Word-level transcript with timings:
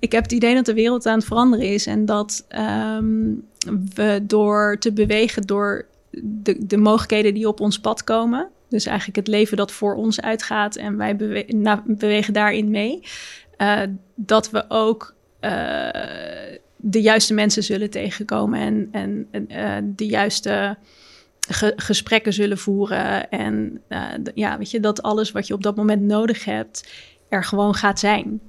ik 0.00 0.12
heb 0.12 0.22
het 0.22 0.32
idee 0.32 0.54
dat 0.54 0.66
de 0.66 0.74
wereld 0.74 1.06
aan 1.06 1.18
het 1.18 1.26
veranderen 1.26 1.66
is 1.66 1.86
en 1.86 2.04
dat 2.04 2.44
ehm, 2.48 3.32
we 3.94 4.20
door 4.22 4.76
te 4.78 4.92
bewegen 4.92 5.46
door 5.46 5.86
de, 6.10 6.66
de 6.66 6.76
mogelijkheden 6.76 7.34
die 7.34 7.48
op 7.48 7.60
ons 7.60 7.80
pad 7.80 8.04
komen, 8.04 8.48
dus 8.68 8.86
eigenlijk 8.86 9.16
het 9.16 9.28
leven 9.28 9.56
dat 9.56 9.72
voor 9.72 9.94
ons 9.94 10.20
uitgaat 10.20 10.76
en 10.76 10.96
wij 10.96 11.16
bewegen 11.84 12.32
daarin 12.32 12.70
mee, 12.70 13.02
uh, 13.58 13.80
dat 14.14 14.50
we 14.50 14.64
ook 14.68 15.14
uh, 15.40 15.50
de 16.76 17.00
juiste 17.00 17.34
mensen 17.34 17.62
zullen 17.62 17.90
tegenkomen 17.90 18.60
en, 18.60 19.26
en 19.30 19.46
uh, 19.48 19.76
de 19.96 20.06
juiste 20.06 20.76
ge 21.48 21.72
gesprekken 21.76 22.32
zullen 22.32 22.58
voeren. 22.58 23.30
En 23.30 23.82
ja, 24.34 24.58
weet 24.58 24.70
je, 24.70 24.80
dat 24.80 25.02
alles 25.02 25.32
wat 25.32 25.46
je 25.46 25.54
op 25.54 25.62
dat 25.62 25.76
moment 25.76 26.02
nodig 26.02 26.44
hebt, 26.44 26.88
er 27.28 27.44
gewoon 27.44 27.74
gaat 27.74 27.98
zijn. 27.98 28.40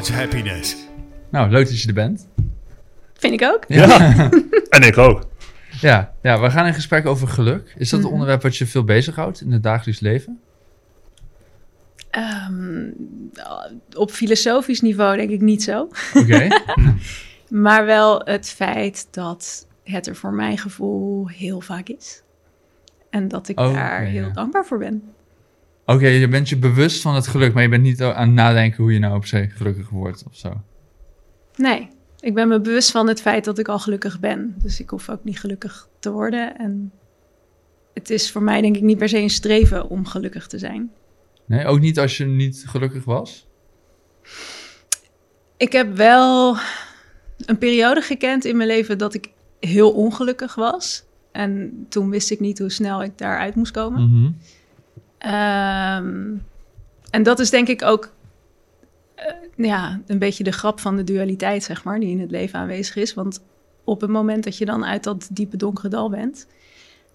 Towards 0.00 0.32
happiness. 0.32 0.76
Nou, 1.30 1.50
leuk 1.50 1.66
dat 1.66 1.80
je 1.80 1.88
er 1.88 1.94
bent. 1.94 2.28
Vind 3.14 3.32
ik 3.32 3.42
ook. 3.42 3.64
Ja, 3.68 4.10
en 4.68 4.82
ik 4.82 4.98
ook. 4.98 5.28
Ja, 5.80 6.12
ja, 6.22 6.40
we 6.40 6.50
gaan 6.50 6.66
in 6.66 6.74
gesprek 6.74 7.06
over 7.06 7.28
geluk. 7.28 7.74
Is 7.76 7.90
dat 7.90 8.00
een 8.00 8.10
onderwerp 8.10 8.42
wat 8.42 8.56
je 8.56 8.66
veel 8.66 8.84
bezighoudt 8.84 9.40
in 9.40 9.52
het 9.52 9.62
dagelijks 9.62 10.00
leven? 10.00 10.40
Um, 12.50 12.94
op 13.92 14.10
filosofisch 14.10 14.80
niveau 14.80 15.16
denk 15.16 15.30
ik 15.30 15.40
niet 15.40 15.62
zo. 15.62 15.88
Oké. 16.14 16.48
maar 17.64 17.86
wel 17.86 18.20
het 18.24 18.48
feit 18.48 19.06
dat 19.10 19.66
het 19.84 20.06
er 20.06 20.16
voor 20.16 20.32
mijn 20.32 20.58
gevoel 20.58 21.28
heel 21.28 21.60
vaak 21.60 21.88
is. 21.88 22.22
En 23.10 23.28
dat 23.28 23.48
ik 23.48 23.60
Oh, 23.60 23.74
daar 23.74 24.00
heel 24.00 24.26
ja. 24.26 24.32
dankbaar 24.32 24.66
voor 24.66 24.78
ben. 24.78 25.02
Oké, 25.94 26.06
je 26.06 26.28
bent 26.28 26.48
je 26.48 26.56
bewust 26.56 27.02
van 27.02 27.14
het 27.14 27.26
geluk, 27.26 27.52
maar 27.54 27.62
je 27.62 27.68
bent 27.68 27.82
niet 27.82 28.02
aan 28.02 28.26
het 28.26 28.36
nadenken 28.36 28.82
hoe 28.82 28.92
je 28.92 28.98
nou 28.98 29.16
op 29.16 29.26
zich 29.26 29.56
gelukkig 29.56 29.88
wordt 29.88 30.24
of 30.28 30.36
zo. 30.36 30.60
Nee, 31.56 31.88
ik 32.20 32.34
ben 32.34 32.48
me 32.48 32.60
bewust 32.60 32.90
van 32.90 33.08
het 33.08 33.20
feit 33.20 33.44
dat 33.44 33.58
ik 33.58 33.68
al 33.68 33.78
gelukkig 33.78 34.20
ben. 34.20 34.54
Dus 34.62 34.80
ik 34.80 34.90
hoef 34.90 35.08
ook 35.08 35.24
niet 35.24 35.40
gelukkig 35.40 35.88
te 35.98 36.10
worden. 36.10 36.58
En 36.58 36.92
het 37.94 38.10
is 38.10 38.30
voor 38.30 38.42
mij 38.42 38.60
denk 38.60 38.76
ik 38.76 38.82
niet 38.82 38.98
per 38.98 39.08
se 39.08 39.18
een 39.18 39.30
streven 39.30 39.88
om 39.88 40.06
gelukkig 40.06 40.46
te 40.46 40.58
zijn. 40.58 40.90
Nee, 41.46 41.66
ook 41.66 41.80
niet 41.80 41.98
als 41.98 42.16
je 42.16 42.24
niet 42.24 42.64
gelukkig 42.66 43.04
was? 43.04 43.46
Ik 45.56 45.72
heb 45.72 45.96
wel 45.96 46.56
een 47.46 47.58
periode 47.58 48.00
gekend 48.00 48.44
in 48.44 48.56
mijn 48.56 48.68
leven 48.68 48.98
dat 48.98 49.14
ik 49.14 49.30
heel 49.60 49.92
ongelukkig 49.92 50.54
was. 50.54 51.04
En 51.32 51.72
toen 51.88 52.10
wist 52.10 52.30
ik 52.30 52.40
niet 52.40 52.58
hoe 52.58 52.70
snel 52.70 53.02
ik 53.02 53.18
daaruit 53.18 53.54
moest 53.54 53.72
komen. 53.72 54.10
Mhm. 54.10 54.30
Ehm, 55.20 56.32
en 57.10 57.22
dat 57.22 57.38
is 57.38 57.50
denk 57.50 57.68
ik 57.68 57.82
ook 57.82 58.12
eh, 59.14 59.26
ja, 59.56 60.00
een 60.06 60.18
beetje 60.18 60.44
de 60.44 60.52
grap 60.52 60.80
van 60.80 60.96
de 60.96 61.04
dualiteit, 61.04 61.62
zeg 61.62 61.84
maar, 61.84 62.00
die 62.00 62.10
in 62.10 62.20
het 62.20 62.30
leven 62.30 62.58
aanwezig 62.58 62.96
is. 62.96 63.14
Want 63.14 63.40
op 63.84 64.00
het 64.00 64.10
moment 64.10 64.44
dat 64.44 64.58
je 64.58 64.64
dan 64.64 64.84
uit 64.84 65.04
dat 65.04 65.28
diepe 65.32 65.56
donkere 65.56 65.88
dal 65.88 66.10
bent, 66.10 66.46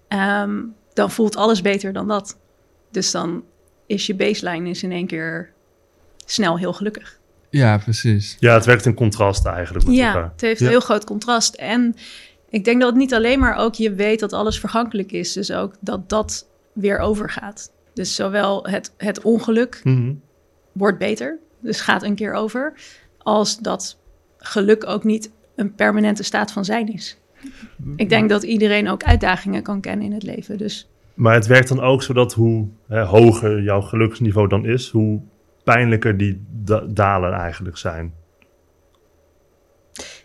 ehm, 0.08 0.62
dan 0.92 1.10
voelt 1.10 1.36
alles 1.36 1.60
beter 1.62 1.92
dan 1.92 2.08
dat. 2.08 2.38
Dus 2.90 3.10
dan 3.10 3.44
is 3.86 4.06
je 4.06 4.14
baseline 4.14 4.68
is 4.70 4.82
in 4.82 4.92
één 4.92 5.06
keer 5.06 5.52
snel 6.24 6.58
heel 6.58 6.72
gelukkig. 6.72 7.18
Ja, 7.50 7.78
precies. 7.78 8.36
Ja, 8.40 8.54
het 8.54 8.64
werkt 8.64 8.86
in 8.86 8.94
contrast 8.94 9.46
eigenlijk 9.46 9.86
met 9.86 9.94
Ja, 9.94 10.06
elkaar. 10.06 10.30
het 10.32 10.40
heeft 10.40 10.58
Ja. 10.60 10.64
een 10.66 10.72
heel 10.72 10.80
groot 10.80 11.04
contrast. 11.04 11.54
En 11.54 11.96
ik 12.48 12.64
denk 12.64 12.80
dat 12.80 12.88
het 12.90 12.98
niet 12.98 13.14
alleen 13.14 13.38
maar 13.38 13.56
ook 13.56 13.74
je 13.74 13.92
weet 13.94 14.20
dat 14.20 14.32
alles 14.32 14.60
vergankelijk 14.60 15.12
is, 15.12 15.32
dus 15.32 15.52
ook 15.52 15.74
dat 15.80 16.08
dat 16.08 16.46
weer 16.72 16.98
overgaat. 16.98 17.70
Dus 17.96 18.14
zowel 18.14 18.66
het, 18.66 18.94
het 18.96 19.22
ongeluk 19.22 19.80
Mhm. 19.84 20.12
wordt 20.72 20.98
beter, 20.98 21.38
dus 21.60 21.80
gaat 21.80 22.02
een 22.02 22.14
keer 22.14 22.32
over, 22.32 22.72
als 23.18 23.58
dat 23.58 23.98
geluk 24.38 24.86
ook 24.86 25.04
niet 25.04 25.30
een 25.54 25.74
permanente 25.74 26.22
staat 26.22 26.52
van 26.52 26.64
zijn 26.64 26.92
is. 26.92 27.18
Ik 27.96 28.08
denk 28.08 28.28
dat 28.28 28.42
iedereen 28.42 28.88
ook 28.88 29.04
uitdagingen 29.04 29.62
kan 29.62 29.80
kennen 29.80 30.06
in 30.06 30.12
het 30.12 30.22
leven. 30.22 30.58
Dus 30.58 30.88
Maar 31.14 31.34
het 31.34 31.46
werkt 31.46 31.68
dan 31.68 31.80
ook 31.80 32.02
zodat 32.02 32.32
hoe 32.34 32.68
hè, 32.88 33.02
hoger 33.04 33.62
jouw 33.62 33.80
geluksniveau 33.80 34.48
dan 34.48 34.64
is, 34.66 34.90
hoe 34.90 35.20
pijnlijker 35.64 36.16
die 36.16 36.44
da- 36.50 36.84
dalen 36.88 37.32
eigenlijk 37.32 37.76
zijn. 37.76 38.14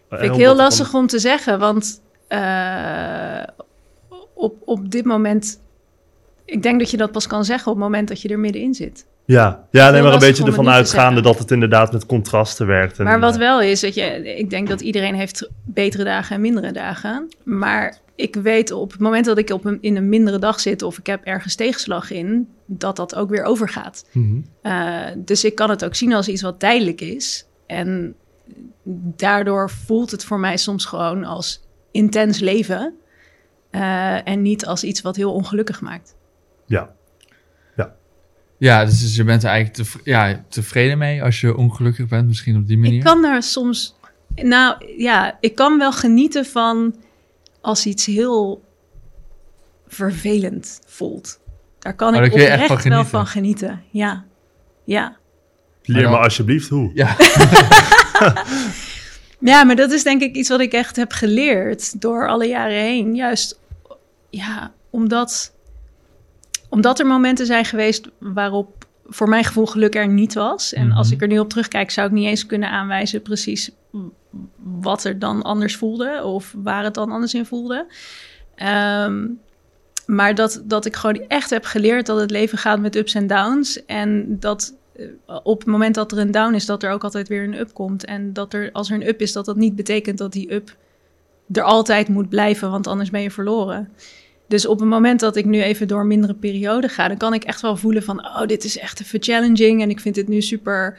vind 0.10 0.22
ik 0.22 0.34
heel 0.34 0.56
lastig 0.56 0.94
om 0.94 1.08
te 1.08 1.20
zeggen, 1.20 1.60
want 1.60 2.02
eh, 2.28 3.44
op, 4.34 4.56
op 4.66 4.92
dit 4.92 5.06
moment, 5.06 5.62
ik 6.51 6.63
denk 6.63 6.79
dat 6.79 6.91
je 6.91 6.97
dat 6.97 7.12
pas 7.12 7.28
kan 7.28 7.45
zeggen 7.45 7.72
op 7.72 7.78
het 7.78 7.84
moment 7.84 8.07
dat 8.07 8.22
je 8.22 8.29
er 8.29 8.39
middenin 8.39 8.73
zit. 8.73 9.06
Ja, 9.25 9.67
ja 9.72 9.84
nee, 9.84 9.94
heel 9.94 10.03
maar 10.03 10.13
een 10.13 10.19
beetje 10.19 10.45
ervan 10.45 10.69
uitgaande 10.69 11.22
dat 11.22 11.39
het 11.39 11.51
inderdaad 11.51 11.91
met 11.91 12.06
contrasten 12.06 12.67
werkt. 12.67 13.00
En, 13.00 13.06
Maar 13.06 13.19
wat 13.19 13.34
eh, 13.34 13.39
wel 13.39 13.62
is, 13.62 13.79
dat 13.79 13.94
je, 13.94 14.35
ik 14.38 14.50
denk 14.50 14.67
dat 14.67 14.81
iedereen 14.81 15.16
heeft 15.16 15.50
betere 15.63 16.03
dagen 16.03 16.35
en 16.35 16.41
mindere 16.41 16.72
dagen. 16.72 17.28
Maar 17.44 17.97
ik 18.16 18.35
weet 18.35 18.72
op 18.72 18.91
het 18.91 19.00
moment 19.00 19.25
dat 19.25 19.38
ik 19.38 19.50
op 19.50 19.66
een, 19.66 19.78
in 19.81 19.95
een 19.95 20.09
mindere 20.09 20.39
dag 20.39 20.59
zit 20.59 20.81
of 20.81 20.97
ik 20.97 21.06
heb 21.06 21.23
ergens 21.23 21.56
tegenslag 21.56 22.12
in, 22.12 22.47
dat 22.66 22.95
dat 22.95 23.16
ook 23.16 23.29
weer 23.29 23.44
overgaat. 23.44 24.06
mhm. 24.12 24.39
Uh, 24.63 25.06
dus 25.18 25.44
ik 25.44 25.56
kan 25.56 25.69
het 25.69 25.85
ook 25.85 25.95
zien 25.95 26.13
als 26.13 26.28
iets 26.28 26.41
wat 26.41 26.59
tijdelijk 26.59 27.01
is. 27.01 27.45
En 27.68 28.16
daardoor 29.16 29.69
voelt 29.69 30.12
het 30.12 30.23
voor 30.23 30.39
mij 30.39 30.57
soms 30.57 30.85
gewoon 30.85 31.23
als 31.23 31.62
intens 31.91 32.39
leven. 32.39 32.94
uh, 33.72 34.28
en 34.28 34.41
niet 34.41 34.66
als 34.66 34.83
iets 34.83 35.01
wat 35.01 35.16
heel 35.16 35.33
ongelukkig 35.33 35.81
maakt. 35.81 36.16
Ja, 36.72 36.94
Ja, 38.58 38.86
dus 38.86 39.16
je 39.16 39.24
bent 39.24 39.44
er 39.44 39.50
eigenlijk 39.50 39.78
tev- 39.90 40.06
ja, 40.06 40.44
tevreden 40.50 40.98
mee 40.98 41.24
als 41.24 41.42
je 41.42 41.58
ongelukkig 41.58 42.08
bent, 42.08 42.28
misschien 42.28 42.56
op 42.58 42.68
die 42.68 42.78
manier. 42.78 42.98
Ik 42.98 43.04
kan 43.04 43.22
daar 43.22 43.44
soms. 43.44 43.96
Nou 44.36 44.96
ja, 44.98 45.38
ik 45.40 45.56
kan 45.56 45.78
wel 45.78 45.92
genieten 45.92 46.46
van 46.46 46.96
als 47.62 47.86
iets 47.86 48.06
heel 48.06 48.64
vervelend 49.88 50.80
voelt. 50.86 51.40
Daar 51.80 51.96
kan 51.96 52.16
Oh, 52.16 52.24
ik 52.26 52.31
oprecht 52.31 52.58
van 52.58 52.68
wel 52.68 52.78
genieten. 52.78 53.06
van 53.06 53.28
genieten. 53.28 53.84
Ja, 53.90 54.26
ja. 54.84 55.18
leer 55.84 56.10
me 56.10 56.18
alsjeblieft 56.18 56.70
hoe. 56.70 56.92
Ja, 56.94 57.16
Ja, 59.40 59.64
maar 59.64 59.76
dat 59.76 59.92
is 59.92 60.04
denk 60.04 60.22
ik 60.22 60.36
iets 60.36 60.50
wat 60.50 60.60
ik 60.60 60.74
echt 60.74 60.96
heb 60.96 61.12
geleerd 61.12 62.02
door 62.02 62.28
alle 62.28 62.46
jaren 62.48 62.80
heen. 62.81 63.16
Juist, 63.16 63.60
ja, 64.30 64.74
omdat, 64.90 65.54
omdat 66.72 67.00
er 67.00 67.06
momenten 67.06 67.46
zijn 67.46 67.66
geweest 67.66 68.09
waarop 68.20 68.86
voor 69.06 69.30
mijn 69.30 69.44
gevoel 69.44 69.66
geluk 69.66 69.96
er 69.96 70.08
niet 70.08 70.34
was. 70.34 70.74
En 70.74 70.92
als 70.92 71.06
Mhm. 71.08 71.16
ik 71.16 71.22
er 71.22 71.28
nu 71.28 71.40
op 71.40 71.50
terugkijk, 71.50 71.92
zou 71.92 72.08
ik 72.08 72.14
niet 72.14 72.28
eens 72.28 72.46
kunnen 72.46 72.70
aanwijzen 72.70 73.22
precies 73.22 73.72
wat 74.64 75.04
er 75.04 75.20
dan 75.20 75.42
anders 75.42 75.76
voelde 75.76 76.24
of 76.24 76.54
waar 76.58 76.84
het 76.84 76.94
dan 76.94 77.12
anders 77.12 77.34
in 77.34 77.46
voelde. 77.46 77.86
Ehm, 78.56 79.28
maar 80.06 80.36
dat, 80.36 80.62
dat 80.66 80.86
ik 80.86 80.96
gewoon 80.96 81.28
echt 81.28 81.50
heb 81.50 81.66
geleerd 81.66 82.06
dat 82.06 82.20
het 82.20 82.31
leven 82.31 82.58
gaat 82.58 82.80
met 82.80 82.96
ups 82.96 83.14
en 83.14 83.28
downs. 83.28 83.86
En 83.86 84.40
dat 84.40 84.74
eh, 84.96 85.06
op 85.44 85.60
het 85.60 85.68
moment 85.68 85.96
dat 85.96 86.12
er 86.12 86.18
een 86.18 86.31
down 86.31 86.54
is, 86.54 86.66
dat 86.66 86.84
er 86.84 86.92
ook 86.92 87.04
altijd 87.04 87.28
weer 87.28 87.44
een 87.44 87.60
up 87.60 87.74
komt. 87.74 88.06
En 88.06 88.34
dat 88.34 88.54
er, 88.54 88.70
als 88.72 88.90
er 88.90 88.96
een 88.96 89.08
up 89.08 89.22
is, 89.22 89.31
dat 89.31 89.46
dat 89.46 89.56
niet 89.56 89.76
betekent 89.76 90.18
dat 90.18 90.31
die 90.31 90.54
up 90.54 90.76
er 91.52 91.64
altijd 91.64 92.08
moet 92.08 92.30
blijven, 92.30 92.72
want 92.72 92.88
anders 92.88 93.10
ben 93.10 93.22
je 93.22 93.31
verloren. 93.31 93.90
Dus 94.51 94.67
op 94.67 94.79
het 94.79 94.89
moment 94.89 95.19
dat 95.19 95.35
ik 95.35 95.45
nu 95.45 95.62
even 95.62 95.88
door 95.88 96.00
een 96.00 96.07
mindere 96.07 96.34
periode 96.34 96.88
ga, 96.88 97.07
dan 97.07 97.17
kan 97.17 97.34
ik 97.34 97.44
echt 97.44 97.62
wel 97.62 97.78
voelen 97.78 98.03
van, 98.03 98.25
oh, 98.25 98.45
dit 98.45 98.63
is 98.63 98.78
echt 98.78 99.01
even 99.01 99.23
challenging 99.23 99.81
en 99.81 99.89
ik 99.89 100.00
vind 100.00 100.16
het 100.16 100.28
nu 100.28 100.41
super, 100.41 100.98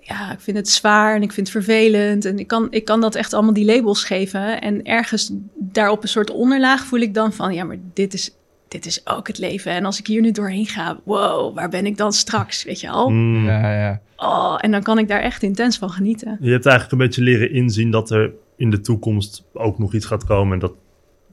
ja, 0.00 0.32
ik 0.32 0.40
vind 0.40 0.56
het 0.56 0.68
zwaar 0.68 1.14
en 1.14 1.22
ik 1.22 1.32
vind 1.32 1.52
het 1.52 1.64
vervelend. 1.64 2.24
En 2.24 2.38
ik 2.38 2.46
kan, 2.46 2.66
ik 2.70 2.84
kan 2.84 3.00
dat 3.00 3.14
echt 3.14 3.32
allemaal 3.32 3.52
die 3.52 3.64
labels 3.64 4.04
geven. 4.04 4.60
En 4.60 4.82
ergens 4.82 5.32
daar 5.54 5.90
op 5.90 6.02
een 6.02 6.08
soort 6.08 6.30
onderlaag 6.30 6.84
voel 6.84 7.00
ik 7.00 7.14
dan 7.14 7.32
van, 7.32 7.54
ja, 7.54 7.64
maar 7.64 7.76
dit 7.94 8.14
is, 8.14 8.30
dit 8.68 8.86
is 8.86 9.06
ook 9.06 9.26
het 9.26 9.38
leven. 9.38 9.72
En 9.72 9.84
als 9.84 9.98
ik 9.98 10.06
hier 10.06 10.20
nu 10.20 10.30
doorheen 10.30 10.66
ga, 10.66 11.00
wow, 11.04 11.54
waar 11.54 11.68
ben 11.68 11.86
ik 11.86 11.96
dan 11.96 12.12
straks, 12.12 12.64
weet 12.64 12.80
je 12.80 12.88
al? 12.88 13.08
Mm. 13.10 13.46
ja, 13.46 13.80
ja. 13.80 14.00
Oh, 14.16 14.58
en 14.60 14.70
dan 14.70 14.82
kan 14.82 14.98
ik 14.98 15.08
daar 15.08 15.20
echt 15.20 15.42
intens 15.42 15.78
van 15.78 15.90
genieten. 15.90 16.38
Je 16.40 16.50
hebt 16.50 16.66
eigenlijk 16.66 16.92
een 16.92 17.06
beetje 17.06 17.22
leren 17.22 17.50
inzien 17.50 17.90
dat 17.90 18.10
er 18.10 18.32
in 18.56 18.70
de 18.70 18.80
toekomst 18.80 19.44
ook 19.52 19.78
nog 19.78 19.94
iets 19.94 20.06
gaat 20.06 20.24
komen. 20.24 20.52
En 20.52 20.58
dat 20.58 20.72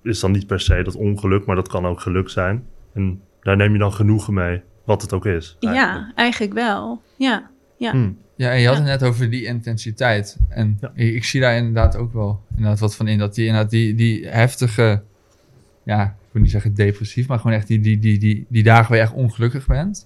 is 0.04 0.20
dan 0.20 0.32
niet 0.32 0.48
per 0.48 0.60
se 0.60 0.82
dat 0.84 0.96
ongeluk, 0.96 1.46
maar 1.46 1.56
dat 1.56 1.68
kan 1.68 1.86
ook 1.86 2.00
geluk 2.00 2.30
zijn. 2.30 2.64
En 2.94 3.22
daar 3.42 3.58
neem 3.58 3.74
je 3.74 3.80
dan 3.80 3.94
genoegen 3.94 4.34
mee, 4.34 4.62
wat 4.84 5.02
het 5.02 5.14
ook 5.14 5.26
is. 5.26 5.58
eigenlijk. 5.60 5.96
Ja, 5.96 6.12
eigenlijk 6.16 6.54
wel. 6.54 7.02
Ja, 7.16 7.50
ja. 7.78 7.92
Hmm. 7.92 8.18
Ja, 8.36 8.52
en 8.52 8.60
je 8.60 8.68
had 8.68 8.76
Ja. 8.78 8.82
het 8.84 9.02
net 9.02 9.10
over 9.10 9.30
die 9.30 9.46
intensiteit. 9.46 10.38
En 10.50 10.78
Ja. 10.82 10.92
ik, 10.96 11.14
ik 11.14 11.24
zie 11.24 11.42
daar 11.42 11.58
inderdaad 11.58 11.96
ook 11.96 12.14
wel 12.14 12.42
inderdaad 12.50 12.80
wat 12.80 12.96
van 12.96 13.08
in. 13.08 13.18
Dat 13.18 13.36
die 13.36 13.46
inderdaad 13.46 13.70
die, 13.72 13.96
die 13.96 14.28
heftige, 14.28 15.02
ja, 15.84 16.04
ik 16.04 16.30
wil 16.32 16.42
niet 16.42 16.52
zeggen 16.52 16.74
depressief, 16.74 17.28
maar 17.28 17.40
gewoon 17.40 17.56
echt 17.58 17.68
die, 17.68 17.80
die, 17.80 18.00
die, 18.00 18.18
die, 18.20 18.46
die 18.50 18.64
dagen 18.64 18.88
waar 18.90 18.98
je 18.98 19.04
echt 19.04 19.14
ongelukkig 19.14 19.68
bent. 19.68 20.06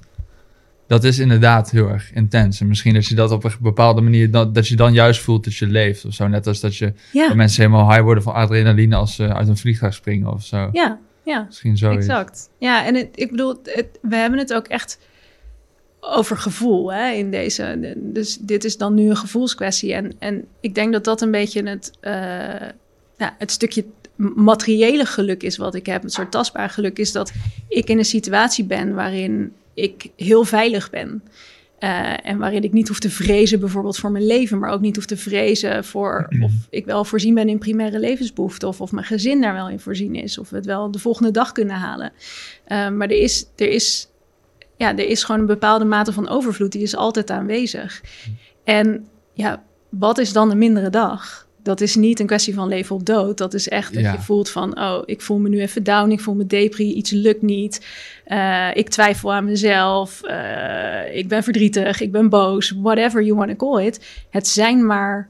Dat 0.87 1.03
is 1.03 1.19
inderdaad 1.19 1.71
heel 1.71 1.89
erg 1.89 2.13
intens. 2.13 2.61
En 2.61 2.67
misschien 2.67 2.93
dat 2.93 3.05
je 3.05 3.15
dat 3.15 3.31
op 3.31 3.43
een 3.43 3.51
bepaalde 3.59 4.01
manier, 4.01 4.31
dat, 4.31 4.53
dat 4.53 4.67
je 4.67 4.75
dan 4.75 4.93
juist 4.93 5.21
voelt 5.21 5.43
dat 5.43 5.55
je 5.55 5.67
leeft 5.67 6.05
of 6.05 6.13
zo. 6.13 6.27
Net 6.27 6.47
als 6.47 6.59
dat 6.59 6.77
je 6.77 6.93
Ja, 7.11 7.27
dat 7.27 7.35
mensen 7.35 7.63
helemaal 7.63 7.89
high 7.89 8.01
worden 8.01 8.23
van 8.23 8.33
adrenaline 8.33 8.95
als 8.95 9.15
ze 9.15 9.33
uit 9.33 9.47
een 9.47 9.57
vliegtuig 9.57 9.93
springen 9.93 10.33
of 10.33 10.43
zo. 10.43 10.69
ja, 10.71 10.99
ja. 11.23 11.43
Misschien 11.47 11.77
zo. 11.77 11.91
Exact. 11.91 12.49
Ja, 12.59 12.85
en 12.85 12.95
het, 12.95 13.07
ik 13.15 13.31
bedoel, 13.31 13.59
het, 13.63 13.87
we 14.01 14.15
hebben 14.15 14.39
het 14.39 14.53
ook 14.53 14.67
echt 14.67 14.99
over 15.99 16.37
gevoel 16.37 16.93
hè, 16.93 17.11
in 17.11 17.31
deze. 17.31 17.95
Dus 17.97 18.37
dit 18.37 18.63
is 18.63 18.77
dan 18.77 18.93
nu 18.93 19.09
een 19.09 19.17
gevoelskwestie. 19.17 19.93
En, 19.93 20.13
en 20.19 20.45
ik 20.59 20.75
denk 20.75 20.93
dat 20.93 21.03
dat 21.03 21.21
een 21.21 21.31
beetje 21.31 21.69
het, 21.69 21.91
eh, 21.99 22.13
ja, 23.17 23.35
het 23.37 23.51
stukje 23.51 23.85
materiële 24.35 25.05
geluk 25.05 25.43
is 25.43 25.57
wat 25.57 25.75
ik 25.75 25.85
heb. 25.85 26.03
Een 26.03 26.09
soort 26.09 26.31
tastbaar 26.31 26.69
geluk 26.69 26.97
is 26.97 27.11
dat 27.11 27.31
ik 27.67 27.89
in 27.89 27.97
een 27.97 28.05
situatie 28.05 28.65
ben 28.65 28.93
waarin 28.93 29.53
ik 29.75 30.11
heel 30.15 30.43
veilig 30.43 30.89
ben. 30.89 31.23
Eh, 31.79 32.27
en 32.27 32.37
waarin 32.37 32.63
ik 32.63 32.73
niet 32.73 32.87
hoef 32.87 32.99
te 32.99 33.09
vrezen 33.09 33.59
bijvoorbeeld 33.59 33.97
voor 33.97 34.11
mijn 34.11 34.25
leven, 34.25 34.59
maar 34.59 34.69
ook 34.71 34.81
niet 34.81 34.95
hoef 34.95 35.05
te 35.05 35.17
vrezen 35.17 35.85
voor 35.85 36.27
of 36.41 36.51
ik 36.69 36.85
wel 36.85 37.05
voorzien 37.05 37.33
ben 37.33 37.49
in 37.49 37.57
primaire 37.57 37.99
levensbehoeften 37.99 38.67
of 38.67 38.81
of 38.81 38.91
mijn 38.91 39.05
gezin 39.05 39.41
daar 39.41 39.53
wel 39.53 39.69
in 39.69 39.79
voorzien 39.79 40.15
is 40.15 40.37
of 40.37 40.49
we 40.49 40.55
het 40.55 40.65
wel 40.65 40.91
de 40.91 40.99
volgende 40.99 41.31
dag 41.31 41.51
kunnen 41.51 41.75
halen. 41.75 42.11
Eh, 42.65 42.89
maar 42.89 43.07
er 43.07 43.17
is, 43.17 43.47
er, 43.55 43.69
is, 43.69 44.09
ja, 44.77 44.97
er 44.97 45.07
is 45.07 45.23
gewoon 45.23 45.41
een 45.41 45.47
bepaalde 45.47 45.85
mate 45.85 46.13
van 46.13 46.29
overvloed, 46.29 46.71
die 46.71 46.81
is 46.81 46.95
altijd 46.95 47.29
aanwezig. 47.29 48.01
En 48.63 49.07
ja, 49.33 49.63
wat 49.89 50.17
is 50.17 50.33
dan 50.33 50.51
een 50.51 50.57
mindere 50.57 50.89
dag? 50.89 51.44
Dat 51.65 51.81
is 51.81 51.95
niet 51.95 52.19
een 52.19 52.25
kwestie 52.25 52.53
van 52.53 52.67
leven 52.67 52.95
of 52.95 53.01
dood. 53.01 53.37
Dat 53.37 53.53
is 53.53 53.67
echt 53.69 53.93
dat 53.93 54.03
Ja. 54.03 54.11
je 54.11 54.19
voelt 54.19 54.49
van, 54.49 54.79
oh, 54.79 55.01
ik 55.05 55.21
voel 55.21 55.37
me 55.37 55.49
nu 55.49 55.61
even 55.61 55.83
down, 55.83 56.11
ik 56.11 56.19
voel 56.19 56.35
me 56.35 56.45
depri, 56.45 56.93
iets 56.93 57.11
lukt 57.11 57.41
niet. 57.41 57.85
Eh, 58.25 58.69
ik 58.73 58.89
twijfel 58.89 59.33
aan 59.33 59.45
mezelf, 59.45 60.23
eh, 60.23 61.15
ik 61.17 61.27
ben 61.27 61.43
verdrietig, 61.43 61.99
ik 62.01 62.11
ben 62.11 62.29
boos, 62.29 62.73
whatever 62.81 63.23
you 63.23 63.37
want 63.37 63.49
to 63.49 63.55
call 63.55 63.85
it. 63.85 64.25
Het 64.29 64.47
zijn 64.47 64.85
maar 64.85 65.29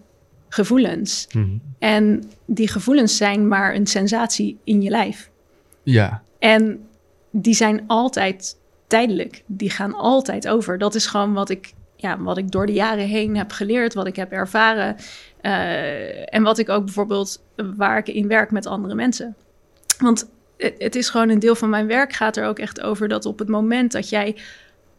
gevoelens. 0.49 1.27
Mhm. 1.33 1.47
En 1.79 2.23
die 2.45 2.67
gevoelens 2.67 3.17
zijn 3.17 3.47
maar 3.47 3.75
een 3.75 3.87
sensatie 3.87 4.57
in 4.63 4.81
je 4.81 4.89
lijf. 4.89 5.29
Ja, 5.83 6.23
En 6.39 6.79
die 7.31 7.53
zijn 7.53 7.83
altijd 7.87 8.57
tijdelijk. 8.87 9.43
Die 9.45 9.69
gaan 9.69 9.93
altijd 9.93 10.47
over. 10.47 10.77
Dat 10.77 10.95
is 10.95 11.05
gewoon 11.05 11.33
wat 11.33 11.49
ik, 11.49 11.73
ja, 11.95 12.21
wat 12.21 12.37
ik 12.37 12.51
door 12.51 12.65
de 12.65 12.73
jaren 12.73 13.07
heen 13.07 13.37
heb 13.37 13.51
geleerd, 13.51 13.93
wat 13.93 14.07
ik 14.07 14.15
heb 14.15 14.31
ervaren. 14.31 14.95
Eh, 15.45 16.33
en 16.35 16.43
wat 16.43 16.57
ik 16.57 16.69
ook 16.69 16.83
bijvoorbeeld 16.85 17.41
waar 17.75 17.97
ik 17.97 18.07
in 18.07 18.27
werk 18.27 18.51
met 18.51 18.65
andere 18.65 18.95
mensen. 18.95 19.35
Want 19.99 20.29
het, 20.57 20.75
het 20.77 20.95
is 20.95 21.09
gewoon 21.09 21.29
een 21.29 21.39
deel 21.39 21.55
van 21.55 21.69
mijn 21.69 21.87
werk 21.87 22.13
gaat 22.13 22.37
er 22.37 22.45
ook 22.45 22.59
echt 22.59 22.81
over 22.81 23.07
dat 23.07 23.25
op 23.25 23.39
het 23.39 23.47
moment 23.47 23.91
dat 23.91 24.09
jij 24.09 24.35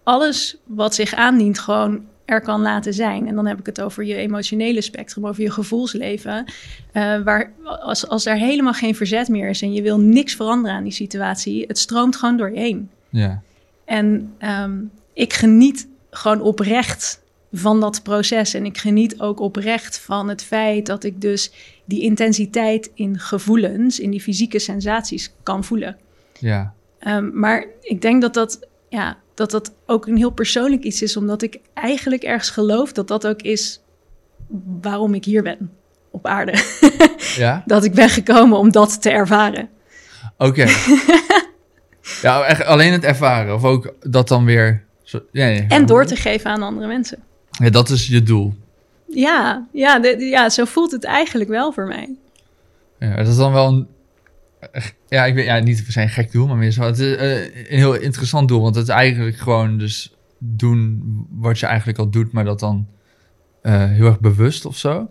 alles 0.02 0.56
wat 0.64 0.94
zich 0.94 1.14
aandient 1.14 1.58
gewoon 1.58 2.04
er 2.24 2.40
kan 2.40 2.60
laten 2.60 2.94
zijn. 2.94 3.26
En 3.28 3.34
dan 3.34 3.46
heb 3.46 3.58
ik 3.58 3.66
het 3.66 3.80
over 3.80 4.04
je 4.04 4.14
emotionele 4.14 4.80
spectrum, 4.80 5.26
over 5.26 5.42
je 5.42 5.50
gevoelsleven. 5.50 6.44
eh, 6.92 7.22
waar 7.22 7.52
als, 7.64 8.08
als 8.08 8.26
er 8.26 8.36
helemaal 8.36 8.72
geen 8.72 8.94
verzet 8.94 9.28
meer 9.28 9.48
is 9.48 9.62
en 9.62 9.72
je 9.72 9.82
wil 9.82 10.00
niks 10.00 10.34
veranderen 10.34 10.76
aan 10.76 10.84
die 10.84 10.92
situatie, 10.92 11.64
het 11.66 11.78
stroomt 11.78 12.16
gewoon 12.16 12.36
door 12.36 12.50
je 12.50 12.58
heen. 12.58 12.90
ja, 13.08 13.42
En 13.84 14.34
ehm, 14.38 14.78
ik 15.12 15.32
geniet 15.32 15.88
gewoon 16.10 16.40
oprecht 16.40 17.24
van 17.58 17.80
dat 17.80 18.02
proces. 18.02 18.54
En 18.54 18.64
ik 18.64 18.78
geniet 18.78 19.20
ook 19.20 19.40
oprecht 19.40 19.98
van 19.98 20.28
het 20.28 20.42
feit 20.42 20.86
dat 20.86 21.04
ik 21.04 21.20
dus 21.20 21.52
die 21.84 22.00
intensiteit 22.00 22.90
in 22.94 23.18
gevoelens, 23.18 24.00
in 24.00 24.10
die 24.10 24.20
fysieke 24.20 24.58
sensaties 24.58 25.32
kan 25.42 25.64
voelen. 25.64 25.96
ja, 26.38 26.74
Ehm, 26.98 27.30
maar 27.32 27.64
ik 27.80 28.02
denk 28.02 28.22
dat 28.22 28.34
dat, 28.34 28.68
ja, 28.88 29.16
dat 29.34 29.50
dat 29.50 29.74
ook 29.86 30.06
een 30.06 30.16
heel 30.16 30.30
persoonlijk 30.30 30.82
iets 30.82 31.02
is, 31.02 31.16
omdat 31.16 31.42
ik 31.42 31.58
eigenlijk 31.74 32.22
ergens 32.22 32.50
geloof 32.50 32.92
dat 32.92 33.08
dat 33.08 33.26
ook 33.26 33.42
is 33.42 33.80
waarom 34.80 35.14
ik 35.14 35.24
hier 35.24 35.42
ben 35.42 35.70
op 36.10 36.26
aarde. 36.26 36.52
ja. 37.36 37.62
dat 37.66 37.84
ik 37.84 37.92
ben 37.92 38.08
gekomen 38.08 38.58
om 38.58 38.72
dat 38.72 39.02
te 39.02 39.10
ervaren. 39.10 39.68
Oké. 40.38 40.66
ja, 42.22 42.44
echt 42.44 42.64
alleen 42.64 42.92
het 42.92 43.04
ervaren 43.04 43.54
of 43.54 43.64
ook 43.64 43.94
dat 44.00 44.28
dan 44.28 44.44
weer. 44.44 44.84
Zo, 45.02 45.20
ja, 45.32 45.46
ja. 45.46 45.64
En 45.68 45.86
door 45.86 46.04
te 46.06 46.16
geven 46.16 46.50
aan 46.50 46.62
andere 46.62 46.86
mensen. 46.86 47.22
Ja, 47.58 47.70
dat 47.70 47.90
is 47.90 48.06
je 48.06 48.22
doel. 48.22 48.54
Ja, 49.08 49.66
ja, 49.72 49.98
de- 49.98 50.24
ja, 50.24 50.48
zo 50.48 50.64
voelt 50.64 50.90
het 50.92 51.04
eigenlijk 51.04 51.50
wel 51.50 51.72
voor 51.72 51.86
mij. 51.86 52.14
Ja, 52.98 53.16
dat 53.16 53.26
is 53.26 53.36
dan 53.36 53.52
wel 53.52 53.66
een. 53.68 53.86
Ja, 55.08 55.24
ik 55.24 55.34
weet 55.34 55.44
ja, 55.44 55.58
niet 55.58 55.82
per 55.84 55.92
se 55.92 56.00
een 56.02 56.08
gek 56.08 56.32
doel, 56.32 56.46
maar 56.46 56.56
meer 56.56 56.70
zo. 56.70 56.82
Het 56.82 56.98
is 56.98 57.16
eh, 57.16 57.42
een 57.44 57.76
heel 57.78 57.94
interessant 57.94 58.48
doel, 58.48 58.60
want 58.60 58.74
het 58.74 58.84
is 58.88 58.94
eigenlijk 58.94 59.36
gewoon 59.36 59.78
dus 59.78 60.14
doen 60.38 61.02
wat 61.30 61.58
je 61.58 61.66
eigenlijk 61.66 61.98
al 61.98 62.10
doet, 62.10 62.32
maar 62.32 62.44
dat 62.44 62.60
dan 62.60 62.86
eh, 63.62 63.84
heel 63.90 64.06
erg 64.06 64.20
bewust 64.20 64.64
of 64.64 64.76
zo. 64.76 65.08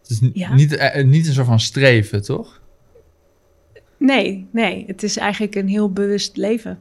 Het 0.00 0.10
is 0.10 0.20
Ja. 0.32 0.54
niet, 0.54 0.76
eh, 0.76 1.04
niet 1.04 1.26
een 1.26 1.32
soort 1.32 1.46
van 1.46 1.60
streven, 1.60 2.22
toch? 2.22 2.60
Nee, 3.98 4.46
nee, 4.52 4.84
het 4.86 5.02
is 5.02 5.16
eigenlijk 5.16 5.54
een 5.54 5.68
heel 5.68 5.92
bewust 5.92 6.36
leven. 6.36 6.78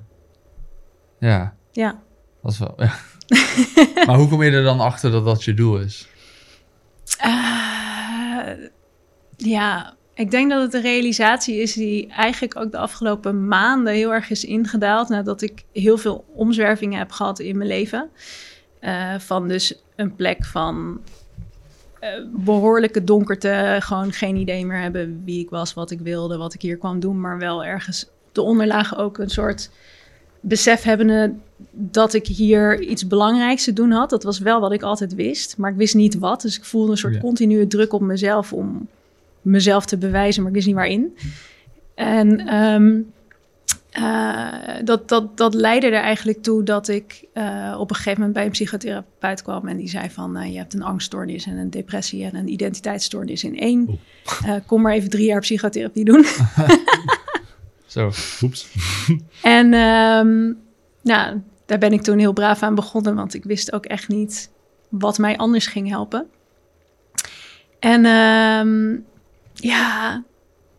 Ja, 1.20 1.56
Ja. 1.72 2.00
dat 2.42 2.52
is 2.52 2.60
wel. 2.60 2.74
Ja. 2.78 2.94
maar 4.06 4.18
hoe 4.18 4.28
kom 4.28 4.44
je 4.44 4.52
er 4.52 4.64
dan 4.64 4.80
achter 4.80 5.12
dat 5.12 5.26
dat 5.26 5.44
je 5.44 5.54
doel 5.54 5.80
is? 5.80 6.08
Eh, 7.18 8.48
ja, 9.38 9.96
ik 10.14 10.32
denk 10.32 10.50
dat 10.50 10.62
het 10.62 10.74
een 10.74 10.82
realisatie 10.82 11.62
is 11.62 11.74
die 11.74 12.08
eigenlijk 12.08 12.58
ook 12.58 12.72
de 12.72 12.78
afgelopen 12.78 13.48
maanden 13.48 13.94
heel 13.94 14.14
erg 14.14 14.30
is 14.30 14.46
ingedaald. 14.46 15.10
Nadat 15.10 15.42
ik 15.42 15.64
heel 15.72 15.98
veel 15.98 16.26
omzwervingen 16.36 16.98
heb 16.98 17.12
gehad 17.12 17.40
in 17.40 17.58
mijn 17.58 17.70
leven. 17.70 18.10
Eh, 18.80 19.20
van 19.20 19.48
dus 19.48 19.82
een 19.96 20.16
plek 20.16 20.46
van 20.46 21.02
eh, 22.00 22.10
behoorlijke 22.32 23.04
donkerte. 23.04 23.78
Gewoon 23.80 24.12
geen 24.12 24.36
idee 24.36 24.66
meer 24.66 24.82
hebben 24.82 25.22
wie 25.26 25.44
ik 25.44 25.50
was, 25.50 25.74
wat 25.74 25.92
ik 25.92 26.00
wilde, 26.00 26.38
wat 26.38 26.54
ik 26.54 26.62
hier 26.62 26.78
kwam 26.78 27.00
doen. 27.00 27.22
Maar 27.22 27.38
wel 27.38 27.66
ergens 27.66 28.10
de 28.32 28.42
onderlaag 28.42 28.98
ook 28.98 29.18
een 29.18 29.30
soort 29.30 29.70
besef 30.46 30.84
hebbende 30.84 31.34
dat 31.72 32.14
ik 32.14 32.28
hier 32.28 32.82
iets 32.82 33.08
belangrijks 33.08 33.64
te 33.64 33.74
doen 33.74 33.92
had. 33.92 34.10
Dat 34.10 34.24
was 34.24 34.40
wel 34.40 34.60
wat 34.60 34.74
ik 34.74 34.82
altijd 34.82 35.16
wist, 35.16 35.58
maar 35.58 35.72
ik 35.72 35.78
wist 35.78 35.96
niet 35.96 36.20
wat. 36.20 36.42
Dus 36.42 36.58
ik 36.58 36.66
voelde 36.66 36.92
een 36.92 36.98
soort 36.98 37.20
continue 37.20 37.68
druk 37.68 37.94
op 37.94 38.02
mezelf 38.02 38.54
om 38.54 38.88
mezelf 39.42 39.86
te 39.86 39.98
bewijzen, 39.98 40.42
maar 40.42 40.52
ik 40.52 40.56
wist 40.56 40.68
niet 40.68 40.76
waarin. 40.76 41.18
En 41.96 42.48
ehm, 42.48 43.02
eh, 43.90 44.84
dat, 44.84 45.10
dat, 45.10 45.38
dat 45.38 45.54
leidde 45.54 45.88
er 45.88 46.02
eigenlijk 46.02 46.44
toe 46.44 46.64
dat 46.64 46.88
ik 46.88 47.26
eh, 47.34 47.76
op 47.80 47.90
een 47.90 47.96
gegeven 47.96 48.18
moment 48.18 48.34
bij 48.34 48.46
een 48.46 48.52
psychotherapeut 48.52 49.42
kwam 49.42 49.68
en 49.68 49.78
die 49.78 49.90
zei 49.90 50.10
van 50.10 50.38
eh, 50.38 50.52
je 50.52 50.58
hebt 50.58 50.74
een 50.74 50.84
angststoornis 50.84 51.46
en 51.46 51.58
een 51.58 51.70
depressie 51.70 52.24
en 52.24 52.36
een 52.36 52.52
identiteitsstoornis 52.52 53.44
in 53.44 53.60
één. 53.60 54.00
Kom 54.66 54.82
maar 54.82 54.94
even 54.94 55.10
drie 55.10 55.26
jaar 55.26 55.40
psychotherapie 55.40 56.06
doen. 56.06 56.26
Zo. 57.94 58.12
Oeps. 58.42 58.68
En 59.42 59.74
ehm, 59.74 60.54
nou, 61.02 61.42
daar 61.66 61.78
ben 61.78 61.94
ik 61.94 62.02
toen 62.02 62.18
heel 62.18 62.34
braaf 62.34 62.64
aan 62.64 62.76
begonnen, 62.76 63.16
want 63.16 63.34
ik 63.34 63.44
wist 63.44 63.74
ook 63.74 63.86
echt 63.86 64.08
niet 64.08 64.52
wat 64.90 65.18
mij 65.18 65.38
anders 65.38 65.68
ging 65.68 65.90
helpen. 65.90 66.28
En 67.80 68.06
ehm, 68.06 68.98
ja, 69.54 70.24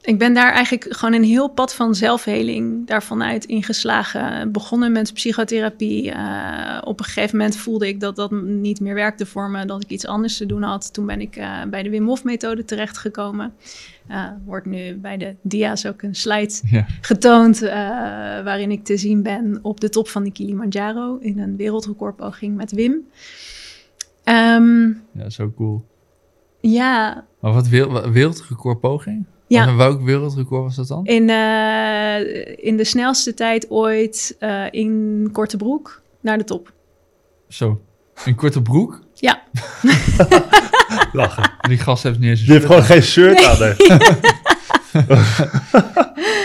ik 0.05 0.19
ben 0.19 0.35
daar 0.35 0.53
eigenlijk 0.53 0.87
gewoon 0.97 1.15
een 1.15 1.25
heel 1.25 1.49
pad 1.49 1.75
van 1.75 1.95
zelfheling 1.95 2.87
daarvan 2.87 3.23
uit 3.23 3.45
ingeslagen. 3.45 4.53
Begonnen 4.53 4.93
met 4.93 5.15
psychotherapie. 5.15 6.11
Eh, 6.11 6.79
op 6.85 6.99
een 6.99 7.05
gegeven 7.05 7.37
moment 7.37 7.57
voelde 7.57 7.89
ik 7.89 8.01
dat 8.01 8.17
dat 8.17 8.31
niet 8.43 8.81
meer 8.81 8.95
werkte 8.95 9.27
voor 9.27 9.51
me, 9.51 9.65
dat 9.67 9.83
ik 9.83 9.91
iets 9.91 10.07
anders 10.07 10.37
te 10.37 10.47
doen 10.47 10.63
had. 10.63 10.93
Toen 10.93 11.07
ben 11.07 11.21
ik 11.21 11.37
eh, 11.37 11.63
bij 11.71 11.83
de 11.83 11.91
Wim 11.91 12.07
Hof 12.07 12.25
methode 12.25 12.65
terechtgekomen. 12.65 13.53
Eh 14.09 14.25
wordt 14.45 14.67
nu 14.67 14.95
bij 14.95 15.17
de 15.17 15.35
dia's 15.43 15.87
ook 15.87 16.03
een 16.03 16.15
slide 16.15 16.61
Ja. 16.71 16.87
getoond 17.01 17.59
waarin 18.45 18.71
ik 18.71 18.85
te 18.85 18.97
zien 18.97 19.23
ben 19.23 19.59
op 19.63 19.81
de 19.81 19.89
top 19.89 20.09
van 20.09 20.25
de 20.25 20.33
Kilimanjaro 20.33 21.17
in 21.21 21.39
een 21.39 21.57
wereldrecordpoging 21.57 22.57
met 22.57 22.73
Wim. 22.73 23.07
Ehm, 24.25 24.87
ja, 25.13 25.31
zo 25.31 25.53
cool. 25.57 25.85
ja, 26.61 27.25
Maar 27.41 27.53
wat- 27.53 27.69
wereldrecordpoging? 27.69 29.25
Ja. 29.47 29.67
En 29.67 29.77
welk 29.77 30.03
wereldrecord 30.03 30.63
was 30.63 30.77
dat 30.77 30.89
dan? 30.89 31.07
in, 31.07 31.31
eh, 31.31 32.57
in 32.67 32.77
de 32.77 32.85
snelste 32.85 33.35
tijd 33.35 33.71
ooit 33.71 34.37
eh, 34.39 34.65
in 34.71 35.29
korte 35.33 35.57
broek 35.57 36.01
naar 36.21 36.39
de 36.39 36.45
top. 36.45 36.73
Zo. 37.49 37.81
Een 38.25 38.35
korte 38.35 38.63
broek? 38.63 39.01
Ja, 39.15 39.43
Lachen. 41.13 41.51
Die 41.69 41.79
gast 41.79 42.03
heeft 42.03 42.19
niet 42.19 42.29
eens 42.29 42.41
een 42.41 42.45
Die 42.47 42.55
heeft 42.55 42.67
gewoon 42.67 42.83
geen 42.83 43.03
shirt 43.03 43.45
aan. 43.45 43.57
hè. 43.61 43.73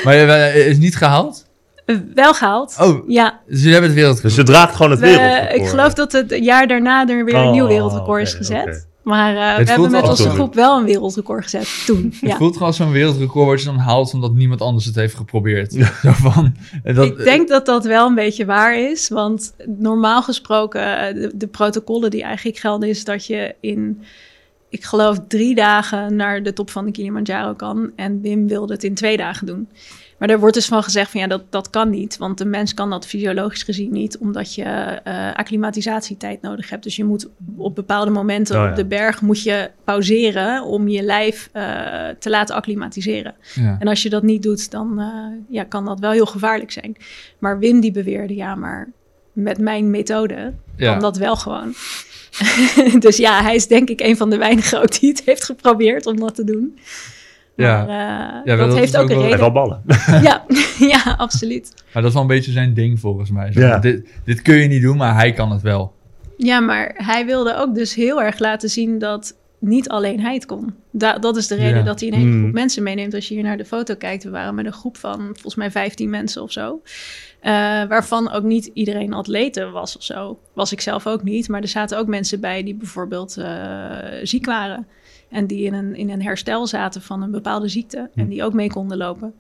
Maar 0.04 0.16
je 0.16 0.26
eh, 0.26 0.68
is 0.68 0.78
niet 0.78 0.96
gehaald? 0.96 1.46
eh, 1.86 1.96
wel 2.14 2.34
gehaald. 2.34 2.76
Oh, 2.80 3.10
Ja, 3.10 3.40
dus 3.48 3.58
jullie 3.58 3.72
hebben 3.72 3.90
het 3.90 4.00
wereldrecord. 4.00 4.36
Dus 4.36 4.46
je 4.46 4.52
draagt 4.52 4.76
gewoon 4.76 4.92
het 4.92 5.00
we- 5.00 5.06
wereldrecord. 5.06 5.62
ik 5.62 5.68
geloof 5.68 5.94
dat 5.94 6.12
het 6.12 6.38
jaar 6.42 6.68
daarna 6.68 7.08
er 7.08 7.26
weer 7.26 7.34
een 7.36 7.46
Oh, 7.46 7.52
nieuw 7.52 7.68
wereldrecord 7.68 8.22
is 8.22 8.34
gezet. 8.34 8.88
Maar 9.10 9.30
eh, 9.36 9.66
we 9.66 9.72
hebben 9.72 9.92
met 9.92 10.10
onze 10.10 10.30
groep 10.30 10.54
wel 10.54 10.78
een 10.78 10.86
wereldrecord 10.86 11.44
gezet 11.44 11.84
toen. 11.86 12.04
Het 12.20 12.30
Ja. 12.30 12.38
voelt 12.38 12.54
gewoon 12.54 12.68
als 12.68 12.78
zo'n 12.78 12.92
wereldrecord 12.92 13.48
wat 13.48 13.60
je 13.60 13.66
dan 13.66 13.78
haalt 13.78 14.14
omdat 14.14 14.34
niemand 14.34 14.62
anders 14.62 14.86
het 14.86 14.96
heeft 14.96 15.16
geprobeerd. 15.16 15.76
En 16.84 16.96
dat, 16.96 17.06
ik 17.06 17.18
denk 17.24 17.48
dat 17.48 17.66
dat 17.66 17.86
wel 17.86 18.08
een 18.08 18.16
beetje 18.16 18.46
waar 18.46 18.80
is. 18.80 19.10
Want 19.10 19.54
normaal 19.66 20.22
gesproken, 20.22 21.00
eh, 21.08 21.14
de, 21.14 21.32
de 21.36 21.48
protocollen 21.48 22.10
die 22.12 22.24
eigenlijk 22.24 22.58
gelden, 22.58 22.90
is 22.90 23.04
dat 23.04 23.26
je 23.26 23.56
in, 23.60 24.02
ik 24.70 24.84
geloof, 24.84 25.18
drie 25.28 25.56
dagen 25.56 26.16
naar 26.16 26.44
de 26.44 26.54
top 26.54 26.70
van 26.70 26.86
de 26.86 26.92
Kilimanjaro 26.92 27.54
kan. 27.54 27.92
En 27.96 28.22
Wim 28.22 28.48
wilde 28.48 28.74
het 28.74 28.84
in 28.84 28.94
twee 28.94 29.18
dagen 29.18 29.46
doen. 29.46 29.70
Maar 30.20 30.28
daar 30.28 30.40
wordt 30.40 30.56
dus 30.56 30.66
van 30.66 30.84
gezegd 30.84 31.12
van 31.12 31.20
ja, 31.22 31.28
dat, 31.28 31.52
dat 31.52 31.70
kan 31.70 31.90
niet. 31.90 32.18
Want 32.18 32.38
de 32.38 32.46
mens 32.46 32.74
kan 32.74 32.90
dat 32.90 33.06
fysiologisch 33.08 33.64
gezien 33.64 33.92
niet, 33.92 34.18
omdat 34.18 34.56
je 34.56 34.64
eh 34.64 35.34
acclimatisatietijd 35.34 36.42
nodig 36.42 36.70
hebt. 36.70 36.84
Dus 36.84 36.96
je 36.96 37.04
moet 37.04 37.30
op 37.58 37.76
bepaalde 37.76 38.12
momenten 38.12 38.56
Oh 38.56 38.64
ja. 38.64 38.70
op 38.70 38.76
de 38.76 38.86
berg 38.86 39.22
moet 39.22 39.44
je 39.44 39.72
pauzeren 39.84 40.64
om 40.64 40.88
je 40.88 41.02
lijf 41.02 41.50
eh, 41.52 41.64
te 42.20 42.30
laten 42.30 42.56
acclimatiseren. 42.56 43.36
ja. 43.56 43.76
En 43.80 43.88
als 43.88 44.04
je 44.04 44.10
dat 44.10 44.24
niet 44.24 44.44
doet, 44.44 44.72
dan 44.72 45.00
eh, 45.00 45.56
ja, 45.56 45.64
kan 45.64 45.86
dat 45.86 46.00
wel 46.00 46.12
heel 46.12 46.26
gevaarlijk 46.26 46.72
zijn. 46.72 46.96
Maar 47.40 47.60
Wim 47.60 47.80
die 47.80 47.92
beweerde, 47.92 48.36
ja, 48.36 48.56
maar 48.56 48.92
met 49.34 49.58
mijn 49.58 49.90
methode 49.90 50.54
Ja. 50.76 50.92
kan 50.92 51.02
dat 51.02 51.18
wel 51.18 51.36
gewoon. 51.36 51.74
dus 53.00 53.18
ja, 53.18 53.42
hij 53.42 53.56
is 53.56 53.68
denk 53.68 53.90
ik 53.90 54.02
een 54.02 54.18
van 54.18 54.30
de 54.30 54.38
weinigen 54.38 54.82
ook 54.82 55.00
die 55.00 55.10
het 55.10 55.22
heeft 55.26 55.44
geprobeerd 55.44 56.06
om 56.06 56.20
dat 56.20 56.36
te 56.36 56.44
doen. 56.44 56.78
Ja. 57.64 57.86
Maar, 57.86 57.90
eh, 58.40 58.46
Ja, 58.46 58.56
dat, 58.56 58.70
dat 58.70 58.78
heeft 58.78 58.94
is 58.94 59.00
ook 59.00 59.04
ook 59.04 59.10
een 59.10 59.16
En 59.16 59.22
reden. 59.24 59.40
wel 59.40 59.52
ballen. 59.52 59.82
Ja, 60.28 60.44
ja, 60.94 61.16
absoluut. 61.18 61.74
Maar 61.94 62.02
dat 62.02 62.06
is 62.06 62.14
wel 62.14 62.22
een 62.22 62.28
beetje 62.28 62.52
zijn 62.52 62.74
ding 62.74 63.00
volgens 63.00 63.32
mij. 63.32 63.50
Ja. 63.54 63.80
dit, 63.80 64.10
dit 64.26 64.42
kun 64.42 64.56
je 64.56 64.68
niet 64.68 64.82
doen, 64.82 64.98
maar 64.98 65.14
hij 65.14 65.34
kan 65.34 65.52
het 65.52 65.62
wel. 65.62 65.94
Ja, 66.38 66.60
maar 66.60 66.94
hij 66.98 67.26
wilde 67.26 67.56
ook 67.56 67.76
dus 67.76 67.96
heel 67.96 68.22
erg 68.22 68.40
laten 68.40 68.70
zien 68.70 69.00
dat 69.00 69.38
niet 69.60 69.90
alleen 69.90 70.20
hij 70.20 70.34
het 70.34 70.46
kon. 70.46 70.74
Da 70.92 71.18
dat 71.18 71.38
is 71.38 71.48
de 71.48 71.56
reden 71.56 71.78
Ja. 71.78 71.84
dat 71.84 72.00
hij 72.00 72.10
een 72.10 72.16
hele 72.20 72.38
groep 72.40 72.52
mensen 72.54 72.84
meeneemt. 72.84 73.14
Als 73.14 73.28
je 73.28 73.34
hier 73.34 73.44
naar 73.44 73.58
de 73.58 73.66
foto 73.66 73.96
kijkt, 73.96 74.24
we 74.24 74.30
waren 74.30 74.56
met 74.56 74.66
een 74.66 74.74
groep 74.74 74.98
van 74.98 75.20
volgens 75.32 75.56
mij 75.56 75.72
15 75.72 76.10
mensen 76.10 76.42
of 76.42 76.52
zo. 76.52 76.82
Eh, 77.40 77.52
waarvan 77.88 78.32
ook 78.32 78.44
niet 78.44 78.70
iedereen 78.74 79.14
atleten 79.14 79.72
was 79.72 79.98
of 79.98 80.04
zo. 80.04 80.40
Was 80.54 80.72
ik 80.72 80.82
zelf 80.82 81.08
ook 81.08 81.24
niet. 81.24 81.48
Maar 81.50 81.62
er 81.62 81.68
zaten 81.68 81.98
ook 81.98 82.08
mensen 82.08 82.40
bij 82.40 82.64
die 82.64 82.76
bijvoorbeeld 82.76 83.38
eh, 83.38 83.88
ziek 84.24 84.46
waren. 84.46 84.88
En 85.30 85.48
die 85.48 85.66
in 85.66 85.74
een, 85.74 85.96
in 85.96 86.10
een 86.10 86.22
herstel 86.22 86.68
zaten 86.68 87.02
van 87.02 87.22
een 87.22 87.32
bepaalde 87.32 87.68
ziekte. 87.68 88.10
En 88.16 88.28
die 88.28 88.44
ook 88.44 88.54
mee 88.54 88.70
konden 88.70 88.98
lopen. 88.98 89.34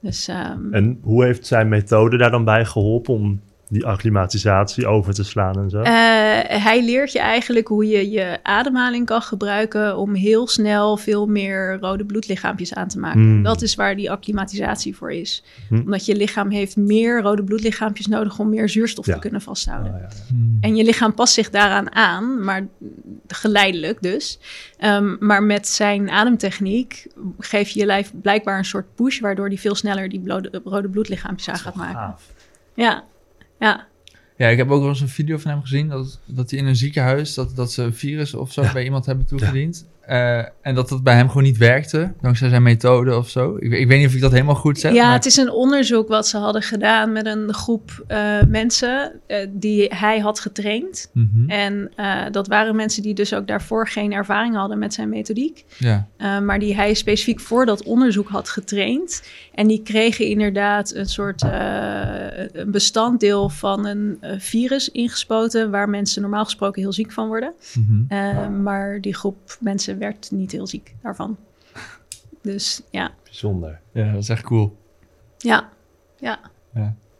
Dus 0.00 0.28
ehm, 0.28 0.72
En 0.72 0.98
hoe 1.02 1.24
heeft 1.24 1.46
zijn 1.46 1.68
methode 1.68 2.16
daar 2.16 2.30
dan 2.30 2.44
bij 2.44 2.64
geholpen 2.64 3.14
om 3.14 3.40
die 3.68 3.86
acclimatisatie 3.86 4.86
over 4.86 5.14
te 5.14 5.24
slaan 5.24 5.58
en 5.58 5.70
zo? 5.70 5.80
Eh, 5.80 5.92
hij 6.62 6.84
leert 6.84 7.12
je 7.12 7.18
eigenlijk 7.18 7.68
hoe 7.68 7.86
je 7.86 8.10
je 8.10 8.38
ademhaling 8.42 9.06
kan 9.06 9.22
gebruiken 9.22 9.96
om 9.96 10.14
heel 10.14 10.46
snel 10.48 10.96
veel 10.96 11.26
meer 11.26 11.78
rode 11.80 12.04
bloedlichaampjes 12.04 12.74
aan 12.74 12.88
te 12.88 12.98
maken. 12.98 13.20
Hmm. 13.20 13.42
Dat 13.42 13.62
is 13.62 13.74
waar 13.74 13.96
die 13.96 14.10
acclimatisatie 14.10 14.96
voor 14.96 15.12
is. 15.12 15.44
Hmm. 15.68 15.80
Omdat 15.80 16.06
je 16.06 16.16
lichaam 16.16 16.50
heeft 16.50 16.76
meer 16.76 17.20
rode 17.22 17.44
bloedlichaampjes 17.44 18.06
nodig 18.06 18.38
om 18.38 18.48
meer 18.48 18.68
zuurstof 18.68 19.06
Ja. 19.06 19.14
te 19.14 19.18
kunnen 19.20 19.40
vasthouden. 19.40 19.92
Oh, 19.92 19.98
ja, 20.00 20.06
ja. 20.10 20.14
Hmm. 20.28 20.58
En 20.60 20.76
je 20.76 20.84
lichaam 20.84 21.14
past 21.14 21.34
zich 21.34 21.50
daaraan 21.50 21.94
aan, 21.94 22.44
maar 22.44 22.66
geleidelijk 23.26 24.02
dus. 24.02 24.38
Ehm, 24.78 25.16
maar 25.20 25.42
met 25.42 25.68
zijn 25.68 26.10
ademtechniek 26.10 27.06
geef 27.38 27.68
je 27.68 27.78
je 27.80 27.86
lijf 27.86 28.12
blijkbaar 28.22 28.58
een 28.58 28.64
soort 28.64 28.94
push, 28.94 29.20
waardoor 29.20 29.48
die 29.48 29.60
veel 29.60 29.74
sneller 29.74 30.08
die 30.08 30.22
rode 30.64 30.88
bloedlichaampjes 30.88 31.48
aan 31.48 31.58
gaat 31.58 31.74
maken. 31.74 31.94
Gaaf. 31.94 32.22
Ja, 32.74 33.04
ja. 33.58 33.86
Ja, 34.36 34.48
ik 34.48 34.56
heb 34.56 34.70
ook 34.70 34.80
wel 34.80 34.88
eens 34.88 35.00
een 35.00 35.08
video 35.08 35.38
van 35.38 35.50
hem 35.50 35.60
gezien 35.60 35.88
dat, 35.88 36.20
dat 36.24 36.50
hij 36.50 36.58
in 36.58 36.66
een 36.66 36.76
ziekenhuis, 36.76 37.34
dat, 37.34 37.56
dat 37.56 37.72
ze 37.72 37.82
een 37.82 37.94
virus 37.94 38.34
of 38.34 38.52
zo 38.52 38.64
bij 38.72 38.84
iemand 38.84 39.06
hebben 39.06 39.26
toegediend. 39.26 39.86
Eh, 40.08 40.38
en 40.62 40.74
dat 40.74 40.88
dat 40.88 41.02
bij 41.02 41.14
hem 41.14 41.28
gewoon 41.28 41.42
niet 41.42 41.56
werkte, 41.56 42.12
dankzij 42.20 42.48
zijn 42.48 42.62
methode 42.62 43.16
of 43.16 43.28
zo. 43.28 43.56
Ik, 43.56 43.72
ik 43.72 43.88
weet 43.88 43.98
niet 43.98 44.06
of 44.06 44.14
ik 44.14 44.20
dat 44.20 44.32
helemaal 44.32 44.54
goed 44.54 44.78
zeg. 44.78 44.92
Ja, 44.92 45.04
maar- 45.04 45.12
het 45.12 45.26
is 45.26 45.36
een 45.36 45.50
onderzoek 45.50 46.08
wat 46.08 46.26
ze 46.26 46.36
hadden 46.36 46.62
gedaan 46.62 47.12
met 47.12 47.26
een 47.26 47.54
groep 47.54 48.04
eh, 48.06 48.42
mensen 48.48 49.12
eh, 49.26 49.46
die 49.50 49.86
hij 49.94 50.18
had 50.18 50.40
getraind. 50.40 51.10
Mhm. 51.12 51.50
En 51.50 51.90
dat 52.30 52.48
waren 52.48 52.76
mensen 52.76 53.02
die 53.02 53.14
dus 53.14 53.34
ook 53.34 53.46
daarvoor 53.46 53.88
geen 53.88 54.12
ervaring 54.12 54.54
hadden 54.54 54.78
met 54.78 54.94
zijn 54.94 55.08
methodiek. 55.08 55.64
ja. 55.78 56.06
Maar 56.18 56.58
die 56.58 56.74
hij 56.74 56.94
specifiek 56.94 57.40
voor 57.40 57.66
dat 57.66 57.82
onderzoek 57.82 58.28
had 58.28 58.48
getraind. 58.48 59.22
En 59.54 59.66
die 59.66 59.82
kregen 59.82 60.26
inderdaad 60.26 60.94
een 60.94 61.08
soort 61.08 61.42
een 61.42 62.70
bestanddeel 62.70 63.48
van 63.48 63.86
een 63.86 64.18
virus 64.38 64.88
ingespoten... 64.90 65.70
waar 65.70 65.88
mensen 65.88 66.22
normaal 66.22 66.44
gesproken 66.44 66.82
heel 66.82 66.92
ziek 66.92 67.12
van 67.12 67.26
worden. 67.26 67.52
Mhm. 67.74 68.62
Maar 68.62 69.00
die 69.00 69.14
groep 69.14 69.56
mensen 69.60 69.97
werd 69.98 70.30
niet 70.30 70.52
heel 70.52 70.66
ziek 70.66 70.94
daarvan. 71.02 71.36
Dus 72.42 72.82
ja, 72.90 73.14
Bijzonder. 73.24 73.80
ja, 73.92 74.12
dat 74.12 74.22
is 74.22 74.28
echt 74.28 74.42
cool. 74.42 74.76
ja, 75.38 75.68
ja. 76.20 76.40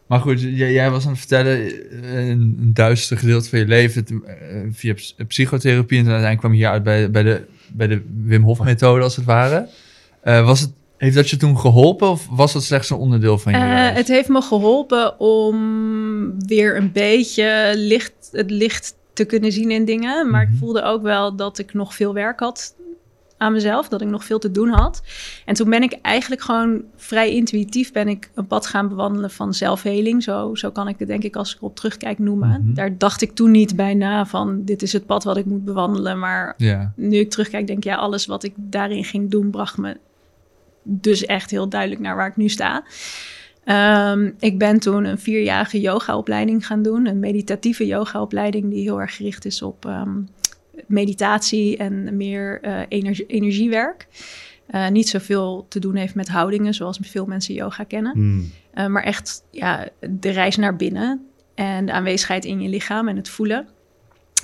Maar 0.07 0.19
goed, 0.19 0.41
j- 0.41 0.45
jij 0.63 0.91
was 0.91 1.03
aan 1.05 1.09
het 1.09 1.19
vertellen, 1.19 1.57
eh, 1.91 2.27
een, 2.27 2.57
een 2.59 2.73
duister 2.73 3.17
gedeelte 3.17 3.49
van 3.49 3.59
je 3.59 3.65
leven 3.65 4.01
het, 4.01 4.11
eh, 4.25 4.35
via 4.71 4.93
ps- 4.93 5.15
psychotherapie. 5.27 5.97
En 5.97 6.03
uiteindelijk 6.03 6.39
kwam 6.39 6.51
je 6.51 6.57
hier 6.57 6.69
uit 6.69 6.83
bij, 6.83 7.11
bij, 7.11 7.23
de, 7.23 7.45
bij 7.73 7.87
de 7.87 8.01
Wim 8.23 8.43
Hof 8.43 8.63
methode, 8.63 9.03
als 9.03 9.15
het 9.15 9.25
ware. 9.25 9.67
Eh, 10.21 10.45
was 10.45 10.59
het, 10.59 10.71
heeft 10.97 11.15
dat 11.15 11.29
je 11.29 11.37
toen 11.37 11.57
geholpen 11.59 12.09
of 12.09 12.27
was 12.29 12.53
dat 12.53 12.63
slechts 12.63 12.89
een 12.89 12.97
onderdeel 12.97 13.37
van 13.37 13.51
je 13.51 13.57
Eh, 13.57 13.93
het 13.95 14.07
heeft 14.07 14.29
me 14.29 14.41
geholpen 14.41 15.19
om 15.19 16.45
weer 16.45 16.77
een 16.77 16.91
beetje 16.91 17.73
licht, 17.75 18.29
het 18.31 18.51
licht 18.51 18.95
te 19.19 19.25
kunnen 19.25 19.51
zien 19.51 19.71
in 19.71 19.85
dingen. 19.85 20.29
Maar 20.29 20.43
Mhm. 20.43 20.53
ik 20.53 20.59
voelde 20.59 20.81
ook 20.83 21.01
wel 21.01 21.35
dat 21.35 21.57
ik 21.57 21.73
nog 21.73 21.95
veel 21.95 22.13
werk 22.13 22.39
had 22.39 22.75
aan 23.37 23.51
mezelf, 23.53 23.87
dat 23.87 24.01
ik 24.01 24.07
nog 24.07 24.23
veel 24.25 24.39
te 24.39 24.51
doen 24.51 24.69
had. 24.69 25.01
En 25.45 25.53
toen 25.55 25.69
ben 25.69 25.83
ik 25.83 25.97
eigenlijk 26.01 26.41
gewoon 26.41 26.81
vrij 26.95 27.33
intuïtief 27.35 27.91
ben 27.91 28.07
ik 28.07 28.29
een 28.35 28.47
pad 28.47 28.65
gaan 28.67 28.87
bewandelen 28.89 29.31
van 29.31 29.53
zelfheling. 29.53 30.23
Zo, 30.23 30.55
zo 30.55 30.71
kan 30.71 30.87
ik 30.87 30.99
het 30.99 31.07
denk 31.07 31.23
ik 31.23 31.35
als 31.35 31.51
ik 31.51 31.57
erop 31.57 31.75
terugkijk 31.75 32.19
noemen. 32.19 32.61
Mhm. 32.63 32.73
Daar 32.73 32.97
dacht 32.97 33.21
ik 33.21 33.31
toen 33.35 33.51
niet 33.51 33.75
bij 33.75 33.93
na 33.93 34.25
van 34.25 34.63
dit 34.65 34.81
is 34.81 34.93
het 34.93 35.05
pad 35.05 35.23
wat 35.23 35.37
ik 35.37 35.45
moet 35.45 35.65
bewandelen. 35.65 36.19
Maar 36.19 36.53
nu 36.95 37.17
ik 37.17 37.29
terugkijk, 37.29 37.67
denk 37.67 37.77
ik, 37.79 37.83
ja, 37.85 37.95
alles 37.95 38.25
wat 38.25 38.43
ik 38.43 38.53
daarin 38.55 39.03
ging 39.03 39.31
doen, 39.31 39.49
bracht 39.49 39.77
me 39.77 39.97
dus 40.83 41.25
echt 41.25 41.51
heel 41.51 41.69
duidelijk 41.69 42.01
naar 42.01 42.15
waar 42.15 42.27
ik 42.27 42.35
nu 42.35 42.49
sta. 42.49 42.83
Ehm, 43.69 44.31
ik 44.39 44.57
ben 44.57 44.79
toen 44.79 45.05
een 45.05 45.19
vierjarige 45.19 45.79
yogaopleiding 45.79 46.65
gaan 46.65 46.81
doen, 46.81 47.07
een 47.07 47.19
meditatieve 47.19 47.85
yogaopleiding 47.85 48.69
die 48.69 48.81
heel 48.81 49.01
erg 49.01 49.15
gericht 49.15 49.45
is 49.45 49.61
op 49.61 49.85
ehm, 49.85 50.21
meditatie 50.87 51.77
en 51.77 52.17
meer 52.17 52.61
eh, 52.61 52.81
energie, 52.87 53.25
energiewerk. 53.25 54.07
Eh, 54.67 54.87
niet 54.87 55.09
zoveel 55.09 55.65
te 55.67 55.79
doen 55.79 55.95
heeft 55.95 56.15
met 56.15 56.27
houdingen, 56.27 56.73
zoals 56.73 56.99
veel 57.01 57.25
mensen 57.25 57.53
yoga 57.53 57.83
kennen. 57.83 58.11
Hmm. 58.11 58.51
Uh, 58.73 58.87
maar 58.87 59.03
echt 59.03 59.43
ja, 59.51 59.87
de 60.09 60.29
reis 60.29 60.55
naar 60.55 60.75
binnen 60.75 61.25
en 61.55 61.85
de 61.85 61.91
aanwezigheid 61.91 62.45
in 62.45 62.61
je 62.61 62.69
lichaam 62.69 63.07
en 63.07 63.15
het 63.15 63.29
voelen. 63.29 63.67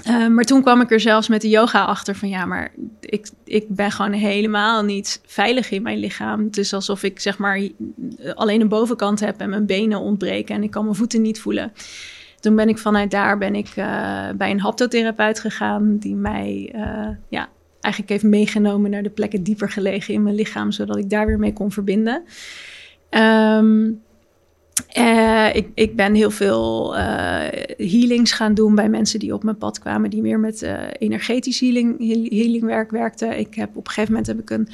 Uh, 0.07 0.27
maar 0.27 0.43
toen 0.43 0.61
kwam 0.61 0.81
ik 0.81 0.91
er 0.91 0.99
zelfs 0.99 1.27
met 1.27 1.41
de 1.41 1.49
yoga 1.49 1.83
achter 1.83 2.15
van 2.15 2.29
ja, 2.29 2.45
maar 2.45 2.71
ik, 2.99 3.29
ik 3.43 3.65
ben 3.69 3.91
gewoon 3.91 4.11
helemaal 4.11 4.83
niet 4.83 5.21
veilig 5.25 5.71
in 5.71 5.81
mijn 5.81 5.97
lichaam. 5.97 6.43
Het 6.43 6.57
is 6.57 6.73
alsof 6.73 7.03
ik 7.03 7.19
zeg 7.19 7.37
maar 7.37 7.69
alleen 8.33 8.61
een 8.61 8.67
bovenkant 8.67 9.19
heb 9.19 9.39
en 9.39 9.49
mijn 9.49 9.65
benen 9.65 9.99
ontbreken 9.99 10.55
en 10.55 10.63
ik 10.63 10.71
kan 10.71 10.83
mijn 10.83 10.95
voeten 10.95 11.21
niet 11.21 11.39
voelen. 11.39 11.73
Toen 12.39 12.55
ben 12.55 12.69
ik 12.69 12.77
vanuit 12.77 13.11
daar 13.11 13.37
ben 13.37 13.55
ik 13.55 13.67
uh, 13.67 14.29
bij 14.37 14.51
een 14.51 14.59
haptotherapeut 14.59 15.39
gegaan 15.39 15.97
die 15.97 16.15
mij 16.15 16.73
uh, 16.75 17.07
ja, 17.29 17.49
eigenlijk 17.81 18.13
heeft 18.13 18.33
meegenomen 18.33 18.91
naar 18.91 19.03
de 19.03 19.09
plekken 19.09 19.43
dieper 19.43 19.69
gelegen 19.69 20.13
in 20.13 20.23
mijn 20.23 20.35
lichaam, 20.35 20.71
zodat 20.71 20.97
ik 20.97 21.09
daar 21.09 21.25
weer 21.25 21.39
mee 21.39 21.53
kon 21.53 21.71
verbinden. 21.71 22.23
Um, 23.09 24.01
uh, 24.98 25.55
ik, 25.55 25.67
ik, 25.74 25.96
ben 25.96 26.13
heel 26.13 26.32
veel 26.32 26.96
uh, 26.98 27.01
healings 27.77 28.32
gaan 28.32 28.53
doen 28.53 28.75
bij 28.75 28.89
mensen 28.89 29.20
die 29.20 29.34
op 29.34 29.44
mijn 29.44 29.58
pad 29.58 29.79
kwamen, 29.79 30.10
die 30.10 30.22
meer 30.22 30.39
met 30.39 30.62
uh, 30.62 30.74
energetisch 30.98 31.60
healing, 31.60 32.00
healingwerk 32.29 32.91
werkten. 32.91 33.39
Ik 33.39 33.55
heb 33.55 33.70
op 33.70 33.88
een 33.88 33.91
gegeven 33.91 34.12
moment 34.12 34.27
heb 34.27 34.39
ik 34.39 34.50
een 34.50 34.70